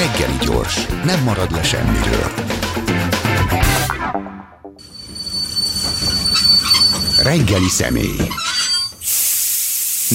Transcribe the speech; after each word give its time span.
Reggeli 0.00 0.36
gyors, 0.40 0.86
nem 1.04 1.22
marad 1.22 1.50
le 1.50 1.62
semmiről. 1.62 2.30
Reggeli 7.22 7.68
személy. 7.68 8.16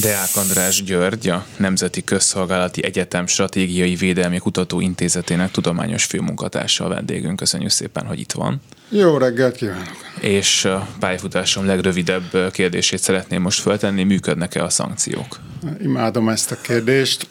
Deák 0.01 0.35
András 0.35 0.83
György, 0.83 1.29
a 1.29 1.45
Nemzeti 1.57 2.03
Közszolgálati 2.03 2.83
Egyetem 2.83 3.27
Stratégiai 3.27 3.95
Védelmi 3.95 4.37
Kutatóintézetének 4.37 5.51
tudományos 5.51 6.05
főmunkatársa 6.05 6.85
a 6.85 6.87
vendégünk. 6.87 7.35
Köszönjük 7.35 7.71
szépen, 7.71 8.05
hogy 8.05 8.19
itt 8.19 8.31
van. 8.31 8.61
Jó 8.89 9.17
reggelt 9.17 9.55
kívánok! 9.55 9.95
És 10.21 10.65
a 10.65 10.87
pályafutásom 10.99 11.65
legrövidebb 11.65 12.51
kérdését 12.51 12.99
szeretném 12.99 13.41
most 13.41 13.61
feltenni, 13.61 14.03
működnek-e 14.03 14.63
a 14.63 14.69
szankciók? 14.69 15.39
Imádom 15.81 16.29
ezt 16.29 16.51
a 16.51 16.61
kérdést. 16.61 17.27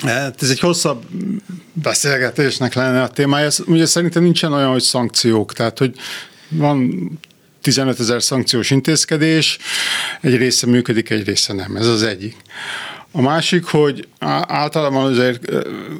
Hát 0.00 0.42
ez 0.42 0.50
egy 0.50 0.60
hosszabb 0.60 1.04
beszélgetésnek 1.72 2.74
lenne 2.74 3.02
a 3.02 3.08
témája. 3.08 3.48
Ugye 3.66 3.86
szerintem 3.86 4.22
nincsen 4.22 4.52
olyan, 4.52 4.70
hogy 4.70 4.82
szankciók, 4.82 5.52
tehát 5.52 5.78
hogy 5.78 5.94
van 6.48 7.10
15 7.62 8.00
ezer 8.00 8.22
szankciós 8.22 8.70
intézkedés, 8.70 9.58
egy 10.20 10.36
része 10.36 10.66
működik, 10.66 11.10
egy 11.10 11.26
része 11.26 11.52
nem. 11.52 11.76
Ez 11.76 11.86
az 11.86 12.02
egyik. 12.02 12.36
A 13.12 13.20
másik, 13.20 13.64
hogy 13.64 14.08
általában 14.46 15.04
azért 15.04 15.50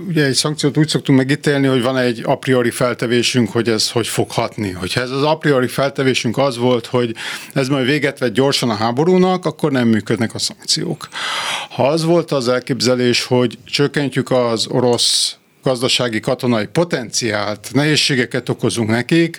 ugye 0.09 0.25
egy 0.25 0.35
szankciót 0.35 0.77
úgy 0.77 0.89
szoktunk 0.89 1.19
megítélni, 1.19 1.67
hogy 1.67 1.83
van 1.83 1.97
egy 1.97 2.23
a 2.25 2.39
priori 2.39 2.71
feltevésünk, 2.71 3.53
hogy 3.53 3.69
ez 3.69 3.91
hogy 3.91 4.07
fog 4.07 4.31
hatni. 4.31 4.71
Hogyha 4.71 5.01
ez 5.01 5.11
az 5.11 5.23
a 5.23 5.37
priori 5.37 5.67
feltevésünk 5.67 6.39
az 6.39 6.57
volt, 6.57 6.87
hogy 6.87 7.15
ez 7.55 7.69
majd 7.69 7.87
véget 7.87 8.19
vett 8.19 8.33
gyorsan 8.33 8.71
a 8.71 8.75
háborúnak, 8.75 9.45
akkor 9.45 9.73
nem 9.73 9.89
működnek 9.89 10.35
a 10.35 10.39
szankciók. 10.39 11.09
Ha 11.71 11.89
az 11.89 12.05
volt 12.05 12.31
az 12.31 12.49
elképzelés, 12.49 13.25
hogy 13.25 13.59
csökkentjük 13.65 14.31
az 14.31 14.67
orosz 14.67 15.40
gazdasági 15.63 16.21
katonai 16.21 16.67
potenciált, 16.67 17.69
nehézségeket 17.73 18.49
okozunk 18.49 18.89
nekik 18.89 19.39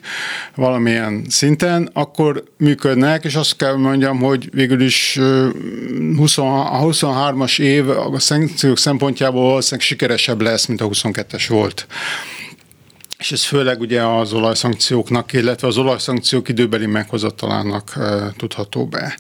valamilyen 0.55 1.25
szinten, 1.29 1.89
akkor 1.93 2.43
működnek, 2.57 3.23
és 3.23 3.35
azt 3.35 3.55
kell 3.55 3.75
mondjam, 3.75 4.19
hogy 4.19 4.49
végül 4.53 4.81
is 4.81 5.19
20, 6.15 6.37
a 6.37 6.79
23-as 6.81 7.59
év 7.59 7.89
a 7.89 8.19
szankciók 8.19 8.77
szempontjából 8.77 9.41
valószínűleg 9.41 9.85
sikeresebb 9.85 10.41
lesz, 10.41 10.65
mint 10.65 10.81
a 10.81 10.87
22-es 10.87 11.45
volt. 11.47 11.87
És 13.17 13.31
ez 13.31 13.43
főleg 13.43 13.79
ugye 13.79 14.03
az 14.03 14.33
olajszankcióknak, 14.33 15.33
illetve 15.33 15.67
az 15.67 15.77
olajszankciók 15.77 16.49
időbeli 16.49 16.85
meghozatalának 16.85 17.97
tudható 18.37 18.85
be. 18.85 19.17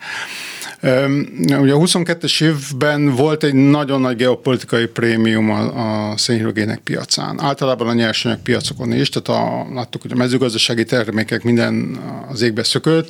Ugye 0.81 1.73
a 1.73 1.77
22-es 1.77 2.43
évben 2.43 3.15
volt 3.15 3.43
egy 3.43 3.53
nagyon 3.53 4.01
nagy 4.01 4.15
geopolitikai 4.15 4.85
prémium 4.85 5.49
a, 5.49 6.11
a 6.11 6.17
szénhidrogének 6.17 6.79
piacán. 6.79 7.41
Általában 7.41 7.87
a 7.87 7.93
nyersanyag 7.93 8.39
piacokon 8.39 8.93
is, 8.93 9.09
tehát 9.09 9.43
a, 9.43 9.67
láttuk, 9.73 10.01
hogy 10.01 10.11
a 10.11 10.15
mezőgazdasági 10.15 10.83
termékek 10.83 11.43
minden 11.43 11.99
az 12.29 12.41
égbe 12.41 12.63
szökött, 12.63 13.09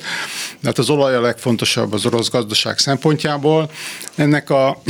de 0.60 0.68
hát 0.68 0.78
az 0.78 0.90
olaj 0.90 1.14
a 1.14 1.20
legfontosabb 1.20 1.92
az 1.92 2.06
orosz 2.06 2.30
gazdaság 2.30 2.78
szempontjából. 2.78 3.70
Ennek 4.14 4.50
a 4.50 4.82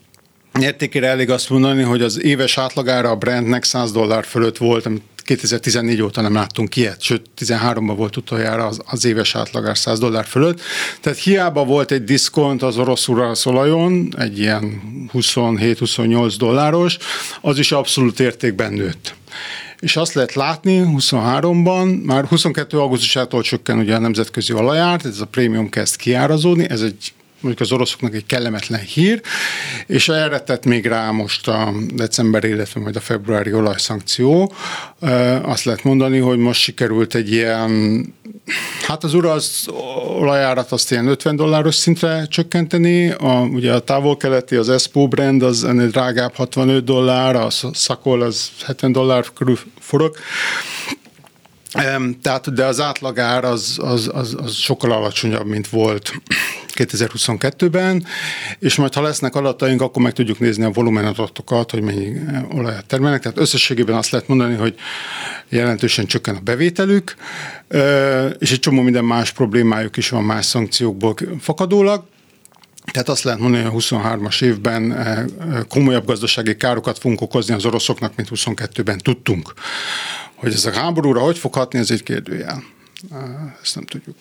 értékére 0.60 1.06
elég 1.06 1.30
azt 1.30 1.50
mondani, 1.50 1.82
hogy 1.82 2.02
az 2.02 2.22
éves 2.22 2.58
átlagára 2.58 3.10
a 3.10 3.16
brandnek 3.16 3.64
100 3.64 3.92
dollár 3.92 4.24
fölött 4.24 4.56
volt, 4.56 4.86
amit 4.86 5.02
2014 5.26 6.02
óta 6.02 6.20
nem 6.20 6.34
láttunk 6.34 6.76
ilyet, 6.76 7.02
sőt 7.02 7.26
13-ban 7.38 7.94
volt 7.96 8.16
utoljára 8.16 8.66
az, 8.66 8.80
az 8.84 9.04
éves 9.04 9.34
átlagár 9.34 9.78
100 9.78 9.98
dollár 9.98 10.24
fölött. 10.24 10.60
Tehát 11.00 11.18
hiába 11.18 11.64
volt 11.64 11.90
egy 11.90 12.04
diszkont 12.04 12.62
az 12.62 12.78
orosz 12.78 13.08
uralszolajon, 13.08 14.14
egy 14.18 14.38
ilyen 14.38 14.82
27-28 15.14 16.34
dolláros, 16.38 16.98
az 17.40 17.58
is 17.58 17.72
abszolút 17.72 18.20
értékben 18.20 18.72
nőtt 18.72 19.14
és 19.80 19.96
azt 19.96 20.14
lehet 20.14 20.34
látni 20.34 20.84
23-ban, 20.86 22.02
már 22.02 22.24
22. 22.24 22.78
augusztusától 22.78 23.42
csökken 23.42 23.78
ugye 23.78 23.94
a 23.94 23.98
nemzetközi 23.98 24.52
olajár, 24.52 25.00
ez 25.04 25.20
a 25.20 25.26
prémium 25.26 25.68
kezd 25.68 25.96
kiárazódni, 25.96 26.70
ez 26.70 26.80
egy 26.80 27.12
mondjuk 27.40 27.60
az 27.60 27.72
oroszoknak 27.72 28.14
egy 28.14 28.26
kellemetlen 28.26 28.80
hír, 28.80 29.20
és 29.86 30.08
erre 30.08 30.40
tett 30.40 30.64
még 30.64 30.86
rá 30.86 31.10
most 31.10 31.48
a 31.48 31.72
december, 31.94 32.44
illetve 32.44 32.80
majd 32.80 32.96
a 32.96 33.00
februári 33.00 33.52
olajszankció. 33.52 34.52
Azt 35.42 35.64
lehet 35.64 35.84
mondani, 35.84 36.18
hogy 36.18 36.38
most 36.38 36.60
sikerült 36.60 37.14
egy 37.14 37.32
ilyen, 37.32 38.02
hát 38.86 39.04
az 39.04 39.14
urasz 39.14 39.66
olajárat 40.18 40.72
azt 40.72 40.90
ilyen 40.90 41.06
50 41.06 41.36
dolláros 41.36 41.74
szintre 41.74 42.26
csökkenteni, 42.26 43.10
a, 43.10 43.48
ugye 43.52 43.72
a 43.72 43.80
távol-keleti, 43.80 44.56
az 44.56 44.68
Espo 44.68 45.08
brand 45.08 45.42
az 45.42 45.64
ennél 45.64 45.88
drágább 45.88 46.34
65 46.34 46.84
dollár, 46.84 47.36
a 47.36 47.50
Szakol 47.72 48.22
az 48.22 48.50
70 48.64 48.92
dollár 48.92 49.24
körül 49.34 49.58
forog, 49.80 50.16
tehát, 52.22 52.54
de 52.54 52.64
az 52.64 52.80
átlagár 52.80 53.44
az, 53.44 53.78
az, 53.82 54.10
az, 54.12 54.36
az 54.38 54.54
sokkal 54.54 54.92
alacsonyabb, 54.92 55.46
mint 55.46 55.68
volt 55.68 56.12
2022-ben, 56.76 58.06
és 58.58 58.76
majd 58.76 58.94
ha 58.94 59.02
lesznek 59.02 59.34
adataink, 59.34 59.82
akkor 59.82 60.02
meg 60.02 60.12
tudjuk 60.12 60.38
nézni 60.38 60.64
a 60.64 60.70
volumenadatokat, 60.70 61.70
hogy 61.70 61.82
mennyi 61.82 62.06
eh, 62.06 62.56
olajat 62.56 62.86
termelnek. 62.86 63.22
Tehát 63.22 63.38
összességében 63.38 63.96
azt 63.96 64.10
lehet 64.10 64.28
mondani, 64.28 64.54
hogy 64.54 64.74
jelentősen 65.48 66.06
csökken 66.06 66.36
a 66.36 66.40
bevételük, 66.40 67.14
eh, 67.68 68.30
és 68.38 68.52
egy 68.52 68.60
csomó 68.60 68.82
minden 68.82 69.04
más 69.04 69.32
problémájuk 69.32 69.96
is 69.96 70.08
van 70.08 70.24
más 70.24 70.44
szankciókból 70.44 71.14
fakadólag. 71.40 72.04
Tehát 72.92 73.08
azt 73.08 73.24
lehet 73.24 73.40
mondani, 73.40 73.62
hogy 73.64 73.72
a 73.72 73.96
23-as 73.98 74.42
évben 74.42 74.92
eh, 74.92 75.24
komolyabb 75.68 76.06
gazdasági 76.06 76.56
károkat 76.56 76.98
fogunk 76.98 77.20
okozni 77.20 77.54
az 77.54 77.64
oroszoknak, 77.64 78.16
mint 78.16 78.28
22-ben 78.34 78.98
tudtunk. 78.98 79.52
Hogy 80.34 80.52
ez 80.52 80.64
a 80.64 80.72
háborúra 80.72 81.20
hogy 81.20 81.38
fog 81.38 81.54
hatni, 81.54 81.78
ez 81.78 81.90
egy 81.90 82.02
kérdőjel. 82.02 82.62
Ezt 83.62 83.74
nem 83.74 83.84
tudjuk. 83.84 84.16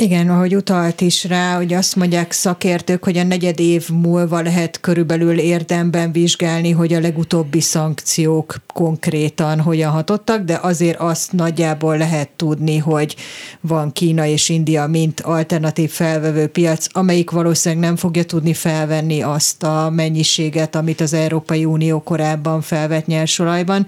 Igen, 0.00 0.30
ahogy 0.30 0.56
utalt 0.56 1.00
is 1.00 1.24
rá, 1.24 1.56
hogy 1.56 1.72
azt 1.72 1.96
mondják 1.96 2.32
szakértők, 2.32 3.04
hogy 3.04 3.18
a 3.18 3.22
negyed 3.22 3.60
év 3.60 3.88
múlva 3.88 4.40
lehet 4.40 4.80
körülbelül 4.80 5.38
érdemben 5.38 6.12
vizsgálni, 6.12 6.70
hogy 6.70 6.92
a 6.92 7.00
legutóbbi 7.00 7.60
szankciók 7.60 8.56
konkrétan 8.74 9.60
hogyan 9.60 9.90
hatottak, 9.90 10.44
de 10.44 10.58
azért 10.62 10.98
azt 10.98 11.32
nagyjából 11.32 11.96
lehet 11.96 12.28
tudni, 12.36 12.76
hogy 12.76 13.16
van 13.60 13.92
Kína 13.92 14.26
és 14.26 14.48
India, 14.48 14.86
mint 14.86 15.20
alternatív 15.20 15.90
felvevő 15.90 16.46
piac, 16.46 16.86
amelyik 16.92 17.30
valószínűleg 17.30 17.84
nem 17.84 17.96
fogja 17.96 18.24
tudni 18.24 18.54
felvenni 18.54 19.22
azt 19.22 19.62
a 19.62 19.90
mennyiséget, 19.90 20.74
amit 20.74 21.00
az 21.00 21.12
Európai 21.12 21.64
Unió 21.64 22.02
korábban 22.02 22.60
felvett 22.60 23.06
nyersolajban. 23.06 23.86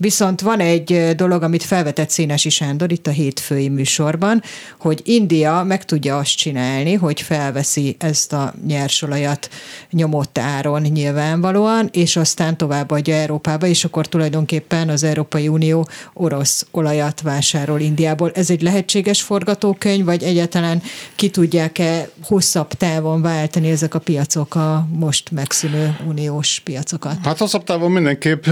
Viszont 0.00 0.40
van 0.40 0.60
egy 0.60 1.14
dolog, 1.16 1.42
amit 1.42 1.62
felvetett 1.62 2.10
Szénesi 2.10 2.48
Sándor 2.48 2.92
itt 2.92 3.06
a 3.06 3.10
hétfői 3.10 3.68
műsorban, 3.68 4.42
hogy 4.78 5.00
India 5.04 5.62
meg 5.62 5.84
tudja 5.84 6.18
azt 6.18 6.36
csinálni, 6.36 6.94
hogy 6.94 7.20
felveszi 7.20 7.96
ezt 7.98 8.32
a 8.32 8.54
nyersolajat 8.66 9.48
nyomott 9.90 10.38
áron 10.38 10.82
nyilvánvalóan, 10.82 11.88
és 11.92 12.16
aztán 12.16 12.56
továbbadja 12.56 13.14
Európába, 13.14 13.66
és 13.66 13.84
akkor 13.84 14.06
tulajdonképpen 14.06 14.88
az 14.88 15.02
Európai 15.02 15.48
Unió 15.48 15.88
orosz 16.12 16.66
olajat 16.70 17.20
vásárol 17.20 17.80
Indiából. 17.80 18.30
Ez 18.34 18.50
egy 18.50 18.62
lehetséges 18.62 19.22
forgatókönyv, 19.22 20.04
vagy 20.04 20.22
egyáltalán 20.22 20.82
ki 21.14 21.30
tudják-e 21.30 22.08
hosszabb 22.22 22.72
távon 22.72 23.22
váltani 23.22 23.70
ezek 23.70 23.94
a 23.94 23.98
piacok 23.98 24.54
a 24.54 24.86
most 24.92 25.30
megszűnő 25.30 25.96
uniós 26.08 26.60
piacokat? 26.64 27.16
Hát 27.24 27.38
hosszabb 27.38 27.64
távon 27.64 27.90
mindenképp, 27.90 28.44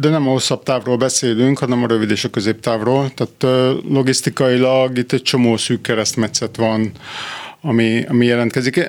de 0.00 0.08
nem 0.08 0.24
hosszabb 0.24 0.60
távról 0.62 0.96
beszélünk, 0.96 1.58
hanem 1.58 1.82
a 1.82 1.86
rövid 1.86 2.10
és 2.10 2.24
a 2.24 2.30
középtávról. 2.30 3.10
Tehát 3.14 3.74
logisztikailag 3.88 4.98
itt 4.98 5.12
egy 5.12 5.22
csomó 5.22 5.56
szűk 5.56 5.80
keresztmetszet 5.80 6.56
van 6.56 6.92
ami, 7.64 8.04
ami 8.08 8.26
jelentkezik. 8.26 8.88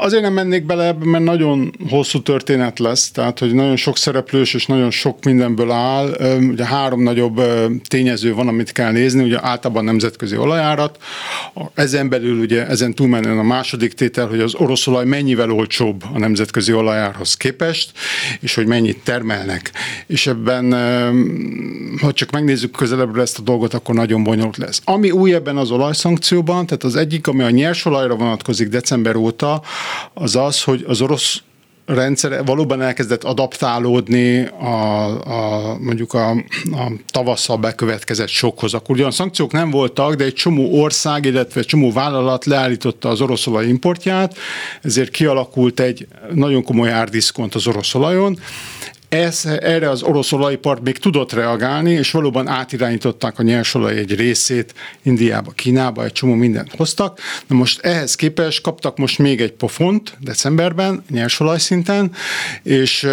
Azért 0.00 0.22
nem 0.22 0.32
mennék 0.32 0.66
bele 0.66 0.86
ebbe, 0.86 1.04
mert 1.04 1.24
nagyon 1.24 1.74
hosszú 1.88 2.22
történet 2.22 2.78
lesz, 2.78 3.10
tehát 3.10 3.38
hogy 3.38 3.54
nagyon 3.54 3.76
sok 3.76 3.96
szereplős 3.96 4.54
és 4.54 4.66
nagyon 4.66 4.90
sok 4.90 5.24
mindenből 5.24 5.70
áll. 5.70 6.16
Ugye 6.50 6.64
három 6.64 7.02
nagyobb 7.02 7.42
tényező 7.88 8.34
van, 8.34 8.48
amit 8.48 8.72
kell 8.72 8.92
nézni, 8.92 9.22
ugye 9.22 9.38
általában 9.42 9.84
nemzetközi 9.84 10.36
olajárat, 10.36 10.98
ezen 11.74 12.08
belül 12.08 12.40
ugye 12.40 12.66
ezen 12.66 12.94
túlmenően 12.94 13.38
a 13.38 13.42
második 13.42 13.92
tétel, 13.92 14.26
hogy 14.26 14.40
az 14.40 14.54
orosz 14.54 14.86
olaj 14.86 15.04
mennyivel 15.04 15.50
olcsóbb 15.50 16.02
a 16.12 16.18
nemzetközi 16.18 16.72
olajárhoz 16.72 17.34
képest, 17.34 17.90
és 18.40 18.54
hogy 18.54 18.66
mennyit 18.66 18.98
termelnek. 19.02 19.70
És 20.06 20.26
ebben, 20.26 20.72
ha 22.00 22.12
csak 22.12 22.30
megnézzük 22.30 22.70
közelebbről 22.70 23.22
ezt 23.22 23.38
a 23.38 23.42
dolgot, 23.42 23.74
akkor 23.74 23.94
nagyon 23.94 24.22
bonyolult 24.22 24.56
lesz. 24.56 24.80
Ami 24.84 25.10
új 25.10 25.34
ebben 25.34 25.56
az 25.56 25.70
olajszankcióban, 25.70 26.66
tehát 26.66 26.84
az 26.84 26.96
egyik, 26.96 27.26
ami 27.26 27.42
a 27.42 27.50
nyersolajra 27.50 28.13
arra 28.14 28.22
vonatkozik 28.22 28.68
december 28.68 29.16
óta, 29.16 29.62
az 30.14 30.36
az, 30.36 30.62
hogy 30.62 30.84
az 30.88 31.00
orosz 31.00 31.42
rendszer 31.86 32.44
valóban 32.44 32.82
elkezdett 32.82 33.24
adaptálódni 33.24 34.46
a, 34.46 35.04
a 35.70 35.76
mondjuk 35.78 36.12
a, 36.12 36.30
a 36.72 36.92
tavasszal 37.06 37.56
bekövetkezett 37.56 38.28
sokhoz. 38.28 38.74
Akkor 38.74 38.96
ugyan 38.96 39.10
szankciók 39.10 39.52
nem 39.52 39.70
voltak, 39.70 40.14
de 40.14 40.24
egy 40.24 40.34
csomó 40.34 40.80
ország, 40.80 41.24
illetve 41.24 41.60
egy 41.60 41.66
csomó 41.66 41.92
vállalat 41.92 42.44
leállította 42.44 43.08
az 43.08 43.20
orosz 43.20 43.46
olaj 43.46 43.66
importját, 43.66 44.36
ezért 44.82 45.10
kialakult 45.10 45.80
egy 45.80 46.06
nagyon 46.34 46.62
komoly 46.62 46.90
árdiszkont 46.90 47.54
az 47.54 47.66
orosz 47.66 47.94
olajon, 47.94 48.38
ez, 49.08 49.44
erre 49.60 49.90
az 49.90 50.02
orosz 50.02 50.32
olajipart 50.32 50.82
még 50.82 50.98
tudott 50.98 51.32
reagálni, 51.32 51.90
és 51.90 52.10
valóban 52.10 52.48
átirányították 52.48 53.38
a 53.38 53.42
nyersolaj 53.42 53.96
egy 53.96 54.14
részét 54.14 54.74
Indiába, 55.02 55.50
Kínába, 55.50 56.04
egy 56.04 56.12
csomó 56.12 56.34
mindent 56.34 56.74
hoztak. 56.76 57.20
Na 57.46 57.56
most 57.56 57.80
ehhez 57.80 58.14
képest 58.14 58.60
kaptak 58.60 58.96
most 58.96 59.18
még 59.18 59.40
egy 59.40 59.52
pofont 59.52 60.16
decemberben, 60.20 61.04
nyersolaj 61.10 61.58
szinten, 61.58 62.12
és, 62.62 63.08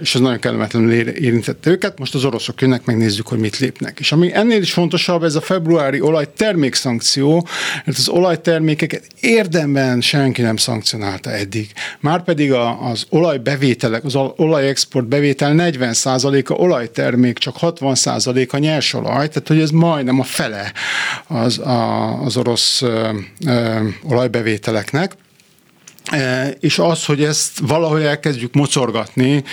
és 0.00 0.14
ez 0.14 0.20
nagyon 0.20 0.38
kellemetlenül 0.38 0.92
érintette 0.92 1.70
őket. 1.70 1.98
Most 1.98 2.14
az 2.14 2.24
oroszok 2.24 2.60
jönnek, 2.60 2.84
megnézzük, 2.84 3.28
hogy 3.28 3.38
mit 3.38 3.58
lépnek. 3.58 3.98
És 4.00 4.12
ami 4.12 4.34
ennél 4.34 4.60
is 4.60 4.72
fontosabb, 4.72 5.22
ez 5.22 5.34
a 5.34 5.40
februári 5.40 6.00
olajtermékszankció, 6.00 7.48
mert 7.84 7.98
az 7.98 8.08
olajtermékeket 8.08 9.06
érdemben 9.20 10.00
senki 10.00 10.42
nem 10.42 10.56
szankcionálta 10.56 11.30
eddig. 11.30 11.72
Márpedig 12.00 12.52
az 12.52 13.06
olajbevételek, 13.08 14.04
az 14.04 14.14
olajexport 14.14 14.88
export 14.90 15.08
bevétel 15.08 15.54
40%-a 15.56 16.52
olajtermék, 16.52 17.38
csak 17.38 17.56
60%-a 17.60 18.58
nyersolaj, 18.58 19.28
tehát 19.28 19.48
hogy 19.48 19.60
ez 19.60 19.70
majdnem 19.70 20.20
a 20.20 20.24
fele 20.24 20.72
az, 21.26 21.58
a, 21.58 22.22
az 22.22 22.36
orosz 22.36 22.82
ö, 22.82 23.10
ö, 23.46 23.88
olajbevételeknek. 24.02 25.14
És 26.60 26.78
az, 26.78 27.04
hogy 27.04 27.22
ezt 27.22 27.58
valahogy 27.58 28.02
elkezdjük 28.02 28.54
mocorgatni, 28.54 29.44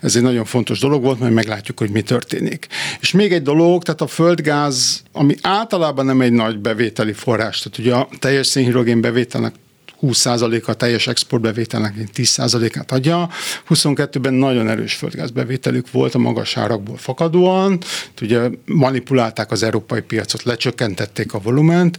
ez 0.00 0.16
egy 0.16 0.22
nagyon 0.22 0.44
fontos 0.44 0.78
dolog 0.78 1.02
volt, 1.02 1.18
majd 1.18 1.32
meglátjuk, 1.32 1.78
hogy 1.78 1.90
mi 1.90 2.02
történik. 2.02 2.66
És 3.00 3.10
még 3.10 3.32
egy 3.32 3.42
dolog, 3.42 3.82
tehát 3.82 4.00
a 4.00 4.06
földgáz, 4.06 5.02
ami 5.12 5.34
általában 5.42 6.06
nem 6.06 6.20
egy 6.20 6.32
nagy 6.32 6.58
bevételi 6.58 7.12
forrás, 7.12 7.58
tehát 7.58 7.78
ugye 7.78 7.94
a 7.94 8.08
teljes 8.18 8.46
szénhidrogén 8.46 9.00
bevételnek 9.00 9.54
20% 10.02 10.64
a 10.64 10.74
teljes 10.74 11.06
exportbevételnek 11.06 11.94
10%-át 12.14 12.92
adja. 12.92 13.28
22-ben 13.68 14.34
nagyon 14.34 14.68
erős 14.68 14.94
földgázbevételük 14.94 15.90
volt 15.90 16.14
a 16.14 16.18
magas 16.18 16.56
árakból 16.56 16.96
fakadóan, 16.96 17.78
ugye 18.22 18.50
manipulálták 18.64 19.50
az 19.50 19.62
európai 19.62 20.00
piacot, 20.00 20.42
lecsökkentették 20.42 21.34
a 21.34 21.38
volument. 21.38 21.98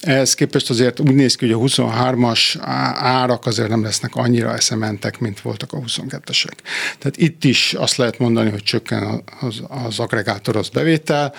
Ehhez 0.00 0.34
képest 0.34 0.70
azért 0.70 1.00
úgy 1.00 1.14
néz 1.14 1.34
ki, 1.34 1.50
hogy 1.50 1.54
a 1.54 1.84
23-as 1.84 2.56
árak 2.94 3.46
azért 3.46 3.68
nem 3.68 3.82
lesznek 3.82 4.14
annyira 4.14 4.54
eszementek, 4.54 5.18
mint 5.18 5.40
voltak 5.40 5.72
a 5.72 5.78
22-esek. 5.78 6.56
Tehát 6.98 7.16
itt 7.16 7.44
is 7.44 7.74
azt 7.74 7.96
lehet 7.96 8.18
mondani, 8.18 8.50
hogy 8.50 8.62
csökken 8.62 9.22
az, 9.40 9.62
az 9.68 9.98
agregátoros 9.98 10.70
bevétel, 10.70 11.34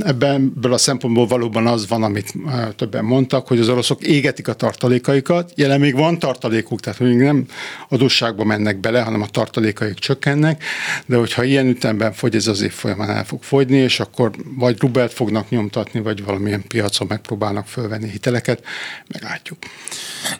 Ebben 0.00 0.52
a 0.62 0.78
szempontból 0.78 1.26
valóban 1.26 1.66
az 1.66 1.88
van, 1.88 2.02
amit 2.02 2.34
többen 2.76 3.04
mondtak, 3.04 3.48
hogy 3.48 3.58
az 3.58 3.68
oroszok 3.68 4.02
égetik 4.02 4.48
a 4.48 4.54
tartalékaikat. 4.54 5.52
Jelen 5.56 5.80
még 5.80 5.94
van 5.94 6.18
tartalékuk, 6.18 6.80
tehát 6.80 6.98
még 6.98 7.16
nem 7.16 7.46
adósságba 7.88 8.44
mennek 8.44 8.80
bele, 8.80 9.00
hanem 9.00 9.22
a 9.22 9.26
tartalékaik 9.26 9.98
csökkennek, 9.98 10.64
de 11.06 11.16
hogyha 11.16 11.44
ilyen 11.44 11.66
ütemben 11.66 12.12
fogy, 12.12 12.34
ez 12.34 12.46
az 12.46 12.60
év 12.60 12.72
folyamán 12.72 13.10
el 13.10 13.24
fog 13.24 13.42
fogyni, 13.42 13.76
és 13.76 14.00
akkor 14.00 14.30
vagy 14.56 14.80
rubelt 14.80 15.12
fognak 15.12 15.50
nyomtatni, 15.50 16.00
vagy 16.00 16.24
valamilyen 16.24 16.66
piacon 16.68 17.06
megpróbálnak 17.06 17.66
fölvenni 17.66 18.10
hiteleket, 18.10 18.64
meglátjuk. 19.12 19.58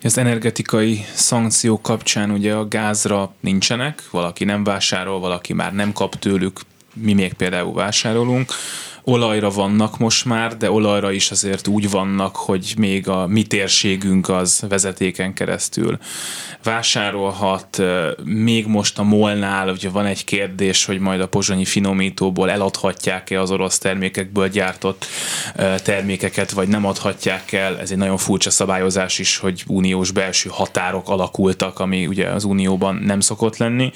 Az 0.02 0.18
energetikai 0.18 1.04
szankciók 1.14 1.82
kapcsán 1.82 2.30
ugye 2.30 2.54
a 2.54 2.68
gázra 2.68 3.34
nincsenek, 3.40 4.02
valaki 4.10 4.44
nem 4.44 4.64
vásárol, 4.64 5.20
valaki 5.20 5.52
már 5.52 5.74
nem 5.74 5.92
kap 5.92 6.18
tőlük 6.18 6.60
mi 6.94 7.12
még 7.12 7.32
például 7.32 7.72
vásárolunk, 7.72 8.52
olajra 9.04 9.50
vannak 9.50 9.98
most 9.98 10.24
már, 10.24 10.56
de 10.56 10.70
olajra 10.70 11.10
is 11.10 11.30
azért 11.30 11.66
úgy 11.66 11.90
vannak, 11.90 12.36
hogy 12.36 12.74
még 12.76 13.08
a 13.08 13.26
mi 13.26 13.42
térségünk 13.42 14.28
az 14.28 14.64
vezetéken 14.68 15.34
keresztül 15.34 15.98
vásárolhat. 16.62 17.82
Még 18.24 18.66
most 18.66 18.98
a 18.98 19.02
molnál 19.02 19.68
ugye 19.68 19.88
van 19.88 20.06
egy 20.06 20.24
kérdés, 20.24 20.84
hogy 20.84 20.98
majd 20.98 21.20
a 21.20 21.28
pozsonyi 21.28 21.64
finomítóból 21.64 22.50
eladhatják-e 22.50 23.40
az 23.40 23.50
orosz 23.50 23.78
termékekből 23.78 24.48
gyártott 24.48 25.06
termékeket, 25.82 26.50
vagy 26.50 26.68
nem 26.68 26.86
adhatják 26.86 27.52
el. 27.52 27.78
Ez 27.78 27.90
egy 27.90 27.96
nagyon 27.98 28.16
furcsa 28.16 28.50
szabályozás 28.50 29.18
is, 29.18 29.36
hogy 29.36 29.64
uniós 29.66 30.10
belső 30.10 30.50
határok 30.52 31.08
alakultak, 31.08 31.78
ami 31.78 32.06
ugye 32.06 32.28
az 32.28 32.44
unióban 32.44 32.94
nem 32.94 33.20
szokott 33.20 33.56
lenni. 33.56 33.92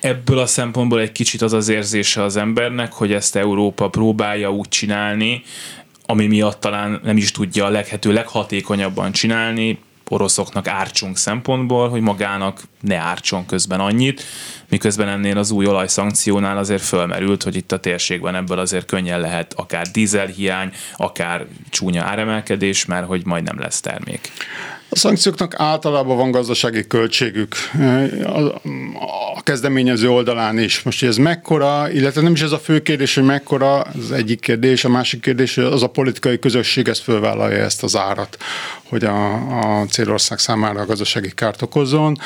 Ebből 0.00 0.38
a 0.38 0.46
szempontból 0.46 1.00
egy 1.00 1.12
kicsit 1.12 1.42
az 1.42 1.52
az 1.52 1.68
érzése 1.68 2.22
az 2.22 2.36
embernek, 2.36 2.92
hogy 2.92 3.12
ezt 3.12 3.36
Európa 3.36 3.88
próbálja 3.88 4.47
tudja 4.48 4.60
úgy 4.60 4.68
csinálni, 4.68 5.42
ami 6.06 6.26
miatt 6.26 6.60
talán 6.60 7.00
nem 7.04 7.16
is 7.16 7.30
tudja 7.30 7.64
a 7.64 7.68
leghető 7.68 8.12
leghatékonyabban 8.12 9.12
csinálni, 9.12 9.78
oroszoknak 10.10 10.68
ártsunk 10.68 11.16
szempontból, 11.16 11.88
hogy 11.88 12.00
magának 12.00 12.62
ne 12.80 12.96
ártson 12.96 13.46
közben 13.46 13.80
annyit, 13.80 14.24
miközben 14.68 15.08
ennél 15.08 15.38
az 15.38 15.50
új 15.50 15.66
olajszankciónál 15.66 16.58
azért 16.58 16.82
fölmerült, 16.82 17.42
hogy 17.42 17.56
itt 17.56 17.72
a 17.72 17.80
térségben 17.80 18.34
ebből 18.34 18.58
azért 18.58 18.86
könnyen 18.86 19.20
lehet 19.20 19.54
akár 19.54 19.86
dízelhiány, 19.86 20.72
akár 20.96 21.46
csúnya 21.70 22.02
áremelkedés, 22.02 22.84
mert 22.84 23.06
hogy 23.06 23.24
majd 23.24 23.42
nem 23.42 23.58
lesz 23.58 23.80
termék. 23.80 24.30
A 24.90 24.96
szankcióknak 24.96 25.54
általában 25.56 26.16
van 26.16 26.30
gazdasági 26.30 26.86
költségük 26.86 27.54
a 29.36 29.42
kezdeményező 29.42 30.10
oldalán 30.10 30.58
is. 30.58 30.82
Most 30.82 31.02
ez 31.02 31.16
mekkora, 31.16 31.90
illetve 31.90 32.20
nem 32.20 32.32
is 32.32 32.42
ez 32.42 32.52
a 32.52 32.58
fő 32.58 32.82
kérdés, 32.82 33.14
hogy 33.14 33.24
mekkora, 33.24 33.80
az 33.80 34.12
egyik 34.12 34.40
kérdés, 34.40 34.84
a 34.84 34.88
másik 34.88 35.20
kérdés, 35.20 35.54
hogy 35.54 35.64
az 35.64 35.82
a 35.82 35.86
politikai 35.86 36.38
közösség 36.38 36.88
ezt 36.88 37.02
fölvállalja 37.02 37.64
ezt 37.64 37.82
az 37.82 37.96
árat, 37.96 38.36
hogy 38.88 39.04
a, 39.04 39.32
a 39.60 39.86
célország 39.86 40.38
számára 40.38 40.80
a 40.80 40.86
gazdasági 40.86 41.30
kárt 41.34 41.62
okozzon. 41.62 42.16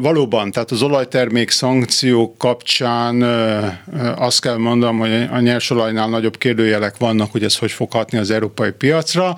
Valóban, 0.00 0.50
tehát 0.50 0.70
az 0.70 0.82
olajtermék 0.82 1.50
szankciók 1.50 2.38
kapcsán 2.38 3.22
azt 4.16 4.40
kell 4.40 4.56
mondanom, 4.56 4.98
hogy 4.98 5.28
a 5.30 5.40
nyersolajnál 5.40 6.08
nagyobb 6.08 6.38
kérdőjelek 6.38 6.96
vannak, 6.98 7.32
hogy 7.32 7.44
ez 7.44 7.56
hogy 7.56 7.72
fog 7.72 7.92
hatni 7.92 8.18
az 8.18 8.30
európai 8.30 8.70
piacra, 8.70 9.36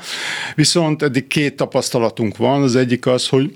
viszont 0.54 1.02
eddig 1.02 1.26
két 1.26 1.56
tapasztalatunk 1.56 2.35
van. 2.36 2.62
Az 2.62 2.76
egyik 2.76 3.06
az, 3.06 3.28
hogy 3.28 3.54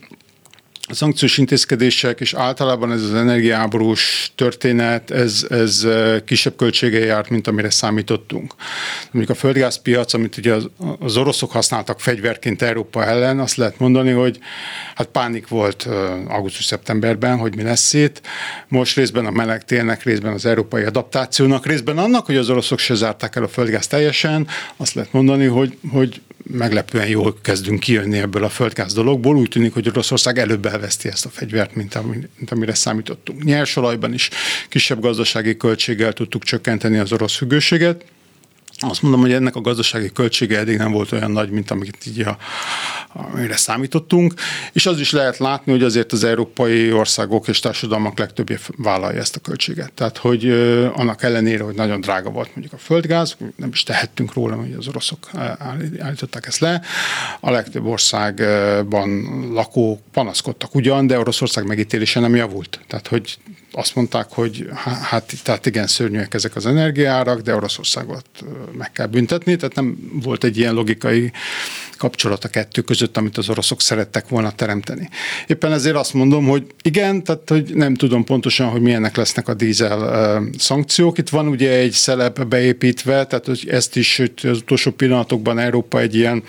a 0.91 0.94
szankciós 0.94 1.38
intézkedések, 1.38 2.21
és 2.21 2.35
általában 2.35 2.93
ez 2.93 3.03
az 3.03 3.15
energiáborús 3.15 4.32
történet, 4.35 5.11
ez, 5.11 5.47
ez 5.50 5.87
kisebb 6.25 6.56
költsége 6.56 6.99
járt, 6.99 7.29
mint 7.29 7.47
amire 7.47 7.71
számítottunk. 7.71 8.55
Mondjuk 9.11 9.37
a 9.37 9.41
földgázpiac, 9.41 10.15
amit 10.15 10.37
ugye 10.37 10.55
az, 10.55 10.69
az 10.99 11.17
oroszok 11.17 11.53
használtak 11.53 12.00
fegyverként 12.00 12.62
Európa 12.62 13.05
ellen, 13.05 13.38
azt 13.38 13.56
lehet 13.56 13.79
mondani, 13.79 14.11
hogy 14.11 14.38
hát 14.94 15.06
pánik 15.06 15.49
volt 15.49 15.88
augusztus-szeptemberben, 16.29 17.38
hogy 17.38 17.56
mi 17.56 17.62
lesz 17.62 17.93
itt. 17.93 18.21
Most 18.69 18.97
részben 18.97 19.27
a 19.27 19.31
meleg 19.31 19.65
télnek, 19.65 20.03
részben 20.03 20.32
az 20.32 20.46
európai 20.46 20.82
adaptációnak, 20.82 21.67
részben 21.67 21.99
annak, 21.99 22.27
hogy 22.27 22.37
az 22.37 22.51
oroszok 22.51 22.79
se 22.79 22.94
zárták 22.94 23.37
el 23.37 23.43
a 23.43 23.49
földgáz 23.49 23.87
teljesen, 23.87 24.46
azt 24.77 24.94
lehet 24.94 25.13
mondani, 25.13 25.46
hogy, 25.46 25.79
hogy 25.93 26.20
meglepően 26.53 27.09
jól 27.09 27.39
kezdünk 27.43 27.81
kijönni 27.81 28.19
ebből 28.19 28.45
a 28.45 28.49
földgáz 28.49 28.93
dologból. 28.93 29.37
Úgy 29.37 29.49
tűnik, 29.49 29.73
hogy 29.73 29.89
Oroszország 29.89 30.39
előbb 30.39 30.67
elveszti 30.67 31.09
ezt 31.09 31.27
a 31.27 31.29
fegyvert, 31.29 31.75
mint, 31.75 32.03
mint 32.37 32.51
amire 32.51 32.75
számítottunk. 32.75 33.45
Nyersolajban 33.45 34.13
is 34.13 34.31
kisebb 34.69 35.01
gazdasági 35.01 35.57
költséggel 35.57 36.13
tudtuk 36.13 36.43
csökkenteni 36.43 36.99
az 36.99 37.13
orosz 37.13 37.37
függőséget. 37.37 38.05
Azt 38.81 39.03
mondom, 39.03 39.20
hogy 39.20 39.32
ennek 39.32 39.56
a 39.56 39.60
gazdasági 39.60 40.13
költsége 40.13 40.58
eddig 40.58 40.77
nem 40.77 40.93
volt 40.93 41.13
olyan 41.13 41.31
nagy, 41.31 41.51
mint 41.51 41.70
amit 41.70 42.06
így 42.06 42.20
a, 42.20 42.37
amire 43.13 43.56
számítottunk, 43.56 44.34
és 44.72 44.87
az 44.87 45.01
is 45.01 45.10
lehet 45.10 45.39
látni, 45.39 45.72
hogy 45.72 45.82
azért 45.82 46.13
az 46.13 46.25
európai 46.25 46.93
országok 46.93 47.49
és 47.49 47.58
társadalmak 47.58 48.19
legtöbbje 48.19 48.58
vállalja 48.77 49.20
ezt 49.20 49.37
a 49.37 49.41
költséget. 49.41 49.93
Tehát, 49.93 50.19
hogy 50.19 50.51
annak 50.94 51.22
ellenére, 51.22 51.63
hogy 51.63 51.75
nagyon 51.75 52.01
drága 52.01 52.31
volt 52.31 52.51
mondjuk 52.55 52.72
a 52.72 52.79
földgáz, 52.79 53.37
nem 53.56 53.69
is 53.72 53.82
tehettünk 53.82 54.34
róla, 54.34 54.56
hogy 54.56 54.75
az 54.79 54.89
oroszok 54.89 55.31
állították 55.99 56.46
ezt 56.46 56.60
le, 56.60 56.82
a 57.41 57.51
legtöbb 57.51 57.84
országban 57.84 59.08
lakók 59.53 60.01
panaszkodtak 60.13 60.75
ugyan, 60.75 61.06
de 61.06 61.19
Oroszország 61.19 61.67
megítélése 61.67 62.20
nem 62.20 62.34
javult. 62.34 62.81
Tehát, 62.87 63.06
hogy 63.06 63.39
azt 63.72 63.94
mondták, 63.94 64.27
hogy 64.31 64.69
hát 65.03 65.32
tehát 65.43 65.67
igen, 65.67 65.86
szörnyűek 65.86 66.34
ezek 66.34 66.56
az 66.56 66.67
energiárak, 66.67 67.41
de 67.41 67.55
Oroszországot 67.55 68.24
meg 68.72 68.93
kell 68.93 69.06
büntetni, 69.06 69.56
tehát 69.56 69.74
nem 69.74 70.10
volt 70.22 70.44
egy 70.44 70.58
ilyen 70.58 70.74
logikai 70.74 71.32
kapcsolat 71.96 72.44
a 72.44 72.48
kettő 72.48 72.82
között, 72.82 73.17
amit 73.17 73.36
az 73.36 73.48
oroszok 73.48 73.81
szerettek 73.81 74.29
volna 74.29 74.53
teremteni. 74.53 75.08
Éppen 75.46 75.72
ezért 75.72 75.96
azt 75.96 76.15
mondom, 76.15 76.46
hogy 76.46 76.67
igen, 76.82 77.24
tehát 77.24 77.48
hogy 77.48 77.74
nem 77.74 77.94
tudom 77.94 78.24
pontosan, 78.24 78.69
hogy 78.69 78.81
milyenek 78.81 79.17
lesznek 79.17 79.48
a 79.48 79.55
dízel 79.55 80.43
szankciók. 80.58 81.19
Itt 81.19 81.29
van 81.29 81.48
ugye 81.48 81.70
egy 81.70 81.93
szelep 81.93 82.46
beépítve, 82.46 83.27
tehát 83.27 83.46
hogy 83.46 83.69
ezt 83.70 83.96
is 83.96 84.22
az 84.43 84.58
utolsó 84.58 84.91
pillanatokban 84.91 85.58
Európa 85.58 86.00
egy 86.00 86.15
ilyen 86.15 86.43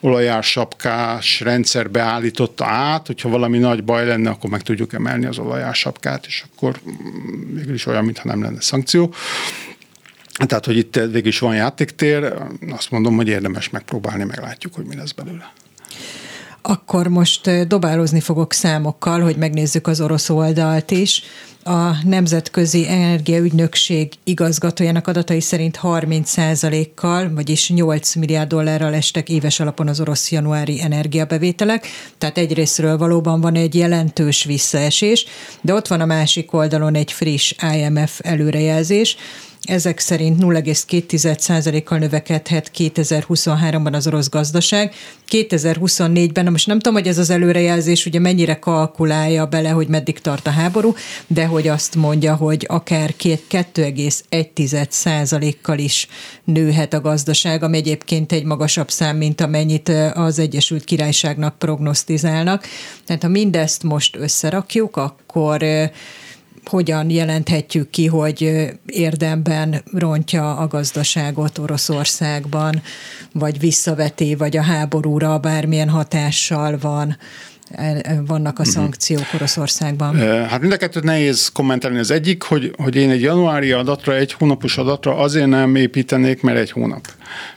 olajársapkás 0.00 1.40
rendszerbe 1.40 2.00
állította 2.00 2.64
át, 2.64 3.06
hogyha 3.06 3.28
valami 3.28 3.58
nagy 3.58 3.84
baj 3.84 4.06
lenne, 4.06 4.30
akkor 4.30 4.50
meg 4.50 4.62
tudjuk 4.62 4.92
emelni 4.92 5.26
az 5.26 5.38
olajársapkát, 5.38 6.26
és 6.26 6.44
akkor 6.52 6.80
mm, 6.88 7.54
végül 7.54 7.74
is 7.74 7.86
olyan, 7.86 8.04
mintha 8.04 8.28
nem 8.28 8.42
lenne 8.42 8.60
szankció. 8.60 9.14
Tehát, 10.46 10.64
hogy 10.66 10.76
itt 10.76 10.94
végig 10.94 11.26
is 11.26 11.38
van 11.38 11.54
játéktér, 11.54 12.32
azt 12.70 12.90
mondom, 12.90 13.16
hogy 13.16 13.28
érdemes 13.28 13.70
megpróbálni, 13.70 14.24
meglátjuk, 14.24 14.74
hogy 14.74 14.84
mi 14.84 14.96
lesz 14.96 15.12
belőle. 15.12 15.52
Akkor 16.68 17.08
most 17.08 17.66
dobálozni 17.66 18.20
fogok 18.20 18.52
számokkal, 18.52 19.20
hogy 19.20 19.36
megnézzük 19.36 19.86
az 19.86 20.00
orosz 20.00 20.28
oldalt 20.28 20.90
is. 20.90 21.22
A 21.64 22.04
Nemzetközi 22.04 22.88
Energiaügynökség 22.88 24.12
igazgatójának 24.24 25.06
adatai 25.06 25.40
szerint 25.40 25.78
30%-kal, 25.82 27.30
vagyis 27.34 27.70
8 27.70 28.14
milliárd 28.14 28.48
dollárral 28.48 28.94
estek 28.94 29.28
éves 29.28 29.60
alapon 29.60 29.88
az 29.88 30.00
orosz 30.00 30.30
januári 30.30 30.82
energiabevételek, 30.82 31.86
tehát 32.18 32.38
egyrésztről 32.38 32.98
valóban 32.98 33.40
van 33.40 33.54
egy 33.54 33.74
jelentős 33.74 34.44
visszaesés, 34.44 35.26
de 35.60 35.74
ott 35.74 35.86
van 35.86 36.00
a 36.00 36.06
másik 36.06 36.52
oldalon 36.52 36.94
egy 36.94 37.12
friss 37.12 37.54
IMF 37.74 38.20
előrejelzés, 38.22 39.16
ezek 39.66 39.98
szerint 39.98 40.42
0,2%-kal 40.42 41.98
növekedhet 41.98 42.70
2023-ban 42.78 43.92
az 43.92 44.06
orosz 44.06 44.28
gazdaság. 44.28 44.94
2024-ben, 45.30 46.50
most 46.50 46.66
nem 46.66 46.78
tudom, 46.78 46.98
hogy 46.98 47.08
ez 47.08 47.18
az 47.18 47.30
előrejelzés 47.30 48.06
ugye 48.06 48.18
mennyire 48.18 48.58
kalkulálja 48.58 49.46
bele, 49.46 49.68
hogy 49.68 49.88
meddig 49.88 50.18
tart 50.18 50.46
a 50.46 50.50
háború, 50.50 50.94
de 51.26 51.46
hogy 51.46 51.68
azt 51.68 51.94
mondja, 51.94 52.34
hogy 52.34 52.64
akár 52.68 53.14
2,1%-kal 53.18 55.78
is 55.78 56.08
nőhet 56.44 56.94
a 56.94 57.00
gazdaság, 57.00 57.62
ami 57.62 57.76
egyébként 57.76 58.32
egy 58.32 58.44
magasabb 58.44 58.90
szám, 58.90 59.16
mint 59.16 59.40
amennyit 59.40 59.88
az 60.14 60.38
Egyesült 60.38 60.84
Királyságnak 60.84 61.58
prognosztizálnak. 61.58 62.66
Tehát 63.06 63.22
ha 63.22 63.28
mindezt 63.28 63.82
most 63.82 64.16
összerakjuk, 64.16 64.96
akkor 64.96 65.64
hogyan 66.70 67.10
jelenthetjük 67.10 67.90
ki, 67.90 68.06
hogy 68.06 68.70
érdemben 68.86 69.82
rontja 69.92 70.56
a 70.56 70.66
gazdaságot 70.66 71.58
Oroszországban, 71.58 72.82
vagy 73.32 73.58
visszaveti, 73.58 74.34
vagy 74.34 74.56
a 74.56 74.62
háborúra 74.62 75.38
bármilyen 75.38 75.88
hatással 75.88 76.78
van 76.80 77.16
vannak 78.26 78.58
a 78.58 78.62
mhm. 78.62 78.70
szankciók 78.70 79.26
Oroszországban? 79.34 80.16
Hát 80.48 80.60
mind 80.60 80.72
a 80.72 80.76
kettőt 80.76 81.02
nehéz 81.02 81.48
kommentelni. 81.48 81.98
Az 81.98 82.10
egyik, 82.10 82.42
hogy, 82.42 82.72
hogy 82.76 82.96
én 82.96 83.10
egy 83.10 83.20
januári 83.20 83.72
adatra, 83.72 84.14
egy 84.14 84.32
hónapos 84.32 84.78
adatra 84.78 85.16
azért 85.16 85.46
nem 85.46 85.74
építenék, 85.74 86.42
mert 86.42 86.58
egy 86.58 86.70
hónap. 86.70 87.06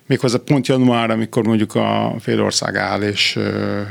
Méghozzá 0.06 0.38
pont 0.46 0.68
január, 0.68 1.10
amikor 1.10 1.44
mondjuk 1.44 1.76
a 1.76 2.16
félország 2.20 2.76
áll, 2.76 3.02
és 3.02 3.36
ö, 3.36 3.82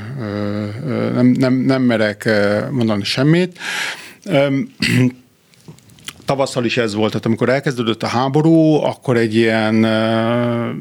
ö, 0.86 1.10
nem, 1.12 1.26
nem, 1.26 1.54
nem 1.54 1.82
merek 1.82 2.28
mondani 2.70 3.04
semmit 3.04 3.58
Um, 4.28 4.72
tavasszal 6.28 6.64
is 6.64 6.76
ez 6.76 6.94
volt, 6.94 7.10
tehát 7.10 7.26
amikor 7.26 7.48
elkezdődött 7.48 8.02
a 8.02 8.06
háború, 8.06 8.72
akkor 8.72 9.16
egy 9.16 9.34
ilyen, 9.34 9.74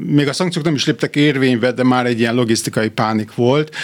még 0.05 0.27
a 0.27 0.33
szankciók 0.33 0.65
nem 0.65 0.73
is 0.73 0.85
léptek 0.85 1.15
érvénybe, 1.15 1.71
de 1.71 1.83
már 1.83 2.05
egy 2.05 2.19
ilyen 2.19 2.35
logisztikai 2.35 2.89
pánik 2.89 3.35
volt, 3.35 3.75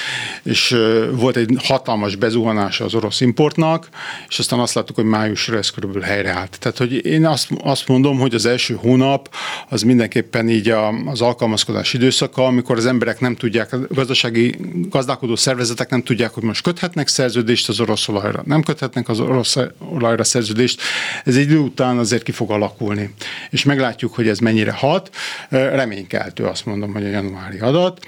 és 0.43 0.75
volt 1.12 1.36
egy 1.36 1.55
hatalmas 1.63 2.15
bezuhanása 2.15 2.86
az 2.86 2.93
orosz 2.93 3.22
importnak, 3.22 3.89
és 4.27 4.39
aztán 4.39 4.60
azt 4.60 4.74
láttuk, 4.74 4.96
hogy 4.96 5.05
májusra 5.05 5.58
ez 5.58 5.70
körülbelül 5.70 6.08
helyreállt. 6.08 6.58
Tehát, 6.60 6.77
hogy 6.77 7.05
én 7.05 7.25
azt, 7.25 7.48
azt 7.63 7.88
mondom, 7.88 8.20
hogy 8.20 8.34
az 8.34 8.46
első 8.46 8.77
hónap 8.82 9.36
az 9.70 9.82
mindenképpen 9.82 10.50
így 10.50 10.70
az 11.05 11.22
alkalmazkodás 11.22 11.93
időszaka, 11.93 12.46
amikor 12.46 12.77
az 12.77 12.86
emberek 12.86 13.20
nem 13.20 13.36
tudják, 13.36 13.74
a 13.74 13.77
gazdasági 13.89 14.55
gazdálkodó 14.89 15.36
szervezetek 15.36 15.89
nem 15.89 16.03
tudják, 16.03 16.32
hogy 16.34 16.43
most 16.43 16.63
köthetnek 16.63 17.08
szerződést 17.08 17.70
az 17.70 17.79
orosz 17.79 18.08
olajra, 18.08 18.43
nem 18.46 18.63
köthetnek 18.63 19.10
az 19.10 19.20
orosz 19.20 19.58
olajra 19.93 20.24
szerződést. 20.24 20.82
Ez 21.24 21.36
egy 21.36 21.51
idő 21.53 21.62
után 21.62 21.98
azért 21.98 22.24
ki 22.24 22.31
fog 22.31 22.51
alakulni. 22.51 23.13
És 23.50 23.63
meglátjuk, 23.63 24.13
hogy 24.13 24.27
ez 24.27 24.39
mennyire 24.39 24.72
hat. 24.72 25.10
Reménykeltő 25.50 26.43
azt 26.45 26.65
mondom, 26.65 26.93
hogy 26.93 27.03
a 27.03 27.07
januári 27.07 27.60
adat. 27.60 28.05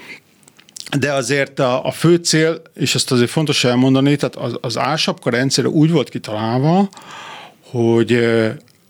De 0.98 1.12
azért 1.12 1.58
a, 1.58 1.84
a 1.84 1.90
fő 1.90 2.16
cél, 2.16 2.62
és 2.74 2.94
ezt 2.94 3.12
azért 3.12 3.30
fontos 3.30 3.64
elmondani, 3.64 4.16
tehát 4.16 4.36
az, 4.36 4.58
az 4.60 4.78
ásapka 4.78 5.30
rendszere 5.30 5.68
úgy 5.68 5.90
volt 5.90 6.08
kitalálva, 6.08 6.88
hogy 7.70 8.28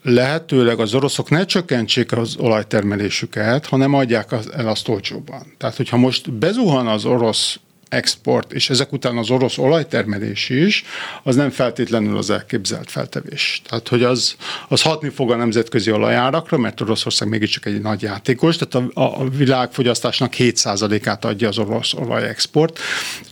lehetőleg 0.03 0.81
az 0.81 0.95
oroszok 0.95 1.31
ne 1.31 1.45
csökkentsék 1.45 2.13
az 2.13 2.37
olajtermelésüket, 2.39 3.67
hanem 3.67 3.95
adják 3.95 4.33
el 4.57 4.69
azt 4.69 4.89
olcsóbban. 4.89 5.55
Tehát, 5.59 5.77
hogyha 5.77 5.97
most 5.97 6.33
bezuhan 6.33 6.87
az 6.87 7.05
orosz 7.05 7.59
export, 7.89 8.53
és 8.53 8.71
ezek 8.71 8.93
után 8.93 9.17
az 9.17 9.31
orosz 9.31 9.59
olajtermelés 9.59 10.49
is, 10.49 10.85
az 11.23 11.37
nem 11.37 11.51
feltétlenül 11.51 12.17
az 12.17 12.31
elképzelt 12.31 12.91
feltevés. 12.91 13.63
Tehát, 13.69 13.89
hogy 13.89 14.03
az, 14.03 14.37
az 14.69 14.83
hatni 14.83 15.09
fog 15.09 15.31
a 15.31 15.37
nemzetközi 15.37 15.91
olajárakra, 15.91 16.59
mert 16.59 16.81
Oroszország 16.81 17.29
mégiscsak 17.29 17.67
egy 17.67 17.81
nagy 17.81 18.03
játékos, 18.03 18.57
tehát 18.57 18.91
a, 18.95 19.21
a 19.21 19.29
világfogyasztásnak 19.29 20.33
7%-át 20.39 21.25
adja 21.25 21.49
az 21.49 21.59
orosz 21.59 21.95
olajexport. 21.95 22.79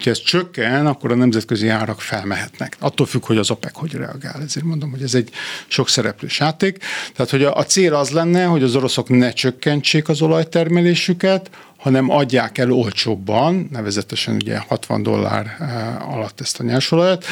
Ha 0.05 0.11
ez 0.11 0.23
csökken, 0.23 0.87
akkor 0.87 1.13
a 1.13 1.15
nemzetközi 1.15 1.69
árak 1.69 2.01
felmehetnek. 2.01 2.77
Attól 2.79 3.07
függ, 3.07 3.27
hogy 3.27 3.39
az 3.39 3.51
OPEC 3.51 3.77
hogy 3.77 3.93
reagál. 3.93 4.43
Ezért 4.43 4.67
mondom, 4.67 4.91
hogy 4.91 5.03
ez 5.03 5.15
egy 5.15 5.31
sok 5.67 5.89
szereplős 5.89 6.39
játék. 6.39 6.79
Tehát, 7.15 7.31
hogy 7.31 7.45
a, 7.45 7.57
a 7.57 7.65
cél 7.65 7.95
az 7.95 8.11
lenne, 8.11 8.45
hogy 8.45 8.63
az 8.63 8.77
oroszok 8.77 9.09
ne 9.09 9.33
csökkentsék 9.33 10.09
az 10.09 10.23
olajtermelésüket, 10.23 11.51
hanem 11.85 12.11
adják 12.11 12.59
el 12.59 12.71
olcsóbban, 12.71 13.69
nevezetesen 13.73 14.35
ugye 14.35 14.59
60 14.59 15.03
dollár 15.03 15.57
eh, 15.61 16.15
alatt 16.15 16.41
ezt 16.41 16.61
a 16.61 16.63
nyersolajat, 16.63 17.25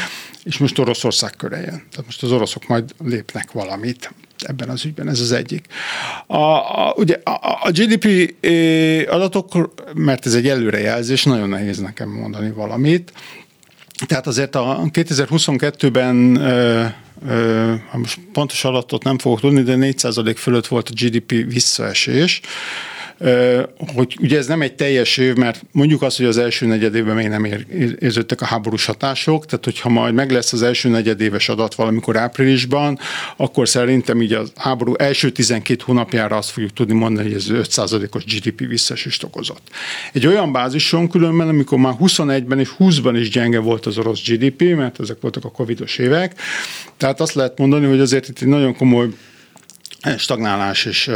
és 0.44 0.58
most 0.58 0.78
Oroszország 0.78 1.30
köre 1.36 1.56
jön. 1.56 1.64
Tehát 1.64 2.04
most 2.04 2.22
az 2.22 2.32
oroszok 2.32 2.66
majd 2.66 2.94
lépnek 3.04 3.52
valamit 3.52 4.12
ebben 4.38 4.68
az 4.68 4.84
ügyben, 4.84 5.08
ez 5.08 5.20
az 5.20 5.32
egyik. 5.32 5.66
A, 6.26 6.36
a, 6.36 6.94
ugye 6.96 7.20
a, 7.24 7.58
a 7.62 7.70
GDP 7.70 8.34
eh, 8.40 9.14
adatok, 9.14 9.74
mert 9.94 10.26
ez 10.26 10.34
egy 10.34 10.48
előrejelzés, 10.48 11.24
nagyon 11.24 11.48
nehéz 11.48 11.78
nekem 11.78 12.08
mondani 12.08 12.50
valamit. 12.50 13.12
Tehát 14.06 14.26
azért 14.26 14.54
a 14.54 14.80
2022-ben 14.92 16.36
ha 17.90 17.98
most 17.98 18.20
pontos 18.32 18.64
adatot 18.64 19.04
nem 19.04 19.18
fogok 19.18 19.40
tudni, 19.40 19.62
de 19.62 19.74
4% 19.78 20.34
fölött 20.36 20.66
volt 20.66 20.88
a 20.88 20.92
GDP 20.94 21.30
visszaesés, 21.30 22.40
hogy 23.94 24.16
ugye 24.20 24.38
ez 24.38 24.46
nem 24.46 24.62
egy 24.62 24.74
teljes 24.74 25.16
év, 25.16 25.34
mert 25.34 25.64
mondjuk 25.72 26.02
azt, 26.02 26.16
hogy 26.16 26.26
az 26.26 26.38
első 26.38 26.66
negyedévben 26.66 27.14
még 27.14 27.28
nem 27.28 27.44
érződtek 28.00 28.40
a 28.40 28.44
háborús 28.44 28.84
hatások, 28.84 29.46
tehát 29.46 29.64
hogyha 29.64 29.88
majd 29.88 30.14
meg 30.14 30.30
lesz 30.30 30.52
az 30.52 30.62
első 30.62 30.88
negyedéves 30.88 31.48
adat 31.48 31.74
valamikor 31.74 32.16
áprilisban, 32.16 32.98
akkor 33.36 33.68
szerintem 33.68 34.22
így 34.22 34.32
a 34.32 34.44
háború 34.56 34.94
első 34.94 35.30
12 35.30 35.82
hónapjára 35.84 36.36
azt 36.36 36.50
fogjuk 36.50 36.72
tudni 36.72 36.94
mondani, 36.94 37.32
hogy 37.32 37.36
ez 37.36 37.46
5%-os 37.50 38.24
GDP 38.24 38.66
visszaesést 38.66 39.22
okozott. 39.22 39.68
Egy 40.12 40.26
olyan 40.26 40.52
bázison 40.52 41.08
különben, 41.08 41.48
amikor 41.48 41.78
már 41.78 41.94
21-ben 42.00 42.58
és 42.58 42.70
20-ban 42.78 43.16
is 43.20 43.30
gyenge 43.30 43.58
volt 43.58 43.86
az 43.86 43.98
orosz 43.98 44.22
GDP, 44.28 44.76
mert 44.76 45.00
ezek 45.00 45.20
voltak 45.20 45.44
a 45.44 45.50
covidos 45.50 45.98
évek, 45.98 46.40
tehát 46.96 47.20
azt 47.20 47.34
lehet 47.34 47.58
mondani, 47.58 47.86
hogy 47.86 48.00
azért 48.00 48.28
itt 48.28 48.40
egy 48.40 48.48
nagyon 48.48 48.76
komoly 48.76 49.08
stagnálás 50.16 50.84
és 50.84 51.10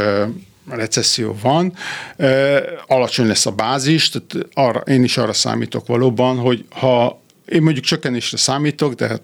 recesszió 0.69 1.37
van, 1.41 1.73
alacsony 2.87 3.27
lesz 3.27 3.45
a 3.45 3.51
bázis, 3.51 4.09
tehát 4.09 4.47
arra, 4.53 4.79
én 4.79 5.03
is 5.03 5.17
arra 5.17 5.33
számítok 5.33 5.87
valóban, 5.87 6.37
hogy 6.37 6.65
ha 6.69 7.21
én 7.45 7.61
mondjuk 7.61 7.85
csökkenésre 7.85 8.37
számítok, 8.37 8.93
de 8.93 9.07
hát 9.07 9.21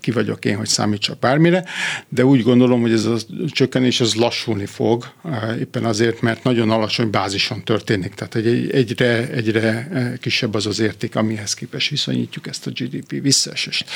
ki 0.00 0.10
vagyok 0.10 0.44
én, 0.44 0.56
hogy 0.56 0.66
számítsak 0.66 1.18
bármire, 1.18 1.64
de 2.08 2.24
úgy 2.24 2.42
gondolom, 2.42 2.80
hogy 2.80 2.92
ez 2.92 3.04
a 3.04 3.16
csökkenés 3.48 4.00
az 4.00 4.14
lassulni 4.14 4.66
fog, 4.66 5.12
éppen 5.58 5.84
azért, 5.84 6.20
mert 6.20 6.42
nagyon 6.42 6.70
alacsony 6.70 7.10
bázison 7.10 7.64
történik, 7.64 8.14
tehát 8.14 8.34
egy, 8.34 8.70
egyre, 8.70 9.28
egyre 9.28 9.88
kisebb 10.20 10.54
az 10.54 10.66
az 10.66 10.80
érték, 10.80 11.16
amihez 11.16 11.54
képes 11.54 11.88
viszonyítjuk 11.88 12.46
ezt 12.46 12.66
a 12.66 12.70
GDP 12.70 13.22
visszaesést. 13.22 13.90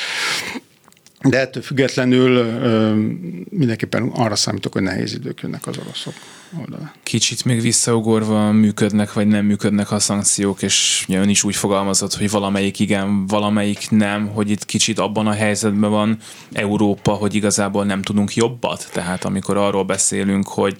De 1.23 1.39
ettől 1.39 1.63
függetlenül 1.63 2.43
mindenképpen 3.49 4.07
arra 4.07 4.35
számítok, 4.35 4.73
hogy 4.73 4.81
nehéz 4.81 5.13
idők 5.13 5.41
jönnek 5.41 5.67
az 5.67 5.77
oroszok 5.77 6.13
oldalán. 6.59 6.91
Kicsit 7.03 7.45
még 7.45 7.61
visszaugorva 7.61 8.51
működnek, 8.51 9.13
vagy 9.13 9.27
nem 9.27 9.45
működnek 9.45 9.91
a 9.91 9.99
szankciók, 9.99 10.61
és 10.61 11.05
ön 11.07 11.29
is 11.29 11.43
úgy 11.43 11.55
fogalmazott, 11.55 12.15
hogy 12.15 12.29
valamelyik 12.29 12.79
igen, 12.79 13.25
valamelyik 13.27 13.89
nem, 13.89 14.27
hogy 14.27 14.49
itt 14.49 14.65
kicsit 14.65 14.99
abban 14.99 15.27
a 15.27 15.31
helyzetben 15.31 15.89
van 15.89 16.17
Európa, 16.51 17.11
hogy 17.11 17.35
igazából 17.35 17.85
nem 17.85 18.01
tudunk 18.01 18.35
jobbat. 18.35 18.89
Tehát 18.91 19.25
amikor 19.25 19.57
arról 19.57 19.83
beszélünk, 19.83 20.47
hogy 20.47 20.75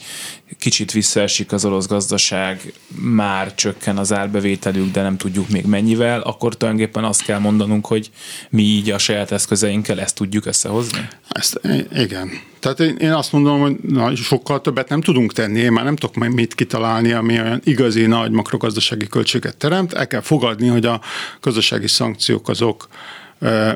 kicsit 0.60 0.92
visszaesik 0.92 1.52
az 1.52 1.66
orosz 1.66 1.88
gazdaság, 1.88 2.74
már 2.96 3.56
csökken 3.56 3.98
az 3.98 4.14
árbevételük, 4.14 4.92
de 4.92 5.02
nem 5.02 5.18
tudjuk 5.18 5.50
még 5.50 5.66
mennyivel, 5.66 6.22
akkor 6.22 6.58
tulajdonképpen 6.58 7.04
azt 7.04 7.24
kell 7.24 7.40
mondanunk, 7.40 7.86
hogy 7.86 8.12
mi 8.50 8.62
így 8.62 8.90
a 8.90 8.98
saját 8.98 9.32
eszközeinkkel 9.32 10.00
ezt 10.00 10.16
tudjuk 10.16 10.46
összehozni? 10.46 11.08
Ezt, 11.30 11.60
igen. 11.94 12.30
Tehát 12.64 12.80
én, 12.80 12.96
én 12.96 13.12
azt 13.12 13.32
mondom, 13.32 13.60
hogy 13.60 13.76
na, 13.82 14.16
sokkal 14.16 14.62
többet 14.62 14.90
nem 14.90 15.02
tudunk 15.02 15.34
tenni, 15.34 15.60
én 15.60 15.72
már 15.72 15.84
nem 15.84 15.96
tudok 15.96 16.16
mit 16.16 16.54
kitalálni, 16.54 17.12
ami 17.12 17.42
olyan 17.42 17.62
igazi 17.64 18.06
nagy 18.06 18.32
makrogazdasági 18.32 19.08
költséget 19.08 19.58
teremt. 19.58 19.94
El 19.94 20.08
kell 20.08 20.22
fogadni, 20.22 20.68
hogy 20.68 20.86
a 20.86 21.02
gazdasági 21.42 21.88
szankciók 21.88 22.50
azok 22.50 22.88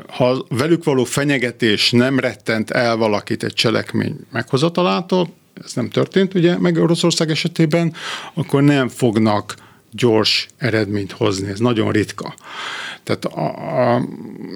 ha 0.08 0.44
velük 0.48 0.84
való 0.84 1.04
fenyegetés 1.04 1.90
nem 1.90 2.18
rettent 2.18 2.70
el 2.70 2.96
valakit 2.96 3.42
egy 3.42 3.52
cselekmény 3.52 4.16
meghozatalától, 4.32 5.28
ez 5.64 5.72
nem 5.72 5.88
történt 5.88 6.34
ugye 6.34 6.58
meg 6.58 6.76
Oroszország 6.76 7.30
esetében, 7.30 7.94
akkor 8.34 8.62
nem 8.62 8.88
fognak 8.88 9.54
gyors 9.90 10.46
eredményt 10.56 11.12
hozni, 11.12 11.50
ez 11.50 11.58
nagyon 11.58 11.92
ritka. 11.92 12.34
Tehát 13.02 13.24
a, 13.24 13.94
a, 13.94 14.02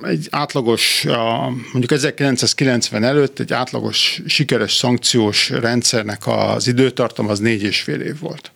egy 0.03 0.27
átlagos, 0.31 1.05
a, 1.05 1.51
mondjuk 1.73 1.91
1990 1.91 3.05
előtt 3.05 3.39
egy 3.39 3.53
átlagos 3.53 4.23
sikeres 4.27 4.75
szankciós 4.75 5.51
rendszernek 5.51 6.27
az 6.27 6.67
időtartam 6.67 7.29
az 7.29 7.39
négy 7.39 7.62
és 7.62 7.81
fél 7.81 8.01
év 8.01 8.19
volt. 8.19 8.53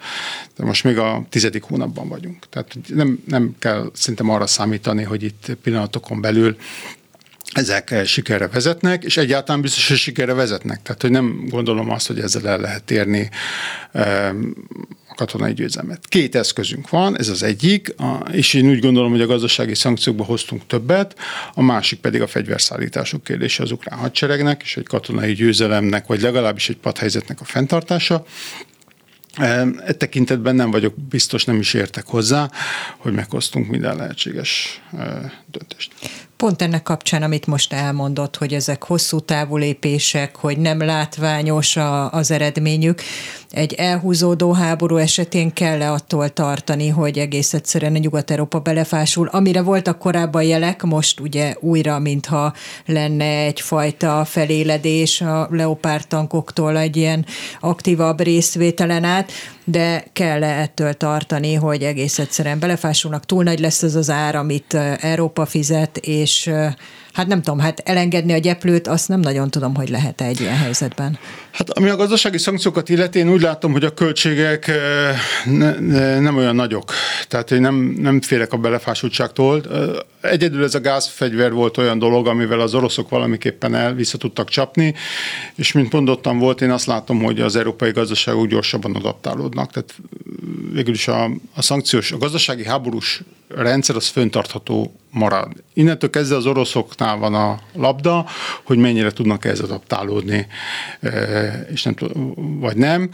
De 0.57 0.65
most 0.65 0.85
még 0.85 0.99
a 0.99 1.25
tizedik 1.29 1.63
hónapban 1.63 2.09
vagyunk. 2.09 2.49
Tehát 2.49 2.77
nem, 2.89 3.23
nem 3.27 3.55
kell 3.59 3.91
szerintem 3.95 4.31
arra 4.31 4.47
számítani, 4.47 5.03
hogy 5.03 5.23
itt 5.23 5.57
pillanatokon 5.63 6.21
belül 6.21 6.57
ezek 7.53 7.95
sikerre 8.05 8.49
vezetnek, 8.49 9.05
és 9.05 9.17
egyáltalán 9.17 9.61
biztos, 9.61 9.89
hogy 9.89 9.97
sikerre 9.97 10.33
vezetnek. 10.33 10.83
Tehát, 10.83 11.03
hogy 11.03 11.11
nem 11.11 11.47
gondolom 11.49 11.91
azt, 11.91 12.07
hogy 12.07 12.21
ezzel 12.21 12.49
el 12.49 12.61
lehet 12.61 12.91
érni 12.91 13.31
katonai 15.17 15.53
győzelmet. 15.53 16.07
Két 16.07 16.35
eszközünk 16.35 16.89
van, 16.89 17.19
ez 17.19 17.29
az 17.29 17.43
egyik, 17.43 17.95
és 18.33 18.55
én 18.55 18.69
úgy 18.69 18.79
gondolom, 18.79 19.11
hogy 19.11 19.21
a 19.21 19.27
gazdasági 19.27 19.75
szankciókba 19.75 20.25
hoztunk 20.25 20.67
többet, 20.67 21.17
a 21.55 21.63
másik 21.63 21.99
pedig 21.99 22.23
a 22.23 22.27
fegyverszállítások 22.27 23.25
kérdése 23.25 23.63
az 23.63 23.71
ukrán 23.71 23.99
hadseregnek, 23.99 24.63
és 24.63 24.77
egy 24.77 24.87
katonai 24.87 25.33
győzelemnek, 25.33 26.07
vagy 26.07 26.21
legalábbis 26.21 26.69
egy 26.69 26.77
padhelyzetnek 26.77 27.41
a 27.41 27.45
fenntartása. 27.45 28.25
E 29.37 29.93
tekintetben 29.99 30.55
nem 30.55 30.71
vagyok 30.71 30.95
biztos, 31.09 31.45
nem 31.45 31.59
is 31.59 31.75
értek 31.75 32.07
hozzá, 32.07 32.51
hogy 32.99 33.13
meghoztunk 33.13 33.69
minden 33.69 33.97
lehetséges 33.97 34.83
döntést. 35.51 35.93
Pont 36.37 36.63
ennek 36.63 36.83
kapcsán, 36.83 37.23
amit 37.23 37.47
most 37.47 37.73
elmondott, 37.73 38.37
hogy 38.37 38.55
ezek 38.55 38.85
hosszú 38.85 39.21
távú 39.21 39.57
lépések, 39.57 40.37
hogy 40.37 40.59
nem 40.59 40.79
látványos 40.79 41.77
a, 41.77 42.13
az 42.13 42.31
eredményük, 42.31 43.01
egy 43.51 43.73
elhúzódó 43.73 44.53
háború 44.53 44.97
esetén 44.97 45.53
kell 45.53 45.83
-e 45.83 45.93
attól 45.93 46.29
tartani, 46.29 46.89
hogy 46.89 47.19
egész 47.19 47.55
egyszerűen 47.55 47.95
a 47.95 47.99
Nyugat-Európa 47.99 48.59
belefásul, 48.59 49.29
amire 49.33 49.63
voltak 49.63 49.99
korábban 49.99 50.43
jelek, 50.43 50.83
most 50.83 51.21
ugye 51.21 51.55
újra, 51.61 51.99
mintha 51.99 52.53
lenne 52.87 53.25
egyfajta 53.25 54.25
feléledés 54.25 55.21
a 55.21 55.49
leopárd 55.51 56.07
tankoktól 56.09 56.79
egy 56.79 56.97
ilyen 56.97 57.27
aktívabb 57.61 58.21
részvételen 58.21 59.05
át, 59.05 59.33
de 59.65 60.05
kell 60.13 60.45
-e 60.45 60.61
ettől 60.61 60.95
tartani, 60.95 61.55
hogy 61.55 61.83
egész 61.83 62.19
egyszerűen 62.19 62.59
belefásulnak, 62.59 63.27
túl 63.27 63.43
nagy 63.43 63.59
lesz 63.59 63.83
az 63.83 63.95
az 63.95 64.11
ár, 64.11 64.37
amit 64.37 64.75
Európa 65.01 65.47
fizet, 65.47 65.97
és 65.97 66.26
és 66.27 66.51
hát 67.17 67.27
nem 67.27 67.43
tudom, 67.43 67.59
hát 67.59 67.83
elengedni 67.85 68.33
a 68.33 68.39
gyeplőt, 68.39 68.87
azt 68.87 69.09
nem 69.09 69.21
nagyon 69.21 69.51
tudom, 69.51 69.75
hogy 69.75 69.89
lehet 69.89 70.21
egy 70.21 70.41
ilyen 70.41 70.57
helyzetben. 70.57 71.19
Hát 71.51 71.71
ami 71.71 71.89
a 71.89 71.97
gazdasági 71.97 72.39
szankciókat 72.39 72.89
illeti, 72.89 73.19
én 73.19 73.31
úgy 73.31 73.41
látom, 73.41 73.73
hogy 73.73 73.85
a 73.85 73.95
költségek 73.95 74.71
ne, 75.45 75.79
ne, 75.79 76.21
nem 76.21 76.37
olyan 76.37 76.55
nagyok. 76.55 76.93
Tehát 77.29 77.51
én 77.51 77.61
nem, 77.61 77.75
nem 77.99 78.21
félek 78.21 78.53
a 78.53 78.57
belefásultságtól. 78.57 79.63
Egyedül 80.21 80.65
ez 80.65 80.75
a 80.75 80.81
gázfegyver 80.81 81.53
volt 81.53 81.77
olyan 81.77 81.99
dolog, 81.99 82.27
amivel 82.27 82.61
az 82.61 82.75
oroszok 82.75 83.09
valamiképpen 83.09 83.75
el 83.75 83.95
vissza 83.95 84.19
tudtak 84.19 84.49
csapni, 84.49 84.95
és 85.55 85.73
mint 85.73 85.93
mondottam 85.93 86.39
volt, 86.39 86.61
én 86.61 86.71
azt 86.71 86.87
látom, 86.87 87.23
hogy 87.23 87.41
az 87.41 87.57
európai 87.57 87.91
gazdaságok 87.91 88.47
gyorsabban 88.47 88.95
adaptálódnak. 88.95 89.73
Tehát 89.73 89.95
végül 90.73 90.95
is 90.95 91.09
a, 91.09 91.25
a 91.55 91.63
szankciós, 91.63 92.13
a 92.13 92.19
gazdasági 92.19 92.65
háborús 92.65 93.23
rendszer 93.49 93.97
az 93.97 94.07
föntartható 94.07 94.95
marad. 95.11 95.53
Innentől 95.75 96.11
kezdve 96.11 96.37
az 96.37 96.47
oroszoknál 96.47 97.06
van 97.15 97.35
a 97.35 97.59
labda, 97.73 98.27
hogy 98.65 98.79
mennyire 98.79 99.11
tudnak 99.11 99.45
ehhez 99.45 99.61
adaptálódni, 99.61 100.47
és 101.73 101.83
nem, 101.83 101.95
vagy 102.61 102.77
nem. 102.77 103.11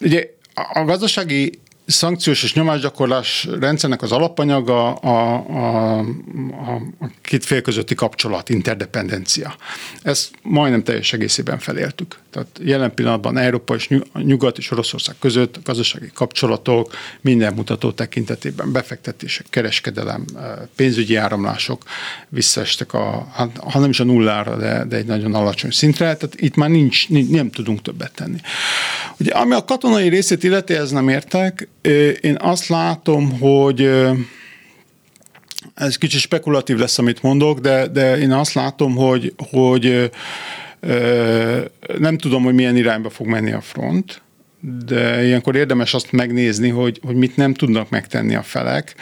Ugye 0.00 0.34
a 0.72 0.84
gazdasági 0.84 1.58
szankciós 1.86 2.42
és 2.42 2.54
nyomásgyakorlás 2.54 3.48
rendszernek 3.60 4.02
az 4.02 4.12
alapanyaga 4.12 4.94
a, 4.94 5.44
a, 5.48 5.94
a, 6.48 6.74
a 6.74 7.10
két 7.22 7.44
fél 7.44 7.60
közötti 7.60 7.94
kapcsolat, 7.94 8.48
interdependencia. 8.48 9.56
Ezt 10.02 10.30
majdnem 10.42 10.82
teljes 10.82 11.12
egészében 11.12 11.58
feléltük. 11.58 12.18
Tehát 12.36 12.60
jelen 12.62 12.94
pillanatban 12.94 13.38
Európa 13.38 13.74
és 13.74 13.88
Nyugat 14.12 14.58
és 14.58 14.70
Oroszország 14.70 15.14
között 15.18 15.56
a 15.56 15.60
gazdasági 15.64 16.10
kapcsolatok 16.14 16.92
minden 17.20 17.54
mutató 17.54 17.90
tekintetében 17.90 18.72
befektetések, 18.72 19.46
kereskedelem, 19.50 20.24
pénzügyi 20.74 21.14
áramlások 21.16 21.82
visszaestek, 22.28 22.92
a, 22.92 23.28
hát, 23.32 23.56
ha 23.56 23.78
nem 23.78 23.90
is 23.90 24.00
a 24.00 24.04
nullára, 24.04 24.56
de, 24.56 24.84
de 24.84 24.96
egy 24.96 25.06
nagyon 25.06 25.34
alacsony 25.34 25.70
szintre, 25.70 26.16
tehát 26.16 26.34
itt 26.40 26.54
már 26.54 26.68
nincs, 26.68 27.08
nincs, 27.08 27.30
nem 27.30 27.50
tudunk 27.50 27.82
többet 27.82 28.12
tenni. 28.14 28.38
Ugye, 29.18 29.32
ami 29.32 29.54
a 29.54 29.64
katonai 29.64 30.08
részét 30.08 30.44
illeti, 30.44 30.74
ez 30.74 30.90
nem 30.90 31.08
értek, 31.08 31.68
én 32.20 32.36
azt 32.40 32.66
látom, 32.66 33.38
hogy 33.38 33.90
ez 35.74 35.96
kicsit 35.96 36.20
spekulatív 36.20 36.76
lesz, 36.76 36.98
amit 36.98 37.22
mondok, 37.22 37.58
de, 37.58 37.86
de 37.86 38.18
én 38.18 38.32
azt 38.32 38.52
látom, 38.52 38.94
hogy, 38.94 39.34
hogy 39.50 40.10
nem 41.98 42.18
tudom, 42.18 42.42
hogy 42.42 42.54
milyen 42.54 42.76
irányba 42.76 43.10
fog 43.10 43.26
menni 43.26 43.52
a 43.52 43.60
front, 43.60 44.22
de 44.86 45.24
ilyenkor 45.24 45.56
érdemes 45.56 45.94
azt 45.94 46.12
megnézni, 46.12 46.68
hogy, 46.68 47.00
hogy 47.04 47.14
mit 47.14 47.36
nem 47.36 47.54
tudnak 47.54 47.90
megtenni 47.90 48.34
a 48.34 48.42
felek, 48.42 48.94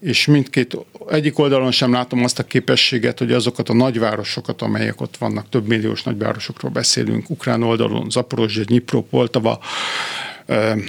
és 0.00 0.26
mindkét, 0.26 0.76
egyik 1.08 1.38
oldalon 1.38 1.70
sem 1.70 1.92
látom 1.92 2.24
azt 2.24 2.38
a 2.38 2.44
képességet, 2.44 3.18
hogy 3.18 3.32
azokat 3.32 3.68
a 3.68 3.74
nagyvárosokat, 3.74 4.62
amelyek 4.62 5.00
ott 5.00 5.16
vannak, 5.16 5.48
több 5.48 5.66
milliós 5.66 6.02
nagyvárosokról 6.02 6.70
beszélünk, 6.70 7.30
ukrán 7.30 7.62
oldalon, 7.62 8.10
Zaporozsja, 8.10 8.64
Dnipro, 8.64 9.02
Poltava, 9.02 9.60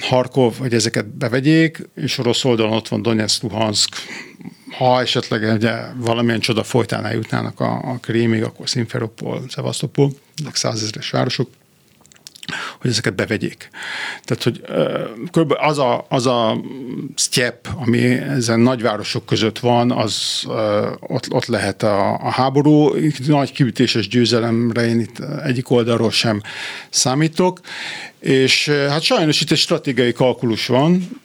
Harkov, 0.01 0.57
hogy 0.57 0.73
ezeket 0.73 1.07
bevegyék, 1.07 1.89
és 1.95 2.17
orosz 2.17 2.45
oldalon 2.45 2.73
ott 2.73 2.87
van 2.87 3.01
Donetsk, 3.01 3.43
Luhansk, 3.43 3.95
ha 4.77 5.01
esetleg 5.01 5.53
ugye, 5.53 5.71
valamilyen 5.97 6.39
csoda 6.39 6.63
folytán 6.63 7.05
eljutnának 7.05 7.59
a, 7.59 7.71
a 7.73 7.97
Krímig, 8.01 8.43
akkor 8.43 8.67
Simferopol, 8.67 9.43
Szevasztopol, 9.49 10.11
százezres 10.53 11.09
városok, 11.09 11.49
hogy 12.79 12.89
ezeket 12.89 13.15
bevegyék. 13.15 13.69
Tehát, 14.23 14.43
hogy 14.43 14.61
kb. 15.31 15.53
az 15.57 15.77
a, 15.77 16.05
az 16.09 16.25
a 16.27 16.61
sztyep, 17.15 17.67
ami 17.75 18.03
ezen 18.13 18.59
nagyvárosok 18.59 19.25
között 19.25 19.59
van, 19.59 19.91
az 19.91 20.43
ott, 20.99 21.31
ott 21.31 21.45
lehet 21.45 21.83
a, 21.83 22.13
a 22.13 22.29
háború. 22.29 22.91
Nagy 23.27 23.51
kiütéses 23.51 24.07
győzelemre 24.07 24.87
én 24.87 24.99
itt 24.99 25.19
egyik 25.19 25.69
oldalról 25.69 26.11
sem 26.11 26.41
számítok, 26.89 27.59
és 28.19 28.69
hát 28.69 29.01
sajnos 29.01 29.41
itt 29.41 29.51
egy 29.51 29.57
stratégiai 29.57 30.11
kalkulus 30.11 30.67
van, 30.67 31.21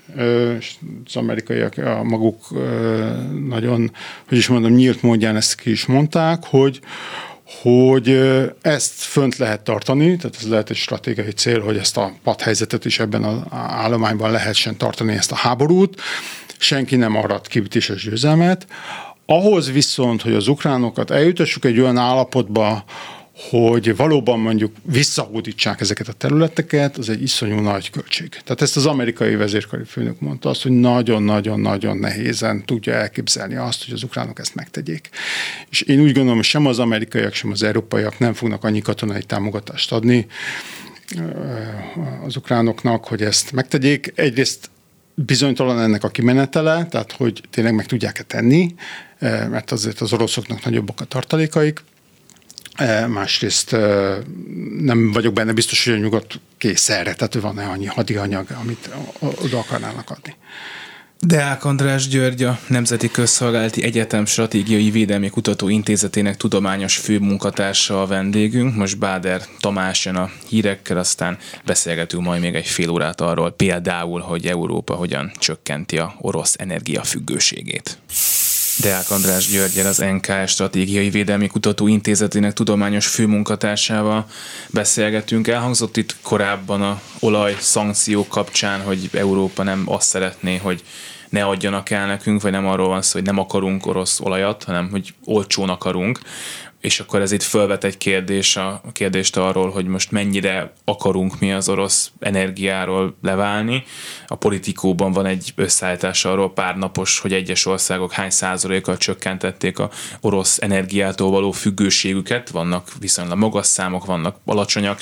az 1.04 1.16
amerikaiak 1.16 1.78
a 1.78 2.02
maguk 2.02 2.48
nagyon, 3.48 3.92
hogy 4.28 4.38
is 4.38 4.48
mondom, 4.48 4.72
nyílt 4.72 5.02
módján 5.02 5.36
ezt 5.36 5.54
ki 5.54 5.70
is 5.70 5.86
mondták, 5.86 6.44
hogy, 6.44 6.80
hogy 7.62 8.08
ezt 8.62 8.92
fönt 8.92 9.36
lehet 9.36 9.60
tartani, 9.60 10.16
tehát 10.16 10.36
ez 10.36 10.48
lehet 10.48 10.70
egy 10.70 10.76
stratégiai 10.76 11.30
cél, 11.30 11.60
hogy 11.60 11.76
ezt 11.76 11.96
a 11.96 12.12
padhelyzetet 12.22 12.84
is 12.84 12.98
ebben 12.98 13.24
az 13.24 13.38
állományban 13.50 14.30
lehessen 14.30 14.76
tartani, 14.76 15.12
ezt 15.12 15.32
a 15.32 15.36
háborút. 15.36 16.00
Senki 16.58 16.96
nem 16.96 17.16
arat 17.16 17.46
kiütéses 17.46 18.02
győzelmet. 18.04 18.66
Ahhoz 19.26 19.72
viszont, 19.72 20.22
hogy 20.22 20.34
az 20.34 20.48
ukránokat 20.48 21.10
eljutassuk 21.10 21.64
egy 21.64 21.80
olyan 21.80 21.96
állapotba, 21.96 22.84
hogy 23.38 23.96
valóban 23.96 24.40
mondjuk 24.40 24.76
visszahódítsák 24.82 25.80
ezeket 25.80 26.08
a 26.08 26.12
területeket, 26.12 26.96
az 26.96 27.08
egy 27.08 27.22
iszonyú 27.22 27.60
nagy 27.60 27.90
költség. 27.90 28.28
Tehát 28.28 28.62
ezt 28.62 28.76
az 28.76 28.86
amerikai 28.86 29.34
vezérkari 29.34 29.84
főnök 29.84 30.20
mondta 30.20 30.48
azt, 30.48 30.62
hogy 30.62 30.72
nagyon-nagyon-nagyon 30.72 31.96
nehézen 31.96 32.64
tudja 32.64 32.94
elképzelni 32.94 33.54
azt, 33.54 33.84
hogy 33.84 33.94
az 33.94 34.02
ukránok 34.02 34.38
ezt 34.38 34.54
megtegyék. 34.54 35.08
És 35.70 35.80
én 35.80 36.00
úgy 36.00 36.12
gondolom, 36.12 36.34
hogy 36.34 36.44
sem 36.44 36.66
az 36.66 36.78
amerikaiak, 36.78 37.34
sem 37.34 37.50
az 37.50 37.62
európaiak 37.62 38.18
nem 38.18 38.32
fognak 38.32 38.64
annyi 38.64 38.80
katonai 38.80 39.22
támogatást 39.22 39.92
adni 39.92 40.26
az 42.26 42.36
ukránoknak, 42.36 43.04
hogy 43.04 43.22
ezt 43.22 43.52
megtegyék. 43.52 44.12
Egyrészt 44.14 44.70
bizonytalan 45.14 45.80
ennek 45.80 46.04
a 46.04 46.08
kimenetele, 46.08 46.86
tehát 46.86 47.12
hogy 47.12 47.42
tényleg 47.50 47.74
meg 47.74 47.86
tudják-e 47.86 48.22
tenni, 48.22 48.74
mert 49.20 49.70
azért 49.70 50.00
az 50.00 50.12
oroszoknak 50.12 50.64
nagyobbak 50.64 51.00
a 51.00 51.04
tartalékaik, 51.04 51.82
másrészt 53.08 53.72
e, 53.72 54.16
nem 54.80 55.12
vagyok 55.12 55.32
benne 55.32 55.52
biztos, 55.52 55.84
hogy 55.84 55.94
a 55.94 55.96
nyugat 55.96 56.40
kész 56.58 56.88
erre, 56.88 57.14
tehát 57.14 57.34
van-e 57.34 57.64
annyi 57.64 57.86
hadianyag, 57.86 58.46
amit 58.60 58.90
oda 59.20 59.58
akarnának 59.58 60.10
adni. 60.10 60.36
Deák 61.20 61.64
András 61.64 62.08
György, 62.08 62.42
a 62.42 62.58
Nemzeti 62.66 63.10
Közszolgálati 63.10 63.82
Egyetem 63.82 64.26
Stratégiai 64.26 64.90
Védelmi 64.90 65.30
Kutató 65.30 65.68
Intézetének 65.68 66.36
tudományos 66.36 66.96
főmunkatársa 66.96 68.02
a 68.02 68.06
vendégünk. 68.06 68.74
Most 68.74 68.98
Báder 68.98 69.42
Tamás 69.60 70.04
jön 70.04 70.16
a 70.16 70.30
hírekkel, 70.48 70.98
aztán 70.98 71.38
beszélgetünk 71.64 72.22
majd 72.22 72.40
még 72.40 72.54
egy 72.54 72.66
fél 72.66 72.90
órát 72.90 73.20
arról, 73.20 73.50
például, 73.50 74.20
hogy 74.20 74.46
Európa 74.46 74.94
hogyan 74.94 75.32
csökkenti 75.38 75.98
a 75.98 76.14
orosz 76.18 76.54
energiafüggőségét. 76.58 77.98
Deák 78.80 79.10
András 79.10 79.46
Györgyel, 79.46 79.86
az 79.86 79.98
NKS 79.98 80.50
Stratégiai 80.50 81.10
Védelmi 81.10 81.46
Kutatóintézetének 81.46 82.52
tudományos 82.52 83.06
főmunkatársával 83.06 84.26
beszélgetünk. 84.70 85.48
Elhangzott 85.48 85.96
itt 85.96 86.16
korábban 86.22 86.82
a 86.82 87.00
olaj 87.18 87.56
szankciók 87.60 88.28
kapcsán, 88.28 88.80
hogy 88.80 89.10
Európa 89.12 89.62
nem 89.62 89.82
azt 89.86 90.08
szeretné, 90.08 90.56
hogy 90.56 90.82
ne 91.28 91.44
adjanak 91.44 91.90
el 91.90 92.06
nekünk, 92.06 92.42
vagy 92.42 92.52
nem 92.52 92.66
arról 92.66 92.88
van 92.88 93.02
szó, 93.02 93.12
hogy 93.12 93.26
nem 93.26 93.38
akarunk 93.38 93.86
orosz 93.86 94.20
olajat, 94.20 94.64
hanem 94.64 94.90
hogy 94.90 95.14
olcsón 95.24 95.68
akarunk 95.68 96.20
és 96.80 97.00
akkor 97.00 97.20
ez 97.20 97.32
itt 97.32 97.42
felvet 97.42 97.84
egy 97.84 97.96
kérdés 97.96 98.56
a, 98.56 98.68
a 98.84 98.92
kérdést 98.92 99.36
arról, 99.36 99.70
hogy 99.70 99.86
most 99.86 100.10
mennyire 100.10 100.72
akarunk 100.84 101.40
mi 101.40 101.52
az 101.52 101.68
orosz 101.68 102.10
energiáról 102.20 103.16
leválni. 103.22 103.84
A 104.26 104.34
politikóban 104.34 105.12
van 105.12 105.26
egy 105.26 105.52
összeállítás 105.54 106.24
arról 106.24 106.52
pár 106.52 106.76
napos, 106.76 107.18
hogy 107.18 107.32
egyes 107.32 107.66
országok 107.66 108.12
hány 108.12 108.30
százalékkal 108.30 108.96
csökkentették 108.96 109.78
a 109.78 109.90
orosz 110.20 110.58
energiától 110.60 111.30
való 111.30 111.50
függőségüket. 111.50 112.50
Vannak 112.50 112.88
viszonylag 113.00 113.38
magas 113.38 113.66
számok, 113.66 114.04
vannak 114.04 114.36
alacsonyak, 114.44 115.00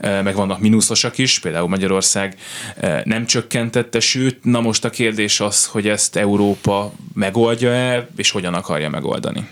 eh, 0.00 0.22
meg 0.22 0.34
vannak 0.34 0.60
mínuszosak 0.60 1.18
is, 1.18 1.38
például 1.38 1.68
Magyarország 1.68 2.36
eh, 2.76 3.00
nem 3.04 3.26
csökkentette, 3.26 4.00
sőt, 4.00 4.44
na 4.44 4.60
most 4.60 4.84
a 4.84 4.90
kérdés 4.90 5.40
az, 5.40 5.66
hogy 5.66 5.88
ezt 5.88 6.16
Európa 6.16 6.92
megoldja-e, 7.14 8.08
és 8.16 8.30
hogyan 8.30 8.54
akarja 8.54 8.88
megoldani. 8.88 9.48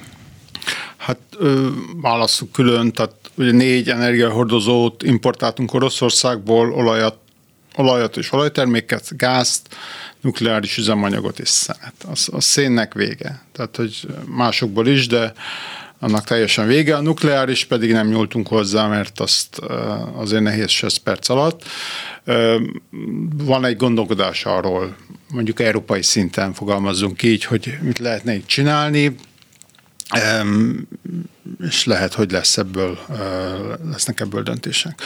Hát 1.07 1.19
ö, 1.39 1.69
válasszuk 2.01 2.53
külön, 2.53 2.93
tehát 2.93 3.15
ugye 3.35 3.53
négy 3.53 3.91
energiahordozót 3.91 5.03
importáltunk 5.03 5.75
Oroszországból, 5.75 6.73
olajat, 6.73 7.19
olajat 7.77 8.17
és 8.17 8.33
olajterméket, 8.33 9.17
gázt, 9.17 9.69
nukleáris 10.21 10.77
üzemanyagot 10.77 11.39
és 11.39 11.49
szenet. 11.49 11.95
Az, 12.11 12.29
a 12.33 12.41
szénnek 12.41 12.95
vége. 12.95 13.43
Tehát, 13.53 13.77
hogy 13.77 14.07
másokból 14.25 14.87
is, 14.87 15.07
de 15.07 15.33
annak 15.99 16.25
teljesen 16.25 16.67
vége. 16.67 16.97
A 16.97 17.01
nukleáris 17.01 17.65
pedig 17.65 17.93
nem 17.93 18.09
nyúltunk 18.09 18.49
hozzá, 18.49 18.87
mert 18.87 19.21
azt 19.21 19.59
azért 20.15 20.43
nehéz 20.43 20.81
6 20.81 20.99
perc 20.99 21.29
alatt. 21.29 21.63
Van 23.37 23.65
egy 23.65 23.77
gondolkodás 23.77 24.45
arról, 24.45 24.97
mondjuk 25.33 25.61
európai 25.61 26.03
szinten 26.03 26.53
fogalmazzunk 26.53 27.23
így, 27.23 27.45
hogy 27.45 27.79
mit 27.81 27.99
lehetne 27.99 28.35
itt 28.35 28.47
csinálni 28.47 29.15
és 31.67 31.85
lehet, 31.85 32.15
hogy 32.15 32.31
lesz 32.31 32.57
ebből, 32.57 32.99
lesznek 33.91 34.21
ebből 34.21 34.43
döntések. 34.43 35.01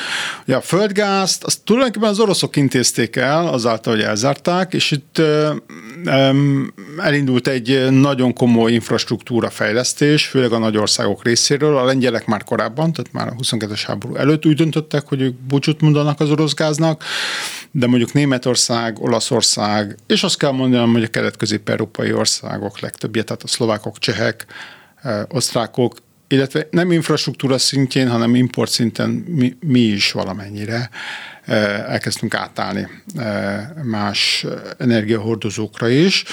Ugye 0.47 0.57
a 0.57 0.61
földgázt, 0.61 1.45
azt 1.45 1.65
tulajdonképpen 1.65 2.09
az 2.09 2.21
oroszok 2.21 2.57
intézték 2.57 3.17
el, 3.17 3.49
azáltal, 3.49 3.95
hogy 3.95 4.03
elzárták, 4.03 4.75
és 4.75 4.91
itt 4.91 5.23
elindult 6.99 7.49
egy 7.49 7.91
nagyon 7.91 8.33
komoly 8.33 8.73
infrastruktúra 8.73 9.51
fejlesztés, 9.51 10.27
főleg 10.27 10.53
a 10.53 10.59
nagy 10.59 10.77
országok 10.77 11.25
részéről. 11.25 11.77
A 11.77 11.85
lengyelek 11.85 12.27
már 12.27 12.45
korábban, 12.45 12.93
tehát 12.93 13.13
már 13.13 13.29
a 13.29 13.35
22-es 13.43 13.83
háború 13.87 14.15
előtt 14.15 14.47
úgy 14.47 14.57
döntöttek, 14.57 15.07
hogy 15.07 15.21
ők 15.21 15.35
búcsút 15.35 15.81
mondanak 15.81 16.21
az 16.21 16.31
orosz 16.31 16.55
gáznak, 16.55 17.05
de 17.71 17.87
mondjuk 17.87 18.13
Németország, 18.13 19.01
Olaszország, 19.01 19.97
és 20.07 20.23
azt 20.23 20.39
kell 20.39 20.51
mondanom, 20.51 20.93
hogy 20.93 21.03
a 21.03 21.09
kelet-közép-európai 21.09 22.13
országok 22.13 22.81
legtöbbje, 22.81 23.23
tehát 23.23 23.43
a 23.43 23.47
szlovákok, 23.47 23.99
csehek, 23.99 24.47
osztrákok, 25.29 25.97
illetve 26.29 26.67
nem 26.71 26.93
infrastruktúra 26.93 27.59
szintjén, 27.59 28.09
hanem 28.09 28.35
import 28.35 28.71
szinten 28.71 29.11
mi, 29.11 29.57
mi 29.61 29.81
is 29.81 30.13
valamennyire 30.13 30.91
elkezdtünk 31.87 32.35
átállni 32.35 32.89
más 33.83 34.47
energiahordozókra 34.79 35.89
is 35.89 36.25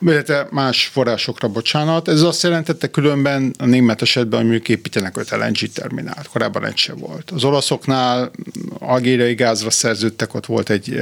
illetve 0.00 0.46
más 0.50 0.86
forrásokra, 0.86 1.48
bocsánat. 1.48 2.08
Ez 2.08 2.22
azt 2.22 2.42
jelentette 2.42 2.90
különben 2.90 3.54
a 3.58 3.64
német 3.64 4.02
esetben, 4.02 4.48
hogy 4.48 4.68
építenek 4.70 5.16
5 5.16 5.30
LNG 5.30 5.72
terminált. 5.72 6.28
Korábban 6.28 6.64
egy 6.64 6.76
se 6.76 6.92
volt. 6.92 7.30
Az 7.30 7.44
olaszoknál 7.44 8.30
algériai 8.78 9.34
gázra 9.34 9.70
szerződtek, 9.70 10.34
ott 10.34 10.46
volt 10.46 10.70
egy 10.70 10.98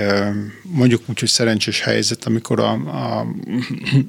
mondjuk 0.63 1.03
úgy, 1.07 1.19
hogy 1.19 1.29
szerencsés 1.29 1.81
helyzet, 1.81 2.25
amikor 2.25 2.61
a, 2.61 2.73
a, 2.73 3.27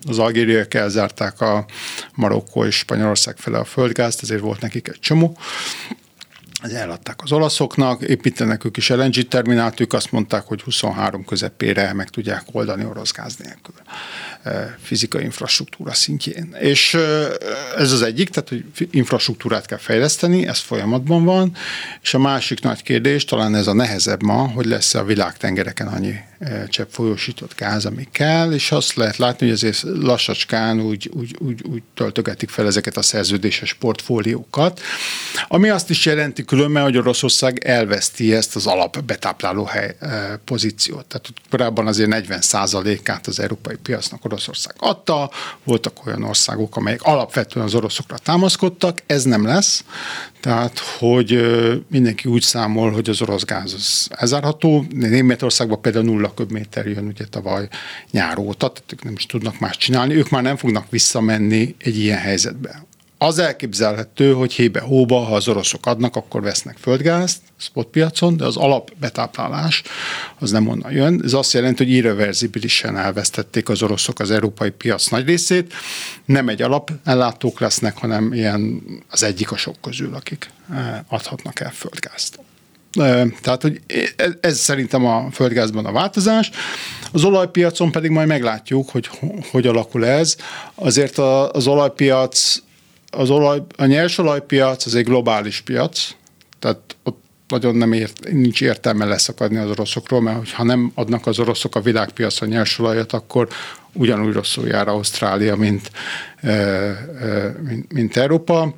az 0.07 0.19
algériaiak 0.19 0.73
elzárták 0.73 1.41
a 1.41 1.65
Marokkó 2.13 2.65
és 2.65 2.75
Spanyolország 2.75 3.37
fele 3.37 3.57
a 3.57 3.65
földgázt, 3.65 4.21
ezért 4.21 4.41
volt 4.41 4.61
nekik 4.61 4.87
egy 4.87 4.99
csomó 4.99 5.37
eladták 6.63 7.23
az 7.23 7.31
olaszoknak, 7.31 8.01
építenek 8.01 8.65
ők 8.65 8.77
is 8.77 8.89
LNG 8.89 9.27
terminált, 9.27 9.79
ők 9.79 9.93
azt 9.93 10.11
mondták, 10.11 10.43
hogy 10.43 10.61
23 10.61 11.25
közepére 11.25 11.93
meg 11.93 12.09
tudják 12.09 12.43
oldani 12.51 12.85
orosz 12.85 13.11
gáz 13.11 13.35
nélkül 13.35 13.75
fizikai 14.81 15.23
infrastruktúra 15.23 15.93
szintjén. 15.93 16.55
És 16.59 16.93
ez 17.77 17.91
az 17.91 18.01
egyik, 18.01 18.29
tehát 18.29 18.49
hogy 18.49 18.65
infrastruktúrát 18.91 19.65
kell 19.65 19.77
fejleszteni, 19.77 20.47
ez 20.47 20.59
folyamatban 20.59 21.23
van, 21.23 21.55
és 22.01 22.13
a 22.13 22.19
másik 22.19 22.61
nagy 22.61 22.83
kérdés, 22.83 23.25
talán 23.25 23.55
ez 23.55 23.67
a 23.67 23.73
nehezebb 23.73 24.23
ma, 24.23 24.47
hogy 24.47 24.65
lesz-e 24.65 24.99
a 24.99 25.03
világtengereken 25.03 25.87
annyi 25.87 26.15
csepp 26.69 26.89
folyósított 26.91 27.55
gáz, 27.55 27.85
ami 27.85 28.07
kell, 28.11 28.51
és 28.51 28.71
azt 28.71 28.93
lehet 28.93 29.17
látni, 29.17 29.45
hogy 29.45 29.55
azért 29.55 29.81
lassacskán 29.81 30.81
úgy, 30.81 31.09
úgy, 31.13 31.35
úgy, 31.39 31.61
úgy 31.69 31.81
töltögetik 31.93 32.49
fel 32.49 32.65
ezeket 32.65 32.97
a 32.97 33.01
szerződéses 33.01 33.73
portfóliókat, 33.73 34.81
ami 35.47 35.69
azt 35.69 35.89
is 35.89 36.05
jelenti 36.05 36.45
különben, 36.45 36.83
hogy 36.83 36.97
Oroszország 36.97 37.63
elveszti 37.63 38.33
ezt 38.33 38.55
az 38.55 38.67
alap 38.67 39.01
betápláló 39.01 39.63
hely 39.63 39.97
pozíciót. 40.45 41.05
Tehát 41.05 41.27
korábban 41.49 41.87
azért 41.87 42.09
40% 42.13 42.99
át 43.05 43.27
az 43.27 43.39
európai 43.39 43.75
piacnak 43.75 44.25
Oroszország 44.25 44.75
adta, 44.77 45.31
voltak 45.63 46.05
olyan 46.05 46.23
országok, 46.23 46.75
amelyek 46.75 47.01
alapvetően 47.03 47.65
az 47.65 47.75
oroszokra 47.75 48.17
támaszkodtak, 48.17 49.01
ez 49.05 49.23
nem 49.23 49.45
lesz, 49.45 49.83
tehát, 50.39 50.79
hogy 50.79 51.39
mindenki 51.89 52.29
úgy 52.29 52.41
számol, 52.41 52.91
hogy 52.91 53.09
az 53.09 53.21
orosz 53.21 53.45
gáz 53.45 53.73
az 53.73 54.07
elzárható. 54.09 54.85
Németországban 54.89 55.81
például 55.81 56.05
nulla 56.05 56.33
köbméter 56.33 56.87
jön 56.87 57.05
ugye 57.05 57.25
tavaly 57.25 57.67
nyár 58.11 58.37
óta, 58.37 58.67
tehát 58.67 58.93
ők 58.93 59.03
nem 59.03 59.13
is 59.13 59.25
tudnak 59.25 59.59
más 59.59 59.77
csinálni, 59.77 60.15
ők 60.15 60.29
már 60.29 60.43
nem 60.43 60.55
fognak 60.55 60.89
visszamenni 60.89 61.75
egy 61.79 61.97
ilyen 61.97 62.17
helyzetbe. 62.17 62.86
Az 63.19 63.39
elképzelhető, 63.39 64.33
hogy 64.33 64.53
hébe-hóba, 64.53 65.19
ha 65.19 65.35
az 65.35 65.47
oroszok 65.47 65.85
adnak, 65.85 66.15
akkor 66.15 66.41
vesznek 66.41 66.77
földgázt 66.77 67.41
spotpiacon, 67.57 68.37
de 68.37 68.45
az 68.45 68.57
alapbetáplálás 68.57 69.83
az 70.39 70.51
nem 70.51 70.67
onnan 70.67 70.91
jön. 70.91 71.21
Ez 71.23 71.33
azt 71.33 71.53
jelenti, 71.53 71.83
hogy 71.83 71.93
irreverzibilisen 71.93 72.97
elvesztették 72.97 73.69
az 73.69 73.81
oroszok 73.81 74.19
az 74.19 74.31
európai 74.31 74.69
piac 74.69 75.07
nagy 75.07 75.25
részét. 75.25 75.73
Nem 76.25 76.49
egy 76.49 76.61
alapellátók 76.61 77.59
lesznek, 77.59 77.97
hanem 77.97 78.33
ilyen 78.33 78.81
az 79.09 79.23
egyik 79.23 79.51
a 79.51 79.57
sok 79.57 79.81
közül, 79.81 80.15
akik 80.15 80.49
eh, 80.71 80.99
adhatnak 81.07 81.59
el 81.59 81.71
földgázt. 81.71 82.39
Eh, 82.93 83.27
tehát, 83.41 83.61
hogy 83.61 83.81
ez, 84.15 84.31
ez 84.41 84.57
szerintem 84.57 85.05
a 85.05 85.27
földgázban 85.31 85.85
a 85.85 85.91
változás. 85.91 86.49
Az 87.11 87.23
olajpiacon 87.23 87.91
pedig 87.91 88.11
majd 88.11 88.27
meglátjuk, 88.27 88.89
hogy 88.89 89.09
hogy 89.51 89.67
alakul 89.67 90.05
ez. 90.05 90.35
Azért 90.75 91.17
az 91.17 91.67
olajpiac 91.67 92.65
az 93.17 93.29
olaj, 93.29 93.61
a 93.75 93.85
nyersolajpiac 93.85 94.85
az 94.85 94.95
egy 94.95 95.05
globális 95.05 95.61
piac, 95.61 96.15
tehát 96.59 96.95
ott 97.03 97.23
nagyon 97.47 97.75
nem 97.75 97.93
ért, 97.93 98.31
nincs 98.31 98.61
értelme 98.61 99.05
leszakadni 99.05 99.57
az 99.57 99.69
oroszokról, 99.69 100.21
mert 100.21 100.49
ha 100.49 100.63
nem 100.63 100.91
adnak 100.95 101.27
az 101.27 101.39
oroszok 101.39 101.75
a 101.75 101.81
világpiacra 101.81 102.45
nyersolajat, 102.45 103.13
akkor 103.13 103.47
ugyanúgy 103.93 104.33
rosszul 104.33 104.67
jár 104.67 104.87
Ausztrália, 104.87 105.55
mint, 105.55 105.91
mint, 107.67 107.93
mint 107.93 108.17
Európa. 108.17 108.73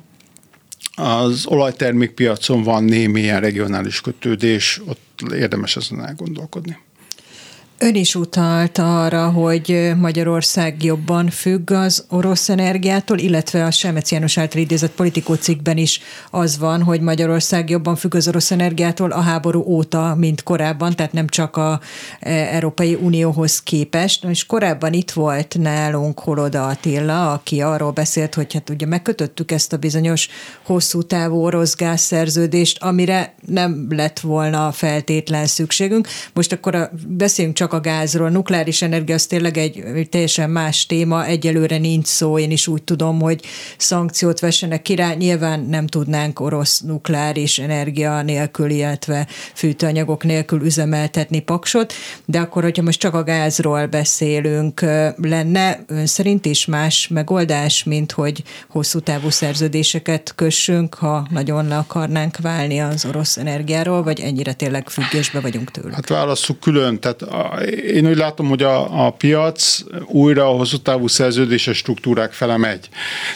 Az 0.94 1.46
olajtermékpiacon 1.46 2.62
van 2.62 2.84
némi 2.84 3.20
ilyen 3.20 3.40
regionális 3.40 4.00
kötődés, 4.00 4.80
ott 4.86 5.32
érdemes 5.32 5.76
ezen 5.76 6.06
elgondolkodni. 6.06 6.78
Ön 7.82 7.94
is 7.94 8.14
utalt 8.14 8.78
arra, 8.78 9.30
hogy 9.30 9.92
Magyarország 9.96 10.82
jobban 10.82 11.28
függ 11.28 11.70
az 11.70 12.04
orosz 12.08 12.48
energiától, 12.48 13.18
illetve 13.18 13.64
a 13.64 13.70
Semec 13.70 14.10
János 14.10 14.38
által 14.38 14.60
idézett 14.60 14.90
politikó 14.94 15.34
cikkben 15.34 15.76
is 15.76 16.00
az 16.30 16.58
van, 16.58 16.82
hogy 16.82 17.00
Magyarország 17.00 17.70
jobban 17.70 17.96
függ 17.96 18.14
az 18.14 18.28
orosz 18.28 18.50
energiától 18.50 19.10
a 19.10 19.20
háború 19.20 19.62
óta, 19.66 20.14
mint 20.14 20.42
korábban, 20.42 20.96
tehát 20.96 21.12
nem 21.12 21.26
csak 21.26 21.56
a 21.56 21.80
e, 22.20 22.30
Európai 22.30 22.94
Unióhoz 22.94 23.62
képest. 23.62 24.24
És 24.24 24.46
korábban 24.46 24.92
itt 24.92 25.10
volt 25.10 25.56
nálunk 25.58 26.20
Holoda 26.20 26.66
Attila, 26.66 27.32
aki 27.32 27.60
arról 27.60 27.90
beszélt, 27.90 28.34
hogy 28.34 28.52
hát 28.52 28.70
ugye 28.70 28.86
megkötöttük 28.86 29.50
ezt 29.50 29.72
a 29.72 29.76
bizonyos 29.76 30.28
hosszú 30.62 31.02
távú 31.02 31.44
orosz 31.44 31.76
gázszerződést, 31.76 32.82
amire 32.82 33.34
nem 33.46 33.86
lett 33.88 34.20
volna 34.20 34.72
feltétlen 34.72 35.46
szükségünk. 35.46 36.08
Most 36.34 36.52
akkor 36.52 36.74
a, 36.74 36.90
beszéljünk 37.08 37.56
csak 37.56 37.68
csak 37.70 37.86
a 37.86 37.90
gázról. 37.90 38.28
Nukleáris 38.30 38.82
energia 38.82 39.14
az 39.14 39.26
tényleg 39.26 39.56
egy, 39.56 39.82
teljesen 40.10 40.50
más 40.50 40.86
téma, 40.86 41.24
egyelőre 41.24 41.78
nincs 41.78 42.06
szó, 42.06 42.38
én 42.38 42.50
is 42.50 42.66
úgy 42.66 42.82
tudom, 42.82 43.20
hogy 43.20 43.40
szankciót 43.76 44.40
vessenek 44.40 44.82
ki 44.82 44.94
rá. 44.94 45.12
Nyilván 45.12 45.60
nem 45.60 45.86
tudnánk 45.86 46.40
orosz 46.40 46.80
nukleáris 46.80 47.58
energia 47.58 48.22
nélkül, 48.22 48.70
illetve 48.70 49.26
fűtőanyagok 49.54 50.24
nélkül 50.24 50.64
üzemeltetni 50.64 51.40
paksot, 51.40 51.92
de 52.24 52.38
akkor, 52.38 52.62
hogyha 52.62 52.82
most 52.82 53.00
csak 53.00 53.14
a 53.14 53.22
gázról 53.22 53.86
beszélünk, 53.86 54.80
lenne 55.16 55.84
ön 55.86 56.06
szerint 56.06 56.46
is 56.46 56.66
más 56.66 57.08
megoldás, 57.08 57.84
mint 57.84 58.12
hogy 58.12 58.42
hosszú 58.68 59.00
távú 59.00 59.30
szerződéseket 59.30 60.32
kössünk, 60.34 60.94
ha 60.94 61.26
nagyon 61.30 61.68
le 61.68 61.76
akarnánk 61.76 62.36
válni 62.38 62.80
az 62.80 63.04
orosz 63.04 63.36
energiáról, 63.36 64.02
vagy 64.02 64.20
ennyire 64.20 64.52
tényleg 64.52 64.88
függésbe 64.88 65.40
vagyunk 65.40 65.70
tőlük? 65.70 65.94
Hát 65.94 66.08
válasszuk 66.08 66.60
külön. 66.60 67.00
Tehát 67.00 67.22
én 67.68 68.08
úgy 68.08 68.16
látom, 68.16 68.48
hogy 68.48 68.62
a, 68.62 69.06
a 69.06 69.10
piac 69.10 69.82
újra 70.06 70.48
a 70.48 70.56
hosszú 70.56 70.76
távú 70.76 71.06
szerződéses 71.06 71.76
struktúrák 71.76 72.32
fele 72.32 72.56
megy. 72.56 72.88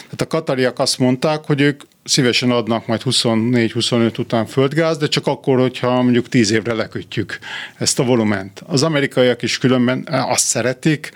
Tehát 0.03 0.21
a 0.21 0.27
katariak 0.27 0.79
azt 0.79 0.99
mondták, 0.99 1.45
hogy 1.45 1.61
ők 1.61 1.81
szívesen 2.03 2.51
adnak 2.51 2.87
majd 2.87 3.01
24-25 3.05 4.19
után 4.19 4.45
földgáz, 4.45 4.97
de 4.97 5.07
csak 5.07 5.27
akkor, 5.27 5.59
hogyha 5.59 6.01
mondjuk 6.01 6.29
10 6.29 6.51
évre 6.51 6.73
lekötjük 6.73 7.39
ezt 7.77 7.99
a 7.99 8.03
volument. 8.03 8.63
Az 8.67 8.83
amerikaiak 8.83 9.41
is 9.41 9.57
különben 9.57 10.07
azt 10.09 10.45
szeretik, 10.45 11.11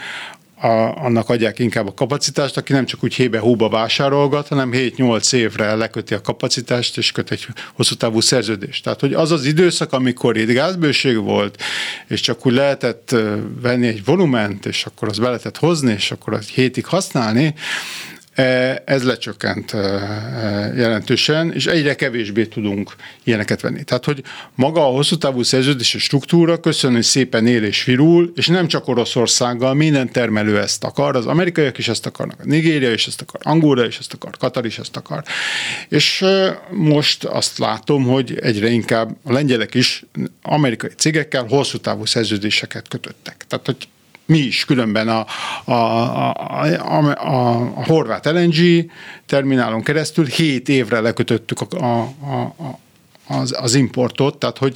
a, 0.62 1.04
annak 1.04 1.30
adják 1.30 1.60
inkább 1.60 1.88
a 1.88 1.93
kapacitást, 1.93 2.58
aki 2.58 2.74
nem 2.74 2.86
csak 2.86 3.04
úgy 3.04 3.13
hébe-hóba 3.13 3.69
vásárolgat, 3.69 4.48
hanem 4.48 4.72
7-8 4.74 5.34
évre 5.34 5.76
leköti 5.76 6.13
a 6.13 6.22
kapacitást, 6.22 6.98
és 6.98 7.12
köt 7.12 7.32
egy 7.32 7.48
hosszú 7.74 7.95
távú 7.95 8.22
szerződést. 8.22 8.84
Tehát, 8.84 9.00
hogy 9.00 9.13
az 9.13 9.32
az 9.32 9.45
időszak, 9.45 9.93
amikor 9.93 10.38
itt 10.38 10.52
gázbőség 10.52 11.17
volt, 11.17 11.62
és 12.08 12.22
csak 12.22 12.45
úgy 12.45 12.54
lehetett 12.54 13.15
venni 13.62 13.88
egy 13.88 14.06
volument, 14.06 14.65
és 14.65 14.86
akkor 14.86 15.08
az 15.08 15.19
be 15.19 15.26
lehetett 15.26 15.58
hozni, 15.58 15.91
és 15.91 16.12
akkor 16.12 16.34
egy 16.34 16.50
hétig 16.50 16.86
használni, 16.86 17.54
ez 18.86 19.04
lecsökkent 19.04 19.74
e, 19.74 19.78
e, 19.78 20.74
jelentősen, 20.76 21.54
és 21.54 21.65
egyre 21.65 21.96
kevésbé 21.96 22.46
tudunk 22.46 22.96
ilyeneket 23.24 23.62
venni. 23.62 23.84
Tehát, 23.84 24.06
hogy 24.06 24.24
maga 24.56 24.88
a 24.88 24.92
hosszú 24.92 25.18
távú 25.18 25.44
szerződési 25.44 26.00
struktúra 26.00 26.60
köszönő 26.60 27.02
szépen 27.02 27.48
él 27.48 27.63
és 27.63 27.84
virul, 27.84 28.32
és 28.36 28.48
nem 28.48 28.68
csak 28.68 28.88
Oroszországgal, 28.88 29.74
minden 29.74 30.12
termelő 30.12 30.60
ezt 30.60 30.84
akar, 30.84 31.15
az 31.15 31.26
amerikaiak 31.26 31.78
is 31.78 31.88
ezt 31.88 32.06
akarnak, 32.06 32.39
a 32.39 32.46
Nigéria 32.46 32.92
is 32.92 33.08
ezt 33.08 33.22
akar, 33.22 33.39
Angola 33.44 33.86
is 33.86 33.98
ezt 33.98 34.13
akar, 34.13 34.38
Katar 34.38 34.65
is 34.65 34.80
ezt 34.80 34.96
akar. 34.96 35.24
És 35.89 36.26
most 36.70 37.24
azt 37.24 37.58
látom, 37.58 38.04
hogy 38.04 38.39
egyre 38.42 38.70
inkább 38.70 39.15
a 39.24 39.32
lengyelek 39.32 39.74
is 39.74 40.04
amerikai 40.42 40.89
cégekkel 40.98 41.46
hosszú 41.50 41.78
távú 41.78 42.06
szerződéseket 42.06 42.88
kötöttek. 42.88 43.46
Tehát, 43.48 43.65
hogy 43.65 43.88
mi 44.30 44.38
is 44.38 44.65
különben 44.65 45.08
a, 45.08 45.26
a, 45.63 45.74
a, 45.74 46.63
a, 46.78 47.12
a, 47.18 47.84
horvát 47.86 48.26
LNG 48.26 48.92
terminálon 49.26 49.84
keresztül 49.84 50.26
7 50.26 50.70
évre 50.70 51.00
lekötöttük 51.00 51.62
a, 51.62 51.76
a, 51.82 52.42
a, 52.42 52.80
az, 53.28 53.56
az 53.62 53.76
importot, 53.76 54.38
tehát 54.38 54.58
hogy, 54.58 54.76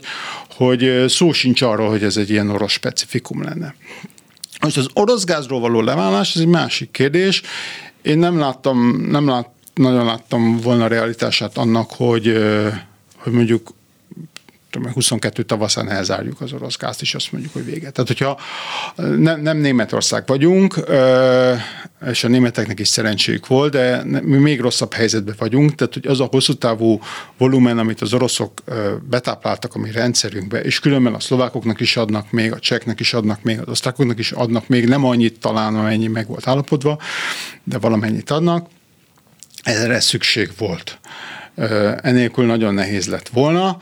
hogy 0.55 1.05
szó 1.07 1.31
sincs 1.31 1.61
arról, 1.61 1.89
hogy 1.89 2.03
ez 2.03 2.17
egy 2.17 2.29
ilyen 2.29 2.49
orosz 2.49 2.71
specifikum 2.71 3.43
lenne. 3.43 3.75
Most 4.61 4.77
az 4.77 4.87
orosz 4.93 5.23
gázról 5.23 5.59
való 5.59 5.81
leválás, 5.81 6.35
ez 6.35 6.41
egy 6.41 6.47
másik 6.47 6.91
kérdés. 6.91 7.41
Én 8.01 8.17
nem 8.17 8.39
láttam, 8.39 9.05
nem 9.09 9.27
lát, 9.27 9.49
nagyon 9.73 10.05
láttam 10.05 10.57
volna 10.57 10.87
realitását 10.87 11.57
annak, 11.57 11.91
hogy, 11.91 12.37
hogy 13.17 13.33
mondjuk 13.33 13.73
22 14.93 15.43
tavaszán 15.43 15.89
elzárjuk 15.89 16.41
az 16.41 16.53
orosz 16.53 16.77
gázt, 16.77 17.01
és 17.01 17.15
azt 17.15 17.31
mondjuk, 17.31 17.53
hogy 17.53 17.65
vége. 17.65 17.89
Tehát, 17.89 18.07
hogyha 18.07 18.39
nem, 19.17 19.41
nem 19.41 19.57
Németország 19.57 20.23
vagyunk, 20.25 20.75
és 22.09 22.23
a 22.23 22.27
németeknek 22.27 22.79
is 22.79 22.87
szerencséjük 22.87 23.47
volt, 23.47 23.71
de 23.71 24.03
mi 24.03 24.37
még 24.37 24.59
rosszabb 24.59 24.93
helyzetben 24.93 25.35
vagyunk, 25.37 25.75
tehát 25.75 25.93
hogy 25.93 26.07
az 26.07 26.19
a 26.19 26.27
hosszú 26.31 26.53
távú 26.53 27.01
volumen, 27.37 27.77
amit 27.77 28.01
az 28.01 28.13
oroszok 28.13 28.61
betápláltak 29.09 29.75
a 29.75 29.79
mi 29.79 29.91
rendszerünkbe, 29.91 30.61
és 30.61 30.79
különben 30.79 31.13
a 31.13 31.19
szlovákoknak 31.19 31.79
is 31.79 31.97
adnak 31.97 32.31
még, 32.31 32.51
a 32.51 32.59
cseknek 32.59 32.99
is 32.99 33.13
adnak 33.13 33.43
még, 33.43 33.59
az 33.59 33.67
osztrákoknak 33.67 34.19
is 34.19 34.31
adnak 34.31 34.67
még, 34.67 34.87
nem 34.87 35.05
annyit 35.05 35.39
talán, 35.39 35.75
amennyi 35.75 36.07
meg 36.07 36.27
volt 36.27 36.47
állapodva, 36.47 36.99
de 37.63 37.77
valamennyit 37.77 38.29
adnak, 38.29 38.67
erre 39.63 39.99
szükség 39.99 40.51
volt. 40.57 40.99
Enélkül 42.01 42.45
nagyon 42.45 42.73
nehéz 42.73 43.07
lett 43.07 43.29
volna. 43.29 43.77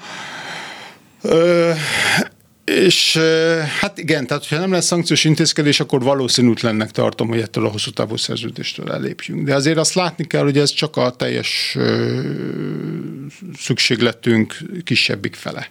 És 2.66 3.20
hát 3.80 3.98
igen, 3.98 4.28
tehát 4.28 4.48
ha 4.48 4.58
nem 4.60 4.72
lesz 4.72 4.86
szankciós 4.86 5.24
intézkedés, 5.24 5.80
akkor 5.80 6.04
valószínűtlennek 6.04 6.92
tartom, 6.92 7.28
hogy 7.28 7.40
ettől 7.40 7.66
a 7.66 7.70
hosszú 7.70 7.92
távú 7.92 8.18
szerződéstől 8.18 8.92
elépjünk. 8.92 9.46
De 9.46 9.56
azért 9.56 9.78
azt 9.78 9.94
látni 9.94 10.28
kell, 10.28 10.44
hogy 10.44 10.58
ez 10.58 10.70
csak 10.70 10.98
a 10.98 11.10
teljes 11.10 11.78
szükségletünk 13.58 14.58
kisebbik 14.84 15.36
fele. 15.36 15.70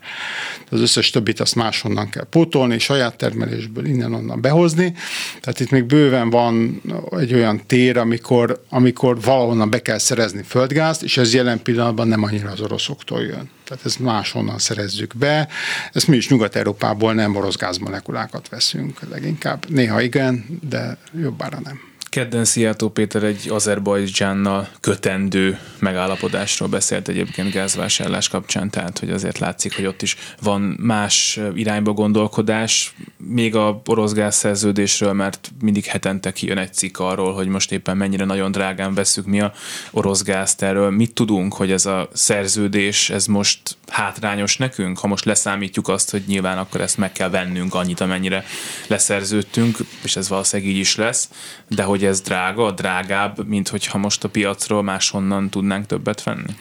Az 0.71 0.81
összes 0.81 1.11
többit 1.11 1.41
azt 1.41 1.55
máshonnan 1.55 2.11
kell 2.11 2.27
pótolni, 2.31 2.79
saját 2.79 3.17
termelésből 3.17 3.87
innen-onnan 3.87 4.41
behozni. 4.41 4.95
Tehát 5.41 5.61
itt 5.61 5.71
még 5.71 5.85
bőven 5.85 6.31
van 6.31 6.83
egy 7.11 7.35
olyan 7.35 7.63
tér, 7.67 7.97
amikor, 7.97 8.65
amikor 8.69 9.21
valahonnan 9.21 9.71
be 9.71 9.83
kell 9.83 9.99
szerezni 9.99 10.43
földgázt, 10.47 11.03
és 11.03 11.17
ez 11.17 11.35
jelen 11.35 11.63
pillanatban 11.63 12.09
nem 12.09 12.23
annyira 12.23 12.51
az 12.51 12.61
oroszoktól 12.61 13.23
jön. 13.23 13.51
Tehát 13.71 13.87
ezt 13.87 13.99
máshonnan 13.99 14.59
szerezzük 14.59 15.17
be. 15.17 15.49
Ezt 15.93 16.07
mi 16.09 16.17
is 16.17 16.29
Nyugat-Európából 16.29 17.15
nem 17.15 17.37
orosz 17.37 17.57
gázmolekulákat 17.57 18.49
veszünk 18.49 19.01
leginkább. 19.11 19.69
Néha 19.69 20.01
igen, 20.01 20.61
de 20.69 20.99
jobbára 21.21 21.61
nem. 21.61 21.90
Kedden 22.11 22.45
Szijjártó 22.45 22.89
Péter 22.89 23.23
egy 23.23 23.49
Azerbajdzsánnal 23.49 24.69
kötendő 24.81 25.59
megállapodásról 25.79 26.69
beszélt 26.69 27.09
egyébként 27.09 27.53
gázvásárlás 27.53 28.29
kapcsán, 28.29 28.71
tehát 28.71 28.99
hogy 28.99 29.11
azért 29.11 29.39
látszik, 29.39 29.77
hogy 29.77 29.87
ott 29.87 30.03
is 30.03 30.17
van 30.43 30.61
más 30.61 31.41
irányba 31.55 31.93
gondolkodás, 31.93 32.95
még 33.17 33.55
a 33.55 33.81
orosz 33.87 34.13
gázszerződésről, 34.13 35.13
mert 35.13 35.51
mindig 35.61 35.85
hetente 35.85 36.33
kijön 36.33 36.59
egy 36.59 36.75
cikk 36.75 36.99
arról, 36.99 37.33
hogy 37.33 37.49
most 37.49 37.73
éppen 37.73 37.97
mennyire 37.97 38.25
nagyon 38.25 38.51
drágán 38.51 38.95
veszük 38.95 39.27
mi 39.27 39.41
a 39.41 39.53
orosz 39.91 40.23
gázt 40.23 40.63
erről. 40.63 40.91
Mit 40.91 41.15
tudunk, 41.15 41.55
hogy 41.55 41.73
ez 41.73 41.87
a 41.87 42.09
szerződés, 42.13 43.11
ez 43.11 43.27
most 43.27 43.77
hátrányos 43.89 44.57
nekünk, 44.57 44.99
ha 44.99 45.07
most 45.07 45.25
leszámítjuk 45.25 45.89
azt, 45.89 46.11
hogy 46.11 46.23
nyilván 46.27 46.59
akkor 46.59 46.81
ezt 46.81 46.99
meg 46.99 47.13
kell 47.13 47.31
vennünk 47.31 47.75
annyit, 47.75 48.01
amennyire 48.01 48.45
leszerződtünk, 48.87 49.79
és 50.03 50.17
ez 50.17 50.29
valószínűleg 50.29 50.73
így 50.73 50.79
is 50.79 50.97
lesz, 50.97 51.29
de 51.69 51.83
hogy 51.83 52.00
ez 52.05 52.21
drága, 52.21 52.71
drágább, 52.71 53.49
mint 53.49 53.69
hogyha 53.69 53.99
most 53.99 54.25
a 54.25 54.29
piacról 54.29 54.83
máshonnan 54.83 55.49
tudnánk 55.49 55.87
többet 55.87 56.23
venni? 56.23 56.55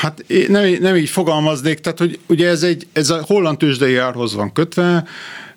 Hát 0.00 0.24
nem, 0.48 0.76
nem 0.80 0.96
így 0.96 1.08
fogalmaznék, 1.08 1.80
tehát 1.80 1.98
hogy 1.98 2.18
ugye 2.26 2.48
ez, 2.48 2.62
egy, 2.62 2.86
ez 2.92 3.10
a 3.10 3.22
holland 3.26 3.58
tőzsdei 3.58 3.96
árhoz 3.96 4.34
van 4.34 4.52
kötve, 4.52 5.04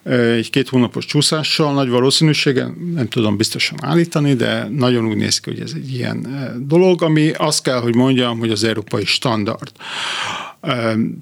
egy 0.10 0.50
két 0.50 0.70
hónapos 0.70 1.06
csúszással, 1.06 1.74
nagy 1.74 1.90
valószínűséggel, 1.90 2.76
nem 2.94 3.08
tudom 3.08 3.38
biztosan 3.38 3.78
állítani, 3.82 4.34
de 4.34 4.68
nagyon 4.72 5.08
úgy 5.08 5.16
néz 5.16 5.40
ki, 5.40 5.50
hogy 5.50 5.60
ez 5.60 5.72
egy 5.76 5.94
ilyen 5.94 6.28
dolog, 6.68 7.02
ami 7.02 7.32
azt 7.32 7.63
kell, 7.63 7.80
hogy 7.80 7.96
mondjam, 7.96 8.40
hogy 8.40 8.52
az 8.52 8.63
európai 8.63 9.06
standard. 9.06 9.72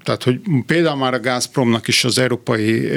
Tehát, 0.04 0.22
hogy 0.22 0.40
például 0.66 0.96
már 0.96 1.14
a 1.14 1.20
Gazpromnak 1.20 1.88
is 1.88 2.04
az 2.04 2.18
európai 2.18 2.88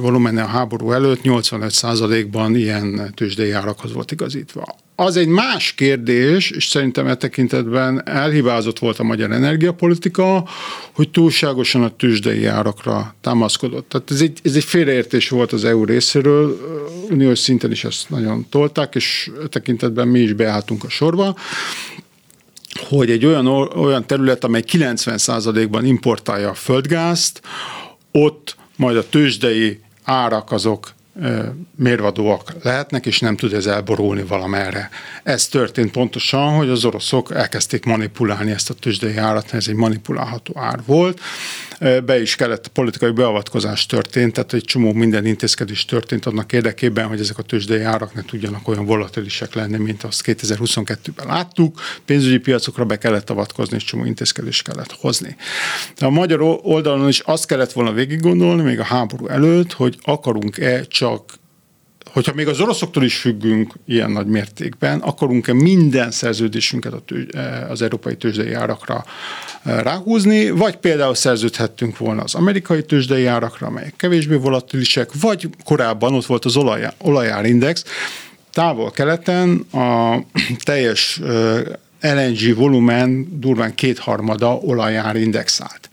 volumene 0.00 0.42
a 0.42 0.46
háború 0.46 0.92
előtt 0.92 1.20
85%-ban 1.24 2.56
ilyen 2.56 3.12
tőzsdei 3.14 3.50
árakhoz 3.50 3.92
volt 3.92 4.10
igazítva. 4.10 4.76
Az 4.94 5.16
egy 5.16 5.28
más 5.28 5.72
kérdés, 5.72 6.50
és 6.50 6.66
szerintem 6.66 7.06
e 7.06 7.14
tekintetben 7.14 8.08
elhibázott 8.08 8.78
volt 8.78 8.98
a 8.98 9.02
magyar 9.02 9.32
energiapolitika, 9.32 10.48
hogy 10.92 11.10
túlságosan 11.10 11.82
a 11.82 11.96
tőzsdei 11.96 12.44
árakra 12.44 13.14
támaszkodott. 13.20 13.88
Tehát 13.88 14.10
ez 14.10 14.20
egy, 14.20 14.40
ez 14.42 14.54
egy 14.54 14.64
félreértés 14.64 15.28
volt 15.28 15.52
az 15.52 15.64
EU 15.64 15.84
részéről, 15.84 16.60
uniós 17.10 17.38
szinten 17.38 17.70
is 17.70 17.84
ezt 17.84 18.10
nagyon 18.10 18.46
tolták, 18.50 18.94
és 18.94 19.30
e 19.44 19.46
tekintetben 19.46 20.08
mi 20.08 20.20
is 20.20 20.32
beálltunk 20.32 20.84
a 20.84 20.88
sorba 20.88 21.36
hogy 22.78 23.10
egy 23.10 23.26
olyan, 23.26 23.46
olyan 23.46 24.06
terület, 24.06 24.44
amely 24.44 24.62
90%-ban 24.72 25.84
importálja 25.84 26.48
a 26.48 26.54
földgázt, 26.54 27.40
ott 28.12 28.56
majd 28.76 28.96
a 28.96 29.08
tőzsdei 29.08 29.80
árak 30.04 30.52
azok 30.52 30.96
mérvadóak 31.76 32.52
lehetnek, 32.62 33.06
és 33.06 33.20
nem 33.20 33.36
tud 33.36 33.52
ez 33.52 33.66
elborulni 33.66 34.22
valamerre. 34.22 34.90
Ez 35.22 35.48
történt 35.48 35.90
pontosan, 35.90 36.56
hogy 36.56 36.68
az 36.68 36.84
oroszok 36.84 37.34
elkezdték 37.34 37.84
manipulálni 37.84 38.50
ezt 38.50 38.70
a 38.70 38.74
tőzsdei 38.74 39.16
árat, 39.16 39.54
ez 39.54 39.68
egy 39.68 39.74
manipulálható 39.74 40.52
ár 40.56 40.78
volt. 40.86 41.20
Be 41.78 42.20
is 42.20 42.36
kellett, 42.36 42.68
politikai 42.68 43.10
beavatkozás 43.10 43.86
történt, 43.86 44.32
tehát 44.32 44.52
egy 44.52 44.64
csomó 44.64 44.92
minden 44.92 45.26
intézkedés 45.26 45.84
történt 45.84 46.26
annak 46.26 46.52
érdekében, 46.52 47.06
hogy 47.06 47.20
ezek 47.20 47.38
a 47.38 47.42
tőzsdei 47.42 47.82
árak 47.82 48.14
ne 48.14 48.22
tudjanak 48.22 48.68
olyan 48.68 48.84
volatilisek 48.84 49.54
lenni, 49.54 49.76
mint 49.76 50.02
azt 50.02 50.22
2022-ben 50.24 51.26
láttuk. 51.26 51.80
Pénzügyi 52.04 52.38
piacokra 52.38 52.84
be 52.84 52.98
kellett 52.98 53.30
avatkozni, 53.30 53.76
és 53.76 53.84
csomó 53.84 54.04
intézkedést 54.04 54.62
kellett 54.62 54.92
hozni. 54.92 55.36
De 55.98 56.06
a 56.06 56.10
magyar 56.10 56.40
oldalon 56.62 57.08
is 57.08 57.20
azt 57.20 57.46
kellett 57.46 57.72
volna 57.72 57.92
végig 57.92 58.20
gondolni, 58.20 58.62
még 58.62 58.80
a 58.80 58.84
háború 58.84 59.26
előtt, 59.26 59.72
hogy 59.72 59.98
akarunk-e 60.02 60.82
csak 60.82 61.38
hogyha 62.12 62.34
még 62.34 62.48
az 62.48 62.60
oroszoktól 62.60 63.04
is 63.04 63.16
függünk 63.16 63.74
ilyen 63.86 64.10
nagy 64.10 64.26
mértékben, 64.26 64.98
akarunk-e 64.98 65.52
minden 65.52 66.10
szerződésünket 66.10 66.92
az 67.68 67.82
európai 67.82 68.16
tőzsdei 68.16 68.52
árakra 68.52 69.04
e, 69.62 69.82
ráhúzni, 69.82 70.50
vagy 70.50 70.76
például 70.76 71.14
szerződhettünk 71.14 71.98
volna 71.98 72.22
az 72.22 72.34
amerikai 72.34 72.82
tőzsdei 72.84 73.26
árakra, 73.26 73.66
amelyek 73.66 73.96
kevésbé 73.96 74.34
volatilisek, 74.34 75.10
vagy 75.20 75.48
korábban 75.64 76.14
ott 76.14 76.26
volt 76.26 76.44
az 76.44 76.56
olaj, 76.56 76.88
olajárindex, 76.98 77.84
távol-keleten 78.52 79.66
a 79.72 80.16
teljes 80.64 81.18
e, 81.18 81.62
LNG 82.00 82.54
volumen 82.54 83.40
durván 83.40 83.74
kétharmada 83.74 84.56
olajár 84.56 85.16
indexált. 85.16 85.88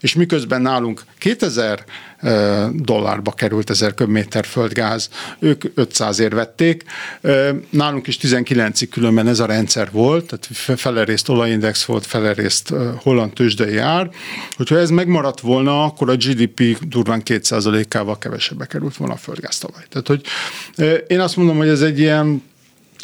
És 0.00 0.14
miközben 0.14 0.62
nálunk 0.62 1.02
2000 1.18 1.84
dollárba 2.72 3.32
került 3.32 3.70
1000 3.70 3.94
köbméter 3.94 4.46
földgáz, 4.46 5.08
ők 5.38 5.64
500 5.74 6.18
ér 6.18 6.34
vették. 6.34 6.84
Nálunk 7.70 8.06
is 8.06 8.18
19-ig 8.22 8.88
különben 8.90 9.28
ez 9.28 9.40
a 9.40 9.46
rendszer 9.46 9.88
volt, 9.90 10.26
tehát 10.26 10.78
felerészt 10.80 11.28
olajindex 11.28 11.84
volt, 11.84 12.06
felerészt 12.06 12.74
holland 12.96 13.32
tőzsdei 13.32 13.78
ár. 13.78 14.10
Hogyha 14.56 14.78
ez 14.78 14.90
megmaradt 14.90 15.40
volna, 15.40 15.84
akkor 15.84 16.10
a 16.10 16.16
GDP 16.16 16.78
durván 16.88 17.22
2%-ával 17.24 18.18
kevesebbe 18.18 18.66
került 18.66 18.96
volna 18.96 19.14
a 19.14 19.16
földgáz 19.16 19.58
talaj. 19.58 19.84
Tehát, 19.88 20.06
hogy 20.06 20.22
én 21.06 21.20
azt 21.20 21.36
mondom, 21.36 21.56
hogy 21.56 21.68
ez 21.68 21.80
egy 21.80 21.98
ilyen 21.98 22.42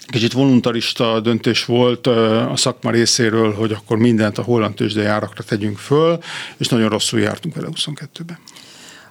kicsit 0.07 0.33
voluntarista 0.33 1.21
döntés 1.21 1.65
volt 1.65 2.07
a 2.07 2.57
szakma 2.57 2.91
részéről, 2.91 3.55
hogy 3.55 3.73
akkor 3.73 3.97
mindent 3.97 4.39
a 4.39 4.43
holland 4.43 4.75
tőzsdei 4.75 5.05
árakra 5.05 5.43
tegyünk 5.43 5.79
föl, 5.79 6.19
és 6.57 6.69
nagyon 6.69 6.89
rosszul 6.89 7.21
jártunk 7.21 7.55
vele 7.55 7.69
22-ben. 7.75 8.39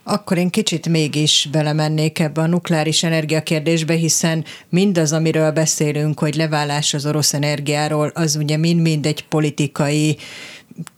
Akkor 0.10 0.38
én 0.38 0.50
kicsit 0.50 0.90
mégis 0.90 1.48
belemennék 1.52 2.20
ebbe 2.20 2.42
a 2.42 2.48
nukleáris 2.48 3.04
energia 3.04 3.44
kérdésbe, 3.44 3.94
hiszen 3.94 4.46
mindaz, 4.70 5.14
amiről 5.14 5.52
beszélünk, 5.52 6.20
hogy 6.20 6.36
leválás 6.36 6.94
az 6.94 7.06
orosz 7.06 7.34
energiáról, 7.34 8.12
az 8.14 8.36
ugye 8.36 8.58
mind-mind 8.58 9.06
egy 9.06 9.28
politikai 9.28 10.18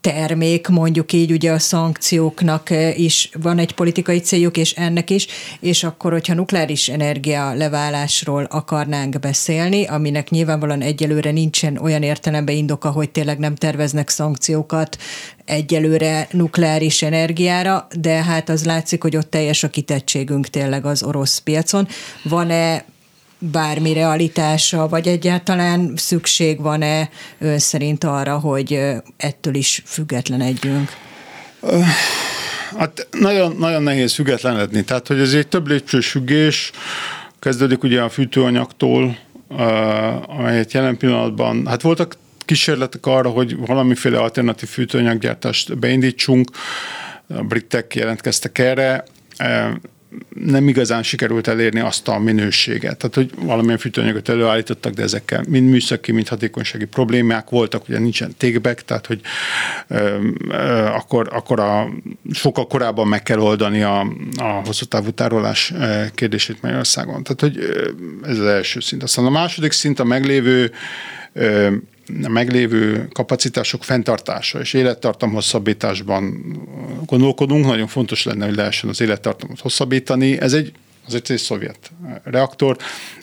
termék, 0.02 0.68
mondjuk 0.68 1.14
így 1.14 1.32
ugye 1.32 1.52
a 1.52 1.60
szankcióknak 1.60 2.70
eh, 2.70 3.00
is 3.00 3.30
van 3.42 3.58
egy 3.58 3.74
politikai 3.74 4.20
céljuk, 4.20 4.58
és 4.58 4.72
ennek 4.72 5.10
is, 5.10 5.28
és 5.60 5.84
akkor, 5.84 6.12
hogyha 6.12 6.34
nukleáris 6.34 6.88
energia 6.90 7.54
leválásról 7.54 8.44
akarnánk 8.44 9.20
beszélni, 9.20 9.86
aminek 9.86 10.30
nyilvánvalóan 10.30 10.82
egyelőre 10.82 11.32
nincsen 11.32 11.78
olyan 11.78 12.04
értelemben 12.04 12.56
indoka, 12.56 12.90
hogy 12.90 13.10
tényleg 13.10 13.38
nem 13.40 13.56
terveznek 13.56 14.10
szankciókat 14.10 14.98
egyelőre 15.46 16.28
nukleáris 16.32 17.02
energiára, 17.02 17.88
de 18.00 18.24
hát 18.24 18.50
az 18.50 18.66
látszik, 18.66 19.02
hogy 19.02 19.16
ott 19.16 19.30
teljes 19.30 19.64
a 19.64 19.70
kitettségünk 19.70 20.48
tényleg 20.48 20.86
az 20.86 21.04
orosz 21.04 21.38
piacon. 21.38 21.88
Van-e 22.24 22.86
bármi 23.40 23.94
realitása, 23.94 24.88
vagy 24.88 25.08
egyáltalán 25.08 25.94
szükség 25.96 26.62
van-e 26.62 27.10
ön 27.40 27.60
szerint 27.60 28.04
arra, 28.04 28.40
hogy 28.40 28.80
ettől 29.18 29.56
is 29.56 29.82
függetlenedjünk? 29.86 30.90
Hát 32.78 33.08
nagyon, 33.12 33.56
nagyon 33.56 33.84
nehéz 33.84 34.14
függetlenedni. 34.14 34.84
Tehát, 34.84 35.08
hogy 35.08 35.20
ez 35.20 35.34
egy 35.34 35.48
több 35.48 35.68
lépcsős 35.68 36.10
függés, 36.10 36.72
kezdődik 37.40 37.84
ugye 37.84 38.02
a 38.02 38.10
fűtőanyagtól, 38.10 39.18
amelyet 40.28 40.74
jelen 40.74 40.98
pillanatban, 40.98 41.68
hát 41.68 41.82
voltak 41.82 42.18
kísérletek 42.46 43.06
arra, 43.06 43.30
hogy 43.30 43.58
valamiféle 43.58 44.18
alternatív 44.18 44.70
fűtőanyaggyártást 44.70 45.78
beindítsunk, 45.78 46.52
a 47.28 47.44
britek 47.44 47.96
jelentkeztek 47.96 48.58
erre, 48.58 49.04
nem 50.30 50.68
igazán 50.68 51.04
sikerült 51.04 51.48
elérni 51.48 51.80
azt 51.80 52.08
a 52.08 52.20
minőséget. 52.20 52.98
Tehát, 52.98 53.16
hogy 53.16 53.32
valamilyen 53.46 53.78
fűtőanyagot 53.78 54.30
előállítottak, 54.30 54.94
de 54.94 55.02
ezekkel 55.02 55.44
mind 55.48 55.70
műszaki, 55.70 56.12
mind 56.12 56.28
hatékonysági 56.28 56.86
problémák 56.86 57.50
voltak, 57.50 57.88
ugye 57.88 58.00
nincsen 58.00 58.34
tékbek, 58.38 58.86
tehát, 58.86 59.06
hogy 59.06 59.22
ö, 59.88 60.28
ö, 60.50 60.86
akkor, 60.86 61.30
akkor 61.32 61.60
a, 61.60 61.90
sokkal 62.32 62.68
korábban 62.68 63.08
meg 63.08 63.24
kell 63.24 63.40
oldani 63.40 63.82
a, 63.82 64.00
a 64.38 64.62
hosszú 64.66 64.86
távú 64.86 65.10
tárolás 65.10 65.74
kérdését 66.16 66.62
Magyarországon. 66.62 67.24
Tehát, 67.24 67.42
hogy 67.42 67.60
ez 68.24 68.38
az 68.38 68.46
első 68.46 68.80
szint. 68.80 69.04
Aztán 69.04 69.26
a 69.26 69.30
második 69.30 69.72
szint 69.72 70.00
a 70.00 70.04
meglévő 70.04 70.72
ö, 71.34 71.72
meglévő 72.28 73.08
kapacitások 73.14 73.84
fenntartása 73.84 74.60
és 74.60 74.74
élettartam 74.74 75.34
hosszabbításban 75.34 76.44
gondolkodunk. 77.06 77.66
Nagyon 77.66 77.88
fontos 77.88 78.24
lenne, 78.24 78.46
hogy 78.46 78.56
lehessen 78.56 78.90
az 78.90 79.02
élettartamot 79.02 79.60
hosszabbítani. 79.60 80.42
Ez 80.42 80.54
egy 80.54 80.72
az 81.14 81.22
egy, 81.30 81.38
szovjet 81.38 81.92
reaktor. 82.24 82.78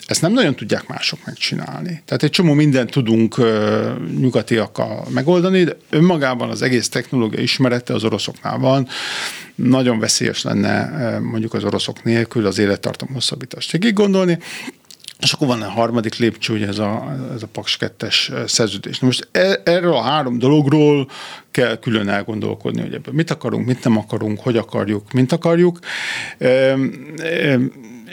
Ezt 0.06 0.22
nem 0.22 0.32
nagyon 0.32 0.54
tudják 0.54 0.86
mások 0.86 1.18
megcsinálni. 1.24 2.02
Tehát 2.04 2.22
egy 2.22 2.30
csomó 2.30 2.52
mindent 2.52 2.90
tudunk 2.90 3.36
nyugatiakkal 4.20 5.06
megoldani, 5.10 5.64
de 5.64 5.76
önmagában 5.90 6.50
az 6.50 6.62
egész 6.62 6.88
technológia 6.88 7.40
ismerete 7.40 7.94
az 7.94 8.04
oroszoknál 8.04 8.58
van. 8.58 8.88
Nagyon 9.54 9.98
veszélyes 9.98 10.42
lenne 10.42 11.18
mondjuk 11.18 11.54
az 11.54 11.64
oroszok 11.64 12.02
nélkül 12.02 12.46
az 12.46 12.58
élettartam 12.58 13.08
hosszabbítást 13.12 13.70
végig 13.70 13.94
gondolni. 13.94 14.38
És 15.20 15.32
akkor 15.32 15.46
van 15.46 15.62
a 15.62 15.68
harmadik 15.68 16.16
lépcső, 16.16 16.52
hogy 16.52 16.62
ez 16.62 16.78
a, 16.78 17.16
ez 17.34 17.42
a 17.42 17.46
Paks 17.46 17.76
2-es 17.80 18.48
szerződés. 18.48 18.98
Na 18.98 19.06
most 19.06 19.28
e, 19.32 19.60
erről 19.64 19.92
a 19.92 20.02
három 20.02 20.38
dologról 20.38 21.10
kell 21.50 21.78
külön 21.78 22.08
elgondolkodni, 22.08 22.80
hogy 22.80 22.92
ebben 22.92 23.14
mit 23.14 23.30
akarunk, 23.30 23.66
mit 23.66 23.84
nem 23.84 23.96
akarunk, 23.96 24.40
hogy 24.40 24.56
akarjuk, 24.56 25.12
mint 25.12 25.32
akarjuk. 25.32 25.78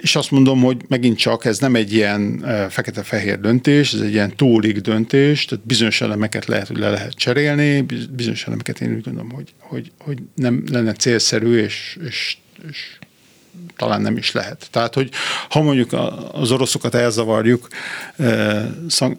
És 0.01 0.15
azt 0.15 0.31
mondom, 0.31 0.61
hogy 0.61 0.81
megint 0.87 1.17
csak 1.17 1.45
ez 1.45 1.59
nem 1.59 1.75
egy 1.75 1.93
ilyen 1.93 2.45
fekete-fehér 2.69 3.39
döntés, 3.39 3.93
ez 3.93 3.99
egy 3.99 4.13
ilyen 4.13 4.35
tólig 4.35 4.81
döntés, 4.81 5.45
tehát 5.45 5.65
bizonyos 5.65 6.01
elemeket 6.01 6.45
lehet, 6.45 6.67
hogy 6.67 6.77
le 6.77 6.89
lehet 6.89 7.13
cserélni, 7.13 7.85
bizonyos 8.11 8.47
elemeket 8.47 8.81
én 8.81 8.93
úgy 8.93 9.03
gondolom, 9.03 9.31
hogy, 9.31 9.53
hogy, 9.59 9.91
hogy 9.99 10.17
nem 10.35 10.63
lenne 10.71 10.93
célszerű, 10.93 11.57
és, 11.57 11.97
és, 12.07 12.37
és 12.69 12.97
talán 13.77 14.01
nem 14.01 14.17
is 14.17 14.31
lehet. 14.31 14.67
Tehát, 14.71 14.93
hogy 14.93 15.09
ha 15.49 15.61
mondjuk 15.61 15.93
az 16.31 16.51
oroszokat 16.51 16.95
elzavarjuk 16.95 17.67
e, 18.17 18.69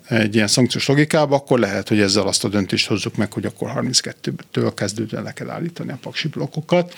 egy 0.09 0.35
ilyen 0.35 0.47
szankciós 0.47 0.87
logikába, 0.87 1.37
akkor 1.37 1.59
lehet, 1.59 1.88
hogy 1.88 2.01
ezzel 2.01 2.27
azt 2.27 2.44
a 2.44 2.49
döntést 2.49 2.87
hozzuk 2.87 3.16
meg, 3.16 3.33
hogy 3.33 3.44
akkor 3.44 3.73
32-től 3.75 4.73
kezdődően 4.75 5.23
le 5.23 5.33
kell 5.33 5.51
állítani 5.51 5.92
a 5.92 5.99
paksi 6.01 6.29
blokkokat. 6.29 6.94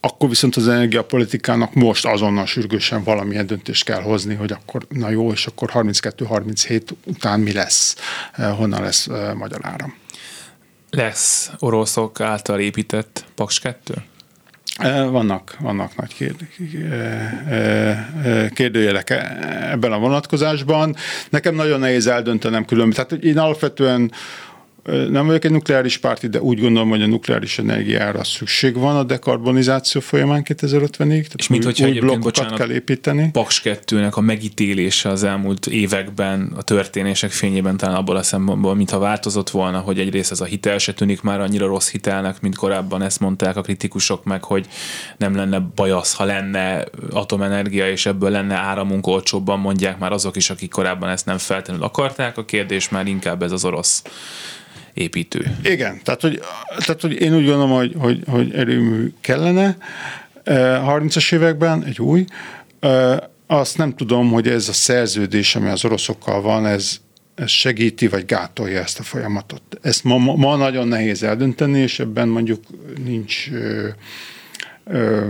Akkor 0.00 0.28
viszont 0.28 0.56
az 0.56 0.68
energiapolitikának 0.68 1.74
most 1.74 2.06
azonnal 2.06 2.46
sürgősen 2.46 3.02
valamilyen 3.02 3.46
döntést 3.46 3.84
kell 3.84 4.00
hozni, 4.00 4.34
hogy 4.34 4.52
akkor 4.52 4.86
na 4.88 5.10
jó, 5.10 5.32
és 5.32 5.46
akkor 5.46 5.70
32-37 5.74 6.82
után 7.04 7.40
mi 7.40 7.52
lesz, 7.52 7.96
e, 8.32 8.46
honnan 8.46 8.82
lesz 8.82 9.06
e, 9.06 9.34
magyar 9.34 9.60
áram. 9.62 9.94
Lesz 10.90 11.50
oroszok 11.58 12.20
által 12.20 12.60
épített 12.60 13.24
Paks 13.34 13.60
2? 13.60 13.94
Vannak, 15.10 15.56
vannak 15.60 15.96
nagy 15.96 16.34
kérdőjelek 18.54 19.10
ebben 19.70 19.92
a 19.92 19.98
vonatkozásban. 19.98 20.96
Nekem 21.30 21.54
nagyon 21.54 21.80
nehéz 21.80 22.06
eldöntenem 22.06 22.64
különben. 22.64 23.06
Tehát 23.06 23.24
én 23.24 23.38
alapvetően 23.38 24.12
nem 24.84 25.26
vagyok 25.26 25.44
egy 25.44 25.50
nukleáris 25.50 25.98
párti, 25.98 26.28
de 26.28 26.40
úgy 26.40 26.60
gondolom, 26.60 26.88
hogy 26.88 27.02
a 27.02 27.06
nukleáris 27.06 27.58
energiára 27.58 28.24
szükség 28.24 28.76
van 28.76 28.96
a 28.96 29.02
dekarbonizáció 29.02 30.00
folyamán 30.00 30.42
2050-ig. 30.48 31.26
És 31.36 31.48
mint 31.48 31.64
hogyha 31.64 31.88
új 31.88 31.98
blokkokat 31.98 32.54
kell 32.54 32.70
építeni. 32.70 33.30
Paks 33.32 33.62
2-nek 33.64 34.12
a 34.12 34.20
megítélése 34.20 35.08
az 35.08 35.24
elmúlt 35.24 35.66
években, 35.66 36.52
a 36.56 36.62
történések 36.62 37.30
fényében 37.30 37.76
talán 37.76 37.94
abból 37.94 38.16
a 38.16 38.22
szempontból, 38.22 38.74
mintha 38.74 38.98
változott 38.98 39.50
volna, 39.50 39.78
hogy 39.78 39.98
egyrészt 39.98 40.30
ez 40.30 40.40
a 40.40 40.44
hitel 40.44 40.78
se 40.78 40.92
tűnik 40.92 41.22
már 41.22 41.40
annyira 41.40 41.66
rossz 41.66 41.90
hitelnek, 41.90 42.40
mint 42.40 42.56
korábban 42.56 43.02
ezt 43.02 43.20
mondták 43.20 43.56
a 43.56 43.60
kritikusok 43.60 44.24
meg, 44.24 44.44
hogy 44.44 44.66
nem 45.16 45.36
lenne 45.36 45.58
baj 45.74 45.90
az, 45.90 46.14
ha 46.14 46.24
lenne 46.24 46.84
atomenergia, 47.10 47.90
és 47.90 48.06
ebből 48.06 48.30
lenne 48.30 48.54
áramunk 48.54 49.06
olcsóbban, 49.06 49.58
mondják 49.58 49.98
már 49.98 50.12
azok 50.12 50.36
is, 50.36 50.50
akik 50.50 50.70
korábban 50.70 51.08
ezt 51.08 51.26
nem 51.26 51.38
feltétlenül 51.38 51.84
akarták. 51.84 52.38
A 52.38 52.44
kérdés 52.44 52.88
már 52.88 53.06
inkább 53.06 53.42
ez 53.42 53.52
az 53.52 53.64
orosz 53.64 54.02
építő. 54.94 55.56
Igen, 55.62 56.00
tehát 56.02 56.20
hogy, 56.20 56.40
tehát, 56.78 57.00
hogy 57.00 57.20
én 57.20 57.34
úgy 57.34 57.44
gondolom, 57.44 57.70
hogy, 57.70 57.94
hogy, 57.98 58.22
hogy 58.26 58.54
erőmű 58.54 59.12
kellene 59.20 59.76
30-as 60.44 61.34
években, 61.34 61.84
egy 61.84 62.00
új. 62.00 62.24
Azt 63.46 63.78
nem 63.78 63.94
tudom, 63.94 64.30
hogy 64.30 64.48
ez 64.48 64.68
a 64.68 64.72
szerződés, 64.72 65.56
ami 65.56 65.68
az 65.68 65.84
oroszokkal 65.84 66.40
van, 66.40 66.66
ez, 66.66 67.00
ez 67.34 67.50
segíti 67.50 68.08
vagy 68.08 68.24
gátolja 68.24 68.80
ezt 68.80 68.98
a 68.98 69.02
folyamatot. 69.02 69.62
Ezt 69.82 70.04
ma, 70.04 70.18
ma 70.18 70.56
nagyon 70.56 70.88
nehéz 70.88 71.22
eldönteni, 71.22 71.78
és 71.78 71.98
ebben 71.98 72.28
mondjuk 72.28 72.62
nincs 73.04 73.50
ö, 73.50 73.88
ö, 74.84 75.26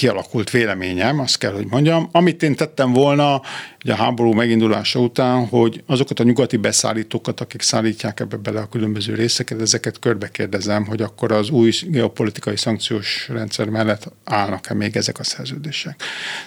kialakult 0.00 0.50
véleményem, 0.50 1.18
azt 1.18 1.38
kell, 1.38 1.52
hogy 1.52 1.66
mondjam. 1.66 2.08
Amit 2.12 2.42
én 2.42 2.54
tettem 2.54 2.92
volna 2.92 3.40
ugye 3.84 3.92
a 3.92 3.96
háború 3.96 4.32
megindulása 4.32 5.00
után, 5.00 5.46
hogy 5.46 5.82
azokat 5.86 6.20
a 6.20 6.22
nyugati 6.22 6.56
beszállítókat, 6.56 7.40
akik 7.40 7.62
szállítják 7.62 8.20
ebbe 8.20 8.36
bele 8.36 8.60
a 8.60 8.68
különböző 8.68 9.14
részeket, 9.14 9.60
ezeket 9.60 9.98
körbe 9.98 10.28
kérdezem, 10.28 10.86
hogy 10.86 11.02
akkor 11.02 11.32
az 11.32 11.50
új 11.50 11.72
geopolitikai 11.82 12.56
szankciós 12.56 13.28
rendszer 13.28 13.68
mellett 13.68 14.12
állnak-e 14.24 14.74
még 14.74 14.96
ezek 14.96 15.18
a 15.18 15.24
szerződések. 15.24 16.02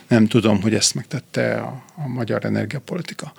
Nem 0.08 0.28
tudom, 0.28 0.62
hogy 0.62 0.74
ezt 0.74 0.96
megtette 0.96 1.56
a, 1.56 1.84
a 1.96 2.08
magyar 2.08 2.46
energiapolitika 2.46 3.34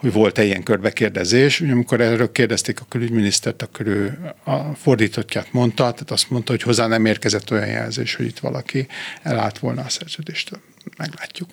hogy 0.00 0.12
volt-e 0.12 0.44
ilyen 0.44 0.62
körbekérdezés. 0.62 1.60
Amikor 1.60 2.00
erről 2.00 2.32
kérdezték 2.32 2.80
a 2.80 2.86
külügyminisztert, 2.88 3.62
akkor 3.62 3.86
ő 3.86 4.18
a 4.44 4.74
fordítottját 4.74 5.52
mondta, 5.52 5.82
tehát 5.82 6.10
azt 6.10 6.30
mondta, 6.30 6.52
hogy 6.52 6.62
hozzá 6.62 6.86
nem 6.86 7.06
érkezett 7.06 7.50
olyan 7.50 7.68
jelzés, 7.68 8.14
hogy 8.14 8.26
itt 8.26 8.38
valaki 8.38 8.86
elállt 9.22 9.58
volna 9.58 9.82
a 9.82 9.88
szerződéstől. 9.88 10.60
Meglátjuk. 10.96 11.48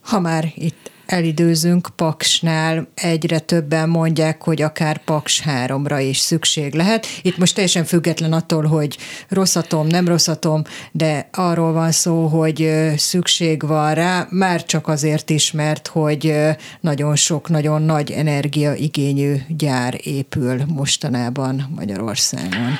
Ha 0.00 0.20
már 0.20 0.52
itt 0.54 0.90
elidőzünk 1.06 1.88
Paksnál, 1.96 2.88
egyre 2.94 3.38
többen 3.38 3.88
mondják, 3.88 4.42
hogy 4.42 4.62
akár 4.62 5.04
Paks 5.04 5.42
3-ra 5.46 6.04
is 6.08 6.18
szükség 6.18 6.74
lehet. 6.74 7.06
Itt 7.22 7.36
most 7.36 7.54
teljesen 7.54 7.84
független 7.84 8.32
attól, 8.32 8.64
hogy 8.64 8.96
rosszatom, 9.28 9.86
nem 9.86 10.08
rosszatom, 10.08 10.62
de 10.92 11.28
arról 11.32 11.72
van 11.72 11.92
szó, 11.92 12.26
hogy 12.26 12.70
szükség 12.96 13.66
van 13.66 13.94
rá, 13.94 14.26
már 14.30 14.64
csak 14.64 14.88
azért 14.88 15.30
is, 15.30 15.52
mert 15.52 15.86
hogy 15.86 16.34
nagyon 16.80 17.16
sok, 17.16 17.48
nagyon 17.48 17.82
nagy 17.82 18.10
energiaigényű 18.10 19.36
gyár 19.48 20.00
épül 20.02 20.64
mostanában 20.66 21.72
Magyarországon. 21.74 22.78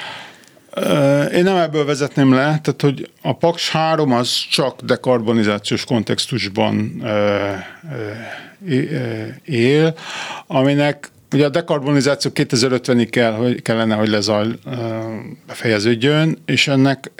Én 1.33 1.43
nem 1.43 1.57
ebből 1.57 1.85
vezetném 1.85 2.33
le, 2.33 2.45
tehát 2.62 2.81
hogy 2.81 3.11
a 3.22 3.37
Paks 3.37 3.70
3 3.70 4.12
az 4.12 4.47
csak 4.51 4.81
dekarbonizációs 4.81 5.85
kontextusban 5.85 7.03
él, 9.45 9.95
aminek 10.47 11.11
Ugye 11.33 11.45
a 11.45 11.49
dekarbonizáció 11.49 12.31
2050-ig 12.35 13.09
kell, 13.11 13.33
hogy 13.33 13.62
kellene, 13.62 13.95
hogy 13.95 14.09
lezaj 14.09 14.47
befejeződjön, 15.47 16.39
és 16.45 16.68
ennek 16.68 17.11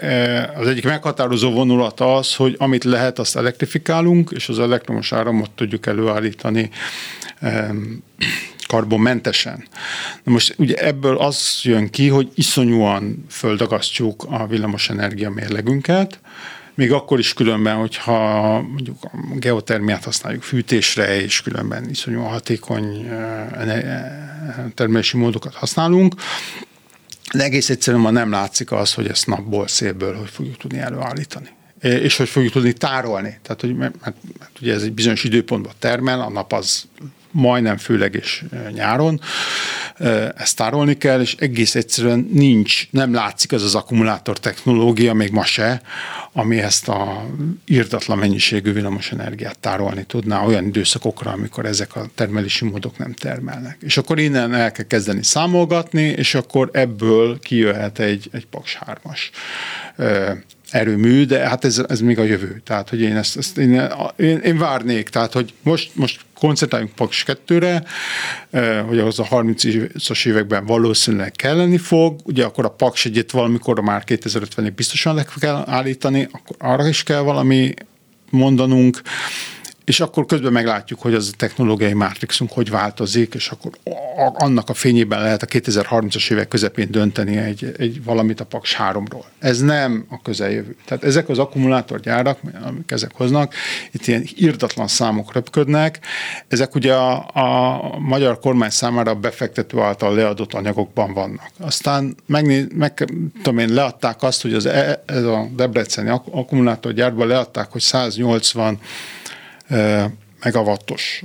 az 0.59 0.67
egyik 0.67 0.83
meghatározó 0.83 1.51
vonulata 1.51 2.15
az, 2.15 2.35
hogy 2.35 2.55
amit 2.57 2.83
lehet, 2.83 3.19
azt 3.19 3.35
elektrifikálunk, 3.35 4.31
és 4.35 4.49
az 4.49 4.59
elektromos 4.59 5.11
áramot 5.11 5.51
tudjuk 5.51 5.85
előállítani 5.85 6.69
karbonmentesen. 8.67 9.67
Na 10.23 10.31
most 10.31 10.53
ugye 10.57 10.75
ebből 10.75 11.17
az 11.17 11.59
jön 11.63 11.89
ki, 11.89 12.07
hogy 12.07 12.31
iszonyúan 12.35 13.25
földagasztjuk 13.29 14.25
a 14.29 14.47
villamosenergia 14.47 15.29
mérlegünket, 15.29 16.19
még 16.73 16.91
akkor 16.91 17.19
is 17.19 17.33
különben, 17.33 17.75
hogyha 17.75 18.61
mondjuk 18.61 18.97
a 19.01 19.09
geotermiát 19.35 20.03
használjuk 20.03 20.43
fűtésre, 20.43 21.21
és 21.21 21.41
különben 21.41 21.89
iszonyúan 21.89 22.29
hatékony 22.29 23.09
termelési 24.73 25.17
módokat 25.17 25.53
használunk, 25.53 26.13
de 27.33 27.43
egész 27.43 27.69
egyszerűen 27.69 28.01
ma 28.01 28.09
nem 28.09 28.31
látszik 28.31 28.71
az, 28.71 28.93
hogy 28.93 29.07
ezt 29.07 29.27
napból, 29.27 29.67
szélből 29.67 30.15
hogy 30.15 30.29
fogjuk 30.29 30.57
tudni 30.57 30.79
előállítani 30.79 31.49
és 31.81 32.17
hogy 32.17 32.29
fogjuk 32.29 32.51
tudni 32.51 32.73
tárolni. 32.73 33.39
Tehát, 33.41 33.61
hogy, 33.61 33.75
mert, 33.75 33.95
mert, 34.01 34.15
mert 34.39 34.61
ugye 34.61 34.73
ez 34.73 34.81
egy 34.81 34.93
bizonyos 34.93 35.23
időpontban 35.23 35.73
termel, 35.79 36.21
a 36.21 36.29
nap 36.29 36.53
az 36.53 36.87
majdnem 37.31 37.77
főleg 37.77 38.15
és 38.15 38.43
nyáron. 38.73 39.21
Ezt 40.35 40.55
tárolni 40.55 40.97
kell, 40.97 41.21
és 41.21 41.35
egész 41.39 41.75
egyszerűen 41.75 42.29
nincs, 42.31 42.91
nem 42.91 43.13
látszik 43.13 43.51
ez 43.51 43.61
az 43.61 43.75
akkumulátor 43.75 44.39
technológia, 44.39 45.13
még 45.13 45.31
ma 45.31 45.45
se, 45.45 45.81
ami 46.33 46.57
ezt 46.57 46.87
a 46.87 47.25
írtatlan 47.65 48.17
mennyiségű 48.17 48.73
villamos 48.73 49.11
energiát 49.11 49.59
tárolni 49.59 50.03
tudná 50.03 50.41
olyan 50.41 50.65
időszakokra, 50.65 51.31
amikor 51.31 51.65
ezek 51.65 51.95
a 51.95 52.05
termelési 52.15 52.65
módok 52.65 52.97
nem 52.97 53.13
termelnek. 53.13 53.77
És 53.81 53.97
akkor 53.97 54.19
innen 54.19 54.53
el 54.53 54.71
kell 54.71 54.85
kezdeni 54.85 55.23
számolgatni, 55.23 56.03
és 56.03 56.35
akkor 56.35 56.69
ebből 56.73 57.39
kijöhet 57.39 57.99
egy, 57.99 58.29
egy 58.31 58.45
Paks 58.45 58.77
3-as 58.85 59.19
erőmű, 60.71 61.25
de 61.25 61.47
hát 61.47 61.65
ez, 61.65 61.81
ez 61.87 61.99
még 61.99 62.19
a 62.19 62.23
jövő. 62.23 62.61
Tehát, 62.65 62.89
hogy 62.89 63.01
én 63.01 63.15
ezt, 63.15 63.37
ezt 63.37 63.57
én, 63.57 63.91
én, 64.17 64.37
én, 64.37 64.57
várnék, 64.57 65.09
tehát, 65.09 65.33
hogy 65.33 65.53
most, 65.61 65.91
most 65.93 66.19
koncentráljunk 66.39 66.93
Paks 66.93 67.25
2-re, 67.27 67.83
hogy 68.81 68.99
az 68.99 69.19
a 69.19 69.23
30-as 69.23 70.27
években 70.27 70.65
valószínűleg 70.65 71.31
kelleni 71.31 71.77
fog, 71.77 72.19
ugye 72.23 72.43
akkor 72.43 72.65
a 72.65 72.69
Paks 72.69 73.05
egyet 73.05 73.31
valamikor 73.31 73.79
már 73.79 74.03
2050-ig 74.07 74.71
biztosan 74.75 75.15
le 75.15 75.25
kell 75.39 75.63
állítani, 75.67 76.27
akkor 76.31 76.55
arra 76.59 76.87
is 76.87 77.03
kell 77.03 77.21
valami 77.21 77.73
mondanunk, 78.29 79.01
és 79.87 79.99
akkor 79.99 80.25
közben 80.25 80.51
meglátjuk, 80.51 81.01
hogy 81.01 81.13
az 81.13 81.29
a 81.33 81.35
technológiai 81.37 81.93
mátrixunk 81.93 82.51
hogy 82.51 82.69
változik, 82.69 83.33
és 83.33 83.49
akkor 83.49 83.71
annak 84.33 84.69
a 84.69 84.73
fényében 84.73 85.21
lehet 85.21 85.41
a 85.41 85.45
2030-as 85.45 86.31
évek 86.31 86.47
közepén 86.47 86.91
dönteni 86.91 87.37
egy, 87.37 87.73
egy 87.77 88.03
valamit 88.03 88.39
a 88.39 88.45
Paks 88.45 88.77
3-ról. 88.79 89.23
Ez 89.39 89.59
nem 89.59 90.05
a 90.09 90.21
közeljövő. 90.21 90.75
Tehát 90.85 91.03
ezek 91.03 91.29
az 91.29 91.39
akkumulátorgyárak, 91.39 92.39
amik 92.63 92.91
ezek 92.91 93.11
hoznak, 93.13 93.53
itt 93.91 94.07
ilyen 94.07 94.23
írdatlan 94.35 94.87
számok 94.87 95.33
röpködnek. 95.33 95.99
Ezek 96.47 96.75
ugye 96.75 96.93
a, 96.93 97.29
a 97.33 97.97
magyar 97.99 98.39
kormány 98.39 98.69
számára 98.69 99.15
befektető 99.15 99.79
által 99.79 100.15
leadott 100.15 100.53
anyagokban 100.53 101.13
vannak. 101.13 101.49
Aztán 101.59 102.15
meg, 102.25 102.73
meg 102.75 102.93
tudom 103.43 103.57
én, 103.57 103.73
leadták 103.73 104.23
azt, 104.23 104.41
hogy 104.41 104.53
az, 104.53 104.65
e, 104.65 105.03
ez 105.05 105.23
a 105.23 105.47
Debreceni 105.55 106.09
akkumulátorgyárban 106.09 107.27
leadták, 107.27 107.71
hogy 107.71 107.81
180 107.81 108.79
megawattos 110.39 111.23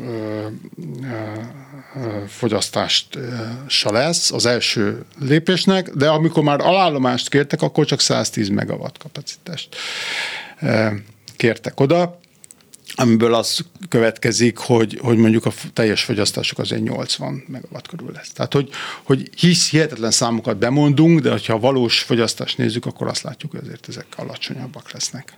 fogyasztást 2.29 3.19
se 3.67 3.91
lesz 3.91 4.33
az 4.33 4.47
első 4.47 5.05
lépésnek, 5.21 5.91
de 5.91 6.09
amikor 6.09 6.43
már 6.43 6.61
alállomást 6.61 7.29
kértek, 7.29 7.63
akkor 7.63 7.87
csak 7.87 8.01
110 8.01 8.49
megawatt 8.49 8.99
kapacitást 8.99 9.77
kértek 11.37 11.81
oda, 11.81 12.21
amiből 12.95 13.35
az 13.35 13.65
következik, 13.89 14.57
hogy, 14.57 14.99
hogy 15.03 15.17
mondjuk 15.17 15.47
a 15.47 15.53
teljes 15.73 16.05
fogyasztásuk 16.05 16.59
az 16.59 16.73
egy 16.73 16.83
80 16.83 17.45
megawatt 17.47 17.89
körül 17.89 18.11
lesz. 18.13 18.31
Tehát, 18.31 18.53
hogy, 18.53 18.71
hogy 19.03 19.31
hisz, 19.37 19.71
hihetetlen 19.71 20.11
számokat 20.11 20.57
bemondunk, 20.57 21.21
de 21.21 21.41
ha 21.47 21.59
valós 21.59 21.99
fogyasztást 21.99 22.59
nézzük, 22.59 22.87
akkor 22.87 23.07
azt 23.07 23.23
látjuk, 23.23 23.51
hogy 23.51 23.61
azért 23.63 23.89
ezek 23.89 24.07
alacsonyabbak 24.17 24.93
lesznek. 24.93 25.33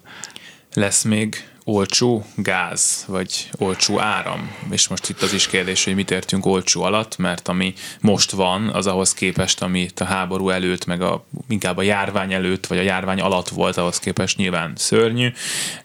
Lesz 0.74 1.02
még 1.02 1.44
olcsó 1.64 2.24
gáz, 2.36 3.04
vagy 3.08 3.50
olcsó 3.58 4.00
áram. 4.00 4.50
És 4.70 4.88
most 4.88 5.08
itt 5.08 5.22
az 5.22 5.32
is 5.32 5.46
kérdés, 5.46 5.84
hogy 5.84 5.94
mit 5.94 6.10
értünk 6.10 6.46
olcsó 6.46 6.82
alatt, 6.82 7.16
mert 7.16 7.48
ami 7.48 7.74
most 8.00 8.30
van, 8.30 8.68
az 8.68 8.86
ahhoz 8.86 9.14
képest, 9.14 9.62
ami 9.62 9.88
a 9.96 10.04
háború 10.04 10.48
előtt, 10.48 10.84
meg 10.84 11.02
a, 11.02 11.24
inkább 11.48 11.76
a 11.76 11.82
járvány 11.82 12.32
előtt, 12.32 12.66
vagy 12.66 12.78
a 12.78 12.82
járvány 12.82 13.20
alatt 13.20 13.48
volt, 13.48 13.76
ahhoz 13.76 13.98
képest 13.98 14.36
nyilván 14.36 14.72
szörnyű, 14.76 15.32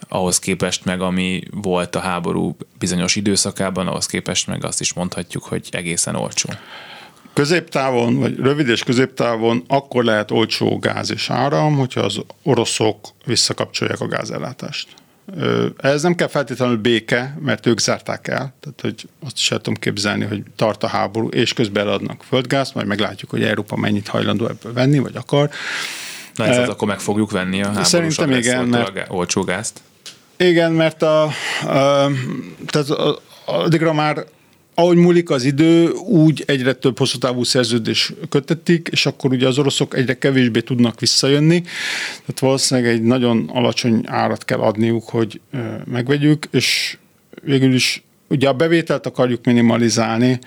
ahhoz 0.07 0.39
képest 0.39 0.85
meg 0.85 1.01
ami 1.01 1.41
volt 1.51 1.95
a 1.95 1.99
háború 1.99 2.57
bizonyos 2.79 3.15
időszakában, 3.15 3.87
ahhoz 3.87 4.05
képest 4.05 4.47
meg 4.47 4.65
azt 4.65 4.81
is 4.81 4.93
mondhatjuk, 4.93 5.43
hogy 5.43 5.67
egészen 5.71 6.15
olcsó. 6.15 6.49
Középtávon, 7.33 8.19
vagy 8.19 8.35
rövid 8.35 8.67
és 8.67 8.83
középtávon 8.83 9.63
akkor 9.67 10.03
lehet 10.03 10.31
olcsó 10.31 10.79
gáz 10.79 11.11
és 11.11 11.29
áram, 11.29 11.77
hogyha 11.77 12.01
az 12.01 12.21
oroszok 12.43 13.07
visszakapcsolják 13.25 13.99
a 13.99 14.07
gázellátást. 14.07 14.87
Ez 15.77 16.01
nem 16.01 16.15
kell 16.15 16.27
feltétlenül 16.27 16.77
béke, 16.77 17.37
mert 17.39 17.65
ők 17.65 17.79
zárták 17.79 18.27
el, 18.27 18.53
tehát 18.59 18.81
hogy 18.81 19.07
azt 19.25 19.37
is 19.37 19.51
el 19.51 19.57
tudom 19.57 19.79
képzelni, 19.79 20.25
hogy 20.25 20.43
tart 20.55 20.83
a 20.83 20.87
háború, 20.87 21.27
és 21.27 21.53
közben 21.53 21.87
eladnak 21.87 22.23
földgázt, 22.23 22.73
majd 22.73 22.87
meglátjuk, 22.87 23.29
hogy 23.29 23.43
Európa 23.43 23.75
mennyit 23.75 24.07
hajlandó 24.07 24.47
ebből 24.47 24.73
venni, 24.73 24.99
vagy 24.99 25.15
akar. 25.15 25.49
Na 26.35 26.45
ez 26.45 26.57
az, 26.57 26.69
akkor 26.69 26.87
meg 26.87 26.99
fogjuk 26.99 27.31
venni 27.31 27.61
a 27.61 27.65
háborús 27.65 27.87
Szerintem 27.87 28.31
igen, 28.31 28.65
mert, 28.65 29.05
olcsó 29.07 29.41
gázt. 29.41 29.81
Igen, 30.37 30.71
mert 30.71 31.01
a, 31.01 31.23
a, 31.23 31.31
tehát 32.65 32.87
addigra 33.45 33.93
már 33.93 34.25
ahogy 34.79 34.97
múlik 34.97 35.29
az 35.29 35.43
idő, 35.43 35.89
úgy 35.91 36.43
egyre 36.45 36.73
több 36.73 36.97
hosszú 36.97 37.17
távú 37.17 37.43
szerződés 37.43 38.13
kötetik, 38.29 38.87
és 38.91 39.05
akkor 39.05 39.31
ugye 39.31 39.47
az 39.47 39.57
oroszok 39.57 39.97
egyre 39.97 40.17
kevésbé 40.17 40.59
tudnak 40.59 40.99
visszajönni. 40.99 41.61
Tehát 42.09 42.39
valószínűleg 42.39 42.91
egy 42.91 43.01
nagyon 43.01 43.49
alacsony 43.53 44.03
árat 44.05 44.45
kell 44.45 44.59
adniuk, 44.59 45.09
hogy 45.09 45.41
megvegyük, 45.85 46.47
és 46.51 46.97
végül 47.43 47.73
is 47.73 48.03
ugye 48.27 48.47
a 48.47 48.53
bevételt 48.53 49.05
akarjuk 49.05 49.45
minimalizálni, 49.45 50.39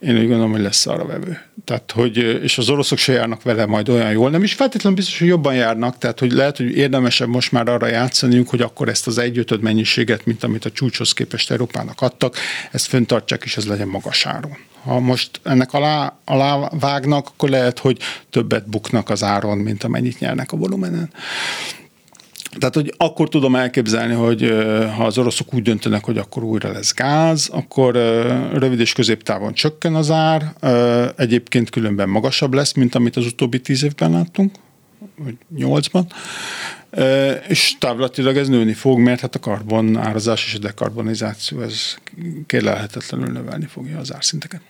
én 0.00 0.16
úgy 0.16 0.26
gondolom, 0.26 0.50
hogy 0.50 0.60
lesz 0.60 0.86
arra 0.86 1.06
vevő. 1.06 1.40
Tehát, 1.64 1.92
hogy, 1.92 2.16
és 2.42 2.58
az 2.58 2.68
oroszok 2.68 2.98
se 2.98 3.12
járnak 3.12 3.42
vele 3.42 3.66
majd 3.66 3.88
olyan 3.88 4.10
jól, 4.10 4.30
nem 4.30 4.42
is 4.42 4.52
feltétlenül 4.52 4.98
biztos, 4.98 5.18
hogy 5.18 5.28
jobban 5.28 5.54
járnak, 5.54 5.98
tehát, 5.98 6.18
hogy 6.18 6.32
lehet, 6.32 6.56
hogy 6.56 6.76
érdemesebb 6.76 7.28
most 7.28 7.52
már 7.52 7.68
arra 7.68 7.86
játszaniuk, 7.86 8.48
hogy 8.48 8.60
akkor 8.60 8.88
ezt 8.88 9.06
az 9.06 9.18
egyötöd 9.18 9.60
mennyiséget, 9.60 10.26
mint 10.26 10.44
amit 10.44 10.64
a 10.64 10.70
csúcshoz 10.70 11.12
képest 11.12 11.50
Európának 11.50 12.00
adtak, 12.00 12.36
ezt 12.70 12.86
föntartsák, 12.86 13.42
és 13.44 13.56
ez 13.56 13.66
legyen 13.66 13.88
magas 13.88 14.26
áron. 14.26 14.56
Ha 14.82 15.00
most 15.00 15.40
ennek 15.42 15.72
alá, 15.72 16.18
alá 16.24 16.70
vágnak, 16.80 17.26
akkor 17.28 17.48
lehet, 17.48 17.78
hogy 17.78 17.98
többet 18.30 18.68
buknak 18.68 19.08
az 19.08 19.22
áron, 19.22 19.58
mint 19.58 19.84
amennyit 19.84 20.20
nyernek 20.20 20.52
a 20.52 20.56
volumenen. 20.56 21.10
Tehát, 22.58 22.74
hogy 22.74 22.94
akkor 22.96 23.28
tudom 23.28 23.54
elképzelni, 23.54 24.14
hogy 24.14 24.54
ha 24.96 25.04
az 25.04 25.18
oroszok 25.18 25.54
úgy 25.54 25.62
döntenek, 25.62 26.04
hogy 26.04 26.18
akkor 26.18 26.42
újra 26.42 26.72
lesz 26.72 26.94
gáz, 26.94 27.48
akkor 27.52 27.94
rövid 28.52 28.80
és 28.80 28.92
középtávon 28.92 29.52
csökken 29.52 29.94
az 29.94 30.10
ár, 30.10 30.54
egyébként 31.16 31.70
különben 31.70 32.08
magasabb 32.08 32.54
lesz, 32.54 32.72
mint 32.72 32.94
amit 32.94 33.16
az 33.16 33.26
utóbbi 33.26 33.60
tíz 33.60 33.82
évben 33.82 34.10
láttunk, 34.10 34.54
vagy 35.16 35.34
nyolcban, 35.56 36.06
és 37.48 37.74
távlatilag 37.78 38.36
ez 38.36 38.48
nőni 38.48 38.72
fog, 38.72 38.98
mert 38.98 39.20
hát 39.20 39.34
a 39.34 39.38
karbon 39.38 39.96
árazás 39.96 40.46
és 40.46 40.54
a 40.54 40.58
dekarbonizáció 40.58 41.60
ez 41.60 41.96
kérlelhetetlenül 42.46 43.32
növelni 43.32 43.66
fogja 43.66 43.98
az 43.98 44.14
árszinteket. 44.14 44.60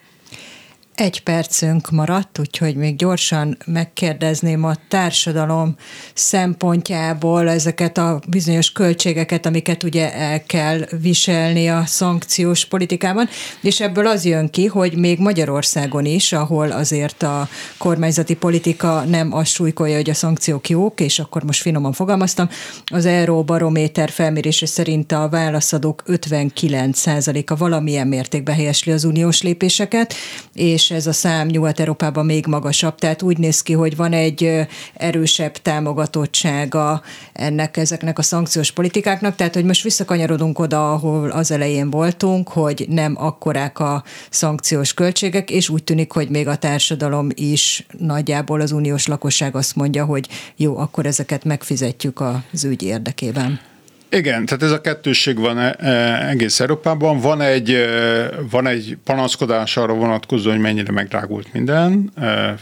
Egy 0.95 1.23
percünk 1.23 1.91
maradt, 1.91 2.39
úgyhogy 2.39 2.77
még 2.77 2.97
gyorsan 2.97 3.57
megkérdezném 3.67 4.65
a 4.65 4.75
társadalom 4.89 5.77
szempontjából 6.15 7.49
ezeket 7.49 7.99
a 7.99 8.21
bizonyos 8.29 8.73
költségeket, 8.73 9.47
amiket 9.47 9.83
ugye 9.83 10.15
el 10.15 10.43
kell 10.43 10.87
viselni 11.01 11.69
a 11.69 11.83
szankciós 11.87 12.65
politikában, 12.65 13.29
és 13.61 13.81
ebből 13.81 14.07
az 14.07 14.25
jön 14.25 14.51
ki, 14.51 14.67
hogy 14.67 14.97
még 14.97 15.19
Magyarországon 15.19 16.05
is, 16.05 16.33
ahol 16.33 16.71
azért 16.71 17.23
a 17.23 17.49
kormányzati 17.79 18.35
politika 18.35 19.05
nem 19.05 19.33
azt 19.33 19.51
súlykolja, 19.51 19.97
hogy 19.97 20.11
a 20.11 20.15
szankciók 20.15 20.69
jók, 20.69 21.01
és 21.01 21.19
akkor 21.19 21.43
most 21.43 21.61
finoman 21.61 21.93
fogalmaztam, 21.93 22.49
az 22.85 23.07
Euróbarométer 23.07 24.11
felmérése 24.11 24.67
szerint 24.67 25.13
a 25.13 25.29
válaszadók 25.29 26.03
59%-a 26.07 27.57
valamilyen 27.57 28.09
mértékben 28.09 28.55
helyesli 28.55 28.93
az 28.93 29.05
uniós 29.05 29.43
lépéseket, 29.43 30.15
és 30.55 30.90
ez 30.91 31.07
a 31.07 31.13
szám 31.13 31.47
Nyugat-Európában 31.47 32.25
még 32.25 32.47
magasabb, 32.47 32.95
tehát 32.95 33.23
úgy 33.23 33.39
néz 33.39 33.63
ki, 33.63 33.73
hogy 33.73 33.97
van 33.97 34.13
egy 34.13 34.67
erősebb 34.95 35.53
támogatottsága 35.53 37.03
ennek, 37.33 37.77
ezeknek 37.77 38.19
a 38.19 38.23
szankciós 38.23 38.71
politikáknak, 38.71 39.37
tehát 39.37 39.55
hogy 39.55 39.65
most 39.65 39.83
visszakanyarodunk 39.83 40.59
oda, 40.59 40.93
ahol 40.93 41.31
az 41.31 41.51
elején 41.51 41.91
voltunk, 41.91 42.49
hogy 42.49 42.87
nem 42.89 43.15
akkorák 43.19 43.79
a 43.79 44.05
szankciós 44.31 44.95
költségek, 44.95 45.51
és 45.51 45.69
úgy 45.69 45.85
tűnik, 45.85 46.13
hogy 46.13 46.29
még 46.29 46.49
a 46.49 46.57
társadalom 46.57 47.29
is 47.35 47.87
nagyjából 47.99 48.61
az 48.61 48.73
uniós 48.73 49.07
lakosság 49.07 49.57
azt 49.57 49.77
mondja, 49.77 50.05
hogy 50.05 50.29
jó, 50.57 50.79
akkor 50.79 51.07
ezeket 51.07 51.45
megfizetjük 51.45 52.21
az 52.21 52.65
ügy 52.65 52.83
érdekében. 52.83 53.70
Igen, 54.13 54.45
tehát 54.45 54.63
ez 54.63 54.71
a 54.71 54.81
kettősség 54.81 55.39
van 55.39 55.59
e, 55.59 55.75
e, 55.79 56.29
egész 56.29 56.61
Európában. 56.61 57.21
Van 57.21 57.41
egy, 57.41 57.71
e, 57.71 58.31
van 58.51 58.67
egy 58.67 58.99
panaszkodás 59.05 59.77
arra 59.77 59.95
vonatkozó, 59.95 60.51
hogy 60.51 60.61
mennyire 60.61 60.93
megdrágult 60.93 61.53
minden, 61.53 62.13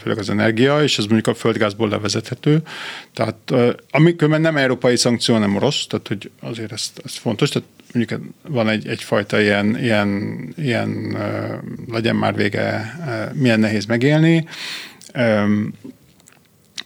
főleg 0.03 0.19
az 0.19 0.31
energia, 0.31 0.83
és 0.83 0.99
ez 0.99 1.05
mondjuk 1.05 1.27
a 1.27 1.39
földgázból 1.39 1.89
levezethető. 1.89 2.63
Tehát 3.15 3.53
amikor 3.91 4.29
nem 4.29 4.57
európai 4.57 4.97
szankció, 4.97 5.39
nem 5.39 5.57
orosz, 5.57 5.87
tehát 5.87 6.09
hogy 6.09 6.31
azért 6.41 6.73
ez, 6.73 6.93
ez 7.05 7.17
fontos, 7.17 7.49
tehát 7.49 7.69
mondjuk 7.93 8.21
van 8.49 8.69
egy, 8.69 8.89
egyfajta 8.89 9.41
ilyen, 9.41 9.79
ilyen, 9.79 10.39
ilyen 10.57 11.17
legyen 11.91 12.17
már 12.17 12.35
vége, 12.35 12.95
milyen 13.33 13.61
nehéz 13.61 13.85
megélni. 13.85 14.47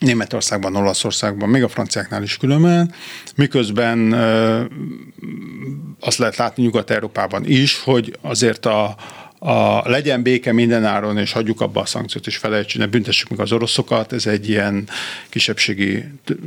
Németországban, 0.03 0.77
Olaszországban, 0.77 1.49
még 1.49 1.63
a 1.63 1.69
franciáknál 1.69 2.23
is 2.23 2.37
különben, 2.37 2.95
miközben 3.37 4.13
azt 6.01 6.19
lehet 6.19 6.37
látni 6.37 6.63
Nyugat-Európában 6.63 7.43
is, 7.47 7.81
hogy 7.81 8.19
azért 8.21 8.67
a, 8.67 8.97
a 9.45 9.91
legyen 9.91 10.23
béke 10.23 10.53
minden 10.53 10.85
áron, 10.85 11.19
és 11.19 11.33
hagyjuk 11.33 11.61
abba 11.61 11.81
a 11.81 11.87
szankciót, 11.87 12.27
és 12.27 12.37
felejtsük, 12.37 12.81
ne 12.81 12.87
büntessük 12.87 13.29
meg 13.29 13.41
az 13.41 13.53
oroszokat, 13.53 14.13
ez 14.13 14.27
egy 14.27 14.49
ilyen 14.49 14.89
kisebbségi, 15.29 16.05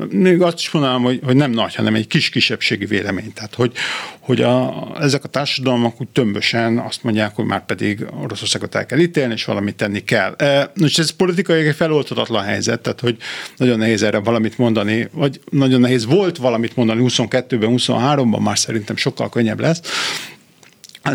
még 0.10 0.42
azt 0.42 0.58
is 0.58 0.72
mondanám, 0.72 1.02
hogy, 1.02 1.20
hogy 1.24 1.36
nem 1.36 1.52
nagy, 1.52 1.76
hanem 1.76 1.96
egy 1.96 2.08
kis 2.08 2.30
kisebbségi 2.30 2.86
vélemény. 2.86 3.34
Tehát, 3.34 3.56
hogy, 3.56 3.72
hogy 4.20 4.42
a, 4.42 4.88
ezek 5.00 5.24
a 5.24 5.28
társadalmak 5.28 6.02
úgy 6.02 6.08
tömbösen 6.08 6.78
azt 6.78 7.04
mondják, 7.04 7.36
hogy 7.36 7.46
már 7.46 7.66
pedig 7.66 8.06
Oroszországot 8.22 8.76
el 8.76 8.86
kell 8.86 9.00
ítélni, 9.00 9.34
és 9.34 9.46
valamit 9.46 9.76
tenni 9.76 10.04
kell. 10.04 10.34
E, 10.38 10.72
most 10.76 11.00
ez 11.00 11.10
politikai 11.10 11.68
egy 11.68 11.76
feloltatatlan 11.76 12.44
helyzet, 12.44 12.80
tehát, 12.82 13.00
hogy 13.00 13.18
nagyon 13.58 13.78
nehéz 13.78 14.04
erre 14.04 14.18
valamit 14.18 14.58
mondani, 14.58 15.08
vagy 15.12 15.40
nagyon 15.50 15.80
nehéz 15.80 16.06
volt 16.06 16.38
valamit 16.38 16.76
mondani 16.76 17.04
22-ben, 17.08 17.74
23-ban, 17.78 18.42
már 18.42 18.58
szerintem 18.58 18.96
sokkal 18.96 19.30
könnyebb 19.30 19.60
lesz, 19.60 19.82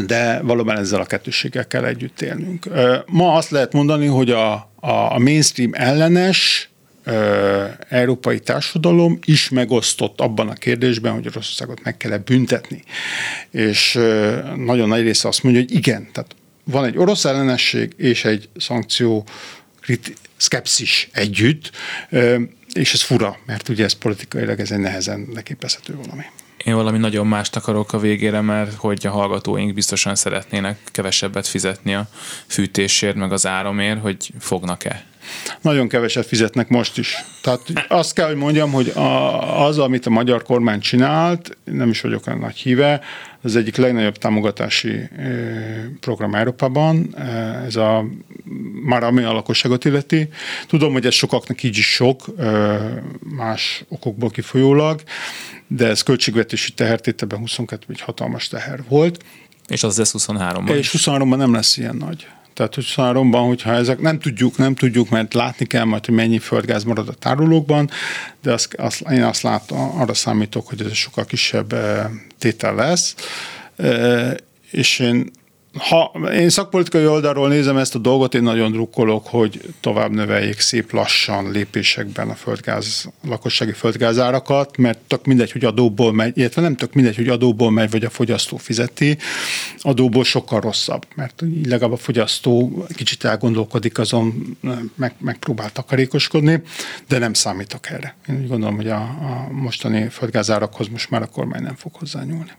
de 0.07 0.41
valóban 0.43 0.78
ezzel 0.78 1.01
a 1.01 1.05
kettősséggel 1.05 1.66
kell 1.66 1.84
együtt 1.84 2.20
élnünk. 2.20 2.68
Ma 3.07 3.34
azt 3.34 3.51
lehet 3.51 3.72
mondani, 3.72 4.07
hogy 4.07 4.30
a, 4.30 4.53
a 4.80 5.18
mainstream 5.18 5.70
ellenes 5.74 6.70
európai 7.88 8.41
társadalom 8.41 9.18
is 9.24 9.49
megosztott 9.49 10.20
abban 10.20 10.49
a 10.49 10.53
kérdésben, 10.53 11.12
hogy 11.12 11.26
Oroszországot 11.26 11.82
meg 11.82 11.97
kell 11.97 12.16
büntetni. 12.16 12.82
És 13.51 13.93
nagyon 14.57 14.88
nagy 14.88 15.03
része 15.03 15.28
azt 15.28 15.43
mondja, 15.43 15.62
hogy 15.62 15.74
igen, 15.74 16.09
tehát 16.12 16.34
van 16.64 16.84
egy 16.84 16.99
orosz 16.99 17.24
ellenesség 17.24 17.93
és 17.97 18.24
egy 18.24 18.49
szankció 18.57 19.26
szkepszis 20.36 21.09
együtt, 21.12 21.70
és 22.72 22.93
ez 22.93 23.03
fura, 23.03 23.38
mert 23.47 23.68
ugye 23.68 23.84
ez 23.84 23.93
politikailag 23.93 24.61
ez 24.61 24.70
egy 24.70 24.78
nehezen 24.78 25.28
leképezhető 25.34 25.97
valami. 25.97 26.24
Én 26.64 26.74
valami 26.74 26.98
nagyon 26.98 27.26
mást 27.26 27.56
akarok 27.56 27.92
a 27.92 27.98
végére, 27.98 28.40
mert 28.40 28.74
hogy 28.74 29.06
a 29.06 29.11
hallgatóink 29.11 29.74
biztosan 29.74 30.14
szeretnének 30.14 30.78
kevesebbet 30.84 31.46
fizetni 31.46 31.94
a 31.94 32.08
fűtésért, 32.46 33.16
meg 33.16 33.32
az 33.32 33.46
áramért, 33.46 34.00
hogy 34.00 34.32
fognak-e? 34.38 35.04
Nagyon 35.61 35.88
keveset 35.88 36.26
fizetnek 36.26 36.68
most 36.68 36.98
is. 36.98 37.14
Tehát 37.42 37.61
azt 37.88 38.14
kell, 38.14 38.26
hogy 38.26 38.36
mondjam, 38.36 38.72
hogy 38.72 38.88
a, 38.88 39.64
az, 39.66 39.78
amit 39.78 40.06
a 40.06 40.11
magyar 40.11 40.42
kormány 40.42 40.80
csinált, 40.80 41.56
nem 41.64 41.88
is 41.88 42.00
vagyok 42.00 42.26
olyan 42.26 42.38
nagy 42.38 42.56
híve, 42.56 43.00
az 43.42 43.56
egyik 43.56 43.76
legnagyobb 43.76 44.16
támogatási 44.16 45.08
program 46.00 46.34
Európában, 46.34 47.16
ez 47.66 47.76
a, 47.76 48.04
már 48.84 49.02
ami 49.02 49.22
a 49.22 49.32
lakosságot 49.32 49.84
illeti. 49.84 50.28
Tudom, 50.66 50.92
hogy 50.92 51.06
ez 51.06 51.14
sokaknak 51.14 51.62
így 51.62 51.76
is 51.76 51.92
sok, 51.92 52.24
más 53.36 53.84
okokból 53.88 54.30
kifolyólag, 54.30 55.02
de 55.77 55.87
ez 55.87 56.03
költségvetési 56.03 56.73
tehertételben 56.73 57.39
22 57.39 57.85
egy 57.89 58.01
hatalmas 58.01 58.49
teher 58.49 58.81
volt. 58.89 59.25
És 59.68 59.83
az 59.83 59.99
lesz 59.99 60.14
23-ban 60.18 60.77
És 60.77 60.95
23-ban 60.99 61.37
nem 61.37 61.53
lesz 61.53 61.77
ilyen 61.77 61.97
nagy. 61.97 62.27
Tehát 62.55 62.75
23-ban, 62.77 63.45
hogyha 63.47 63.73
ezek 63.73 64.01
nem 64.01 64.18
tudjuk, 64.18 64.57
nem 64.57 64.75
tudjuk, 64.75 65.09
mert 65.09 65.35
látni 65.35 65.66
kell 65.66 65.85
majd, 65.85 66.07
hogy 66.07 66.14
mennyi 66.14 66.39
földgáz 66.39 66.85
marad 66.85 67.09
a 67.09 67.12
tárolókban, 67.12 67.91
de 68.43 68.53
azt, 68.53 68.75
azt, 68.75 69.01
én 69.01 69.23
azt 69.23 69.43
látom, 69.43 69.99
arra 70.01 70.14
számítok, 70.14 70.68
hogy 70.68 70.83
ez 70.83 70.93
sokkal 70.93 71.25
kisebb 71.25 71.73
eh, 71.73 72.07
tétel 72.39 72.75
lesz, 72.75 73.14
eh, 73.77 74.33
és 74.71 74.99
én 74.99 75.31
ha 75.79 76.12
én 76.33 76.49
szakpolitikai 76.49 77.07
oldalról 77.07 77.49
nézem 77.49 77.77
ezt 77.77 77.95
a 77.95 77.99
dolgot, 77.99 78.35
én 78.35 78.43
nagyon 78.43 78.73
drukkolok, 78.73 79.27
hogy 79.27 79.75
tovább 79.81 80.11
növeljék 80.11 80.61
szép 80.61 80.93
lassan 80.93 81.51
lépésekben 81.51 82.29
a 82.29 82.35
földgáz, 82.35 83.09
lakossági 83.29 83.73
földgázárakat, 83.73 84.77
mert 84.77 84.99
tök 84.99 85.25
mindegy, 85.25 85.53
hogy 85.53 85.64
adóból 85.64 86.12
megy, 86.12 86.39
illetve 86.39 86.62
nem 86.62 86.77
tök 86.77 86.93
mindegy, 86.93 87.16
hogy 87.16 87.29
adóból 87.29 87.71
megy, 87.71 87.91
vagy 87.91 88.05
a 88.05 88.11
fogyasztó 88.11 88.57
fizeti, 88.57 89.18
adóból 89.79 90.25
sokkal 90.25 90.61
rosszabb, 90.61 91.07
mert 91.14 91.43
legalább 91.64 91.93
a 91.93 91.97
fogyasztó 91.97 92.85
kicsit 92.95 93.25
elgondolkodik 93.25 93.99
azon, 93.99 94.57
meg, 94.95 95.14
megpróbál 95.18 95.73
takarékoskodni, 95.73 96.62
de 97.09 97.18
nem 97.18 97.33
számítok 97.33 97.91
erre. 97.91 98.16
Én 98.29 98.41
úgy 98.41 98.49
gondolom, 98.49 98.77
hogy 98.77 98.89
a, 98.89 99.01
a 99.01 99.49
mostani 99.51 100.09
földgázárakhoz 100.09 100.89
most 100.89 101.11
már 101.11 101.23
a 101.23 101.27
kormány 101.27 101.62
nem 101.62 101.77
fog 101.77 101.95
hozzányúlni. 101.95 102.53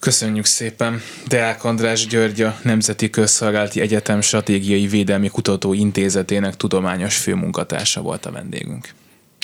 Köszönjük 0.00 0.44
szépen! 0.44 1.02
Deák 1.26 1.64
András 1.64 2.06
György 2.06 2.40
a 2.40 2.58
Nemzeti 2.62 3.10
Közszolgálati 3.10 3.80
Egyetem 3.80 4.20
Stratégiai 4.20 4.86
Védelmi 4.86 5.28
Kutató 5.28 5.72
Intézetének 5.72 6.56
tudományos 6.56 7.16
főmunkatársa 7.16 8.00
volt 8.00 8.26
a 8.26 8.30
vendégünk. 8.30 8.88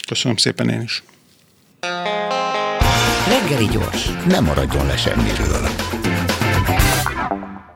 Köszönöm 0.06 0.36
szépen 0.36 0.68
én 0.68 0.80
is. 0.80 1.02
Reggeli 3.28 3.66
gyors, 3.72 4.10
nem 4.26 4.44
maradjon 4.44 4.86
le 4.86 4.96
semmiről. 4.96 5.68